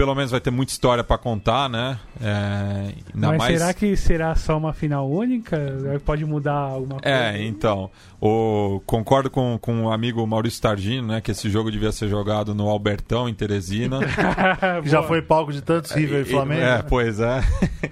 [0.00, 1.98] pelo menos vai ter muita história para contar, né?
[2.22, 3.58] É, Mas mais...
[3.58, 5.58] será que será só uma final única?
[6.06, 7.18] Pode mudar alguma coisa?
[7.18, 7.90] É, então.
[8.18, 11.20] O, concordo com, com o amigo Maurício Targino, né?
[11.20, 14.00] Que esse jogo devia ser jogado no Albertão, em Teresina.
[14.86, 16.62] Já foi palco de tantos River e Flamengo.
[16.62, 17.42] É, pois é.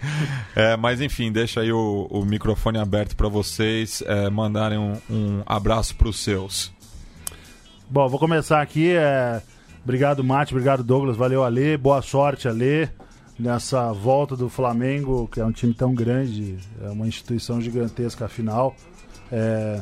[0.56, 0.76] é.
[0.78, 5.94] Mas enfim, deixa aí o, o microfone aberto para vocês é, mandarem um, um abraço
[5.94, 6.72] para os seus.
[7.90, 8.94] Bom, vou começar aqui.
[8.96, 9.42] É...
[9.88, 10.52] Obrigado, Mate.
[10.52, 11.16] Obrigado, Douglas.
[11.16, 11.78] Valeu, Alê.
[11.78, 12.90] Boa sorte, Alê.
[13.38, 18.76] Nessa volta do Flamengo, que é um time tão grande, é uma instituição gigantesca, afinal.
[19.32, 19.80] É...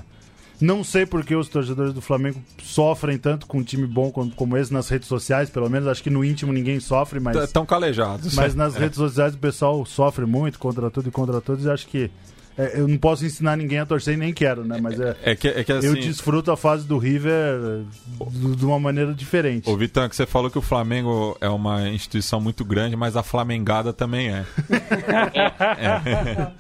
[0.61, 4.31] Não sei por que os torcedores do Flamengo sofrem tanto com um time bom como,
[4.31, 5.89] como esse nas redes sociais, pelo menos.
[5.89, 7.37] Acho que no íntimo ninguém sofre, mas.
[7.39, 8.33] Estão calejados.
[8.37, 8.79] Mas nas é.
[8.79, 11.65] redes sociais o pessoal sofre muito contra tudo e contra todos.
[11.65, 12.13] E acho que
[12.59, 14.79] é, eu não posso ensinar ninguém a torcer e nem quero, né?
[14.81, 17.85] Mas é, é, que, é que assim, eu desfruto a fase do River
[18.57, 19.69] de uma maneira diferente.
[19.69, 23.23] Ô, Vitão, que você falou que o Flamengo é uma instituição muito grande, mas a
[23.23, 24.47] Flamengada também é.
[25.79, 26.51] é.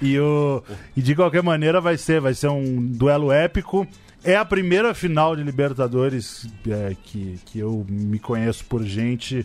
[0.00, 0.62] E, o,
[0.96, 3.86] e de qualquer maneira vai ser, vai ser um duelo épico.
[4.24, 9.44] É a primeira final de Libertadores é, que, que eu me conheço por gente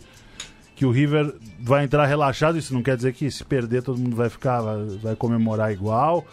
[0.80, 2.56] que o River vai entrar relaxado.
[2.56, 4.62] Isso não quer dizer que se perder todo mundo vai ficar,
[5.02, 6.26] vai, comemorar igual,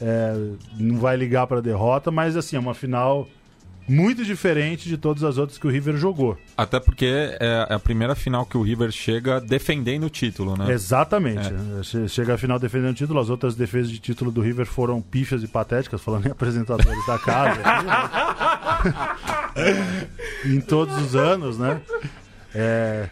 [0.00, 0.32] é,
[0.78, 3.28] não vai ligar para a derrota, mas assim, é uma final
[3.86, 6.38] muito diferente de todas as outras que o River jogou.
[6.56, 10.72] Até porque é, é a primeira final que o River chega defendendo o título, né?
[10.72, 11.52] Exatamente.
[11.52, 12.08] É.
[12.08, 15.42] Chega a final defendendo o título, as outras defesas de título do River foram pífias
[15.42, 17.60] e patéticas, falando em apresentadores da casa.
[20.46, 21.82] em todos os anos, né?
[22.54, 23.08] É,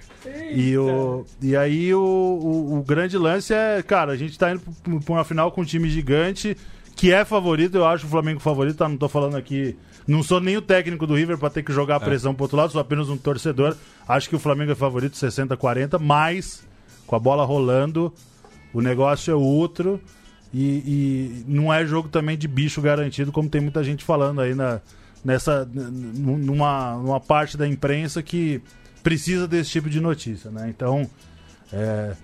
[0.52, 4.60] e, o, e aí o, o, o, grande lance é, cara, a gente tá indo
[5.04, 6.56] pra uma final com um time gigante,
[6.96, 8.88] que é favorito, eu acho o Flamengo favorito, tá?
[8.88, 9.76] Não tô falando aqui.
[10.06, 12.04] Não sou nem o técnico do River para ter que jogar a é.
[12.04, 12.34] pressão é.
[12.34, 13.76] pro outro lado, sou apenas um torcedor.
[14.08, 16.66] Acho que o Flamengo é favorito 60-40, mas
[17.06, 18.12] com a bola rolando,
[18.72, 20.00] o negócio é outro.
[20.52, 24.54] E, e, não é jogo também de bicho garantido, como tem muita gente falando aí
[24.54, 24.80] na,
[25.22, 28.62] nessa numa, numa parte da imprensa que
[29.02, 30.68] precisa desse tipo de notícia, né?
[30.68, 31.08] Então,
[31.72, 32.14] é,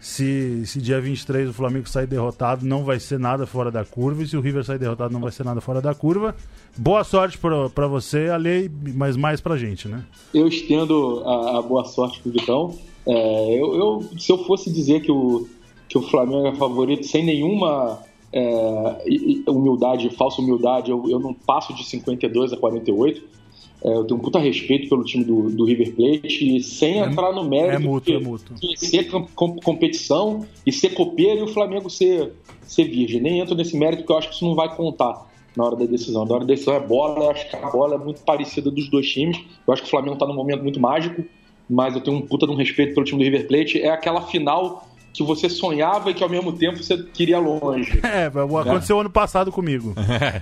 [0.00, 4.22] se, se dia 23 o Flamengo sair derrotado, não vai ser nada fora da curva.
[4.22, 6.34] E se o River sair derrotado, não vai ser nada fora da curva.
[6.76, 10.04] Boa sorte para você, Ale, mas mais pra gente, né?
[10.32, 12.78] Eu estendo a, a boa sorte pro Vitão.
[13.06, 15.48] É, eu, eu, se eu fosse dizer que o,
[15.88, 17.98] que o Flamengo é favorito sem nenhuma
[18.32, 19.02] é,
[19.48, 23.35] humildade, falsa humildade, eu, eu não passo de 52 a 48
[23.84, 27.04] é, eu tenho um puta respeito pelo time do, do River Plate e sem é,
[27.04, 28.56] entrar no mérito é mútuo, de, é mútuo.
[28.56, 32.32] de ser com, competição e ser copeiro e o Flamengo ser,
[32.62, 33.20] ser virgem.
[33.20, 35.26] Nem entro nesse mérito porque eu acho que isso não vai contar
[35.56, 36.24] na hora da decisão.
[36.24, 38.88] Na hora da decisão é bola, eu acho que a bola é muito parecida dos
[38.88, 39.38] dois times.
[39.66, 41.24] Eu acho que o Flamengo está num momento muito mágico,
[41.68, 43.80] mas eu tenho um puta de um respeito pelo time do River Plate.
[43.80, 44.85] É aquela final
[45.16, 48.00] que você sonhava e que ao mesmo tempo você queria longe.
[48.06, 49.00] É, aconteceu né?
[49.00, 49.94] ano passado comigo.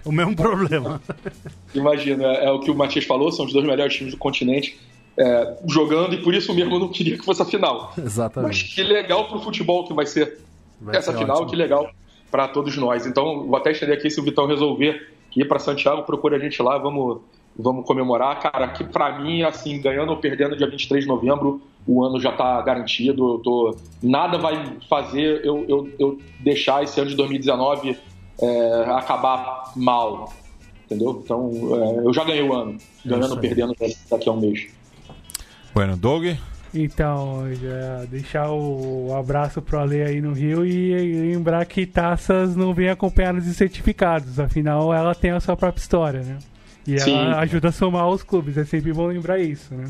[0.04, 1.00] o mesmo problema.
[1.74, 4.78] Imagina, é, é, o que o Matias falou, são os dois melhores times do continente
[5.16, 7.92] é, jogando e por isso mesmo eu não queria que fosse a final.
[7.96, 8.48] Exatamente.
[8.48, 10.40] Mas que legal pro futebol que vai ser
[10.80, 11.50] vai essa ser final, ótimo.
[11.50, 11.88] que legal
[12.30, 13.06] para todos nós.
[13.06, 16.60] Então, vou até estender aqui se o Vitão resolver ir para Santiago, procure a gente
[16.62, 17.20] lá, vamos
[17.56, 18.40] vamos comemorar.
[18.40, 22.32] Cara, que para mim, assim, ganhando ou perdendo dia 23 de novembro, o ano já
[22.32, 23.34] tá garantido.
[23.34, 27.96] Eu tô, nada vai fazer eu, eu, eu deixar esse ano de 2019
[28.40, 30.32] é, acabar mal.
[30.86, 31.22] Entendeu?
[31.24, 32.78] Então, é, eu já ganhei o ano.
[33.04, 33.74] Ganhando ou perdendo
[34.10, 34.66] daqui a um mês.
[35.74, 36.26] Bueno, Doug?
[36.74, 37.44] Então,
[38.08, 43.44] deixar o abraço pro Ale aí no Rio e lembrar que taças não vêm acompanhadas
[43.44, 46.38] de certificados, afinal ela tem a sua própria história, né?
[46.84, 47.16] E Sim.
[47.16, 49.84] ela ajuda a somar os clubes, é sempre bom lembrar isso, né?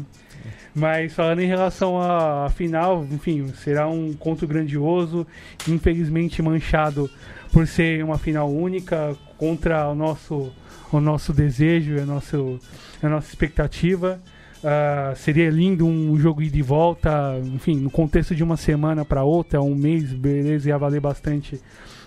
[0.75, 5.27] Mas falando em relação à final, enfim, será um conto grandioso,
[5.69, 7.11] infelizmente manchado
[7.53, 10.53] por ser uma final única contra o nosso,
[10.93, 12.59] o nosso desejo, a, nosso,
[13.03, 14.21] a nossa expectativa.
[14.65, 19.23] Uh, seria lindo um jogo ir de volta, enfim, no contexto de uma semana para
[19.23, 21.61] outra, um mês, beleza, ia valer bastante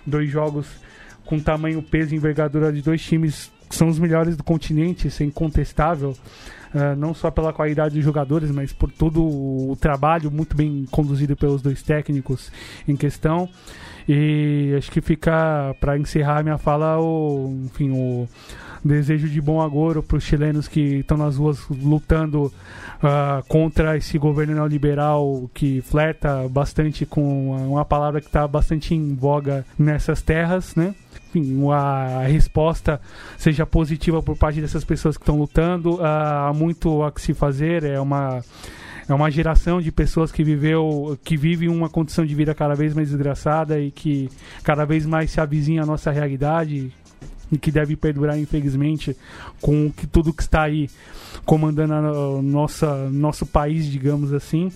[0.03, 0.65] dois jogos
[1.23, 5.25] com tamanho, peso e envergadura de dois times são os melhores do continente, isso é
[5.25, 6.15] incontestável.
[6.73, 11.35] Uh, não só pela qualidade dos jogadores, mas por todo o trabalho muito bem conduzido
[11.35, 12.51] pelos dois técnicos
[12.87, 13.49] em questão.
[14.07, 18.27] E acho que fica para encerrar minha fala o, enfim, o,
[18.83, 24.17] Desejo de bom agouro para os chilenos que estão nas ruas lutando uh, contra esse
[24.17, 30.75] governo neoliberal que flerta bastante com uma palavra que está bastante em voga nessas terras,
[30.75, 30.93] né?
[31.29, 33.01] enfim, a resposta
[33.37, 35.95] seja positiva por parte dessas pessoas que estão lutando.
[35.95, 38.41] Uh, há muito a que se fazer, é uma
[39.09, 42.93] é uma geração de pessoas que viveu, que vive uma condição de vida cada vez
[42.93, 44.29] mais desgraçada e que
[44.63, 46.91] cada vez mais se avizinha à nossa realidade
[47.51, 49.15] e que deve perdurar infelizmente
[49.61, 50.89] com que tudo que está aí
[51.45, 54.71] comandando a nossa nosso país, digamos assim.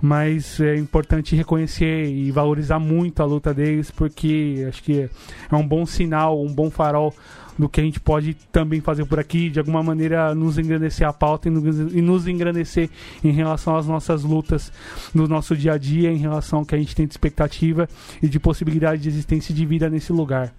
[0.00, 5.08] Mas é importante reconhecer e valorizar muito a luta deles porque acho que
[5.50, 7.14] é um bom sinal, um bom farol
[7.58, 11.12] do que a gente pode também fazer por aqui, de alguma maneira nos engrandecer a
[11.12, 12.90] pauta e nos, engrandecer
[13.24, 14.72] em relação às nossas lutas
[15.14, 17.88] no nosso dia a dia, em relação ao que a gente tem de expectativa
[18.22, 20.52] e de possibilidade de existência de vida nesse lugar.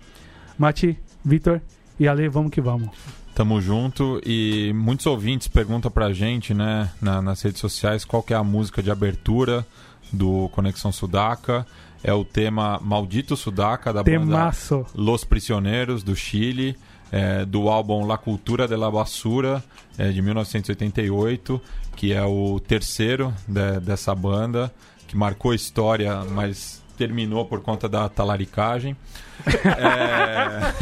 [0.57, 1.61] Mati, Vitor
[1.99, 2.89] e Ale, vamos que vamos.
[3.33, 8.33] Tamo junto e muitos ouvintes perguntam pra gente, né, na, nas redes sociais, qual que
[8.33, 9.65] é a música de abertura
[10.11, 11.65] do Conexão Sudaca
[12.03, 14.77] é o tema Maldito Sudaca da Temaço.
[14.77, 16.75] banda Los Prisioneiros do Chile,
[17.11, 19.63] é, do álbum La Cultura de la Basura
[19.97, 21.61] é, de 1988,
[21.95, 24.73] que é o terceiro de, dessa banda,
[25.07, 28.97] que marcou a história, mas terminou por conta da talaricagem.
[29.45, 30.73] é...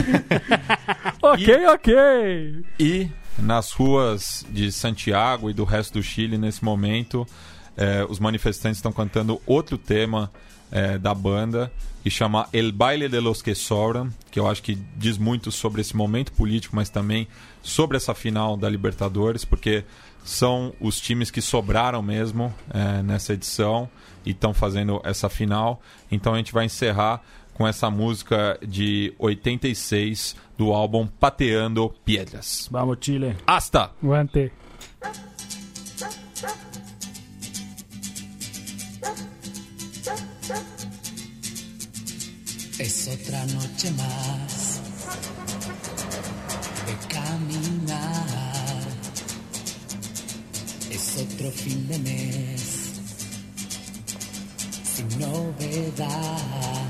[1.21, 2.65] ok, e, ok.
[2.79, 7.27] E nas ruas de Santiago e do resto do Chile, nesse momento,
[7.75, 10.31] é, os manifestantes estão cantando outro tema
[10.71, 11.71] é, da banda
[12.01, 15.81] que chama El Baile de los que Sobran, que eu acho que diz muito sobre
[15.81, 17.27] esse momento político, mas também
[17.63, 19.83] sobre essa final da Libertadores, porque
[20.23, 23.89] são os times que sobraram mesmo é, nessa edição
[24.25, 25.81] e estão fazendo essa final.
[26.11, 27.21] Então a gente vai encerrar
[27.53, 32.67] com essa música de 86 do álbum Pateando Piedras.
[32.71, 33.35] Vamos, Chile.
[33.47, 33.91] Hasta!
[34.03, 34.51] Guante.
[42.77, 44.81] Es otra noche más
[46.85, 48.27] de caminar.
[50.91, 52.74] Es otro fin de mes
[54.95, 56.85] sin novedad.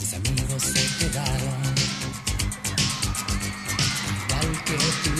[0.00, 1.74] Mis amigos se quedaron,
[4.18, 5.15] igual que tú.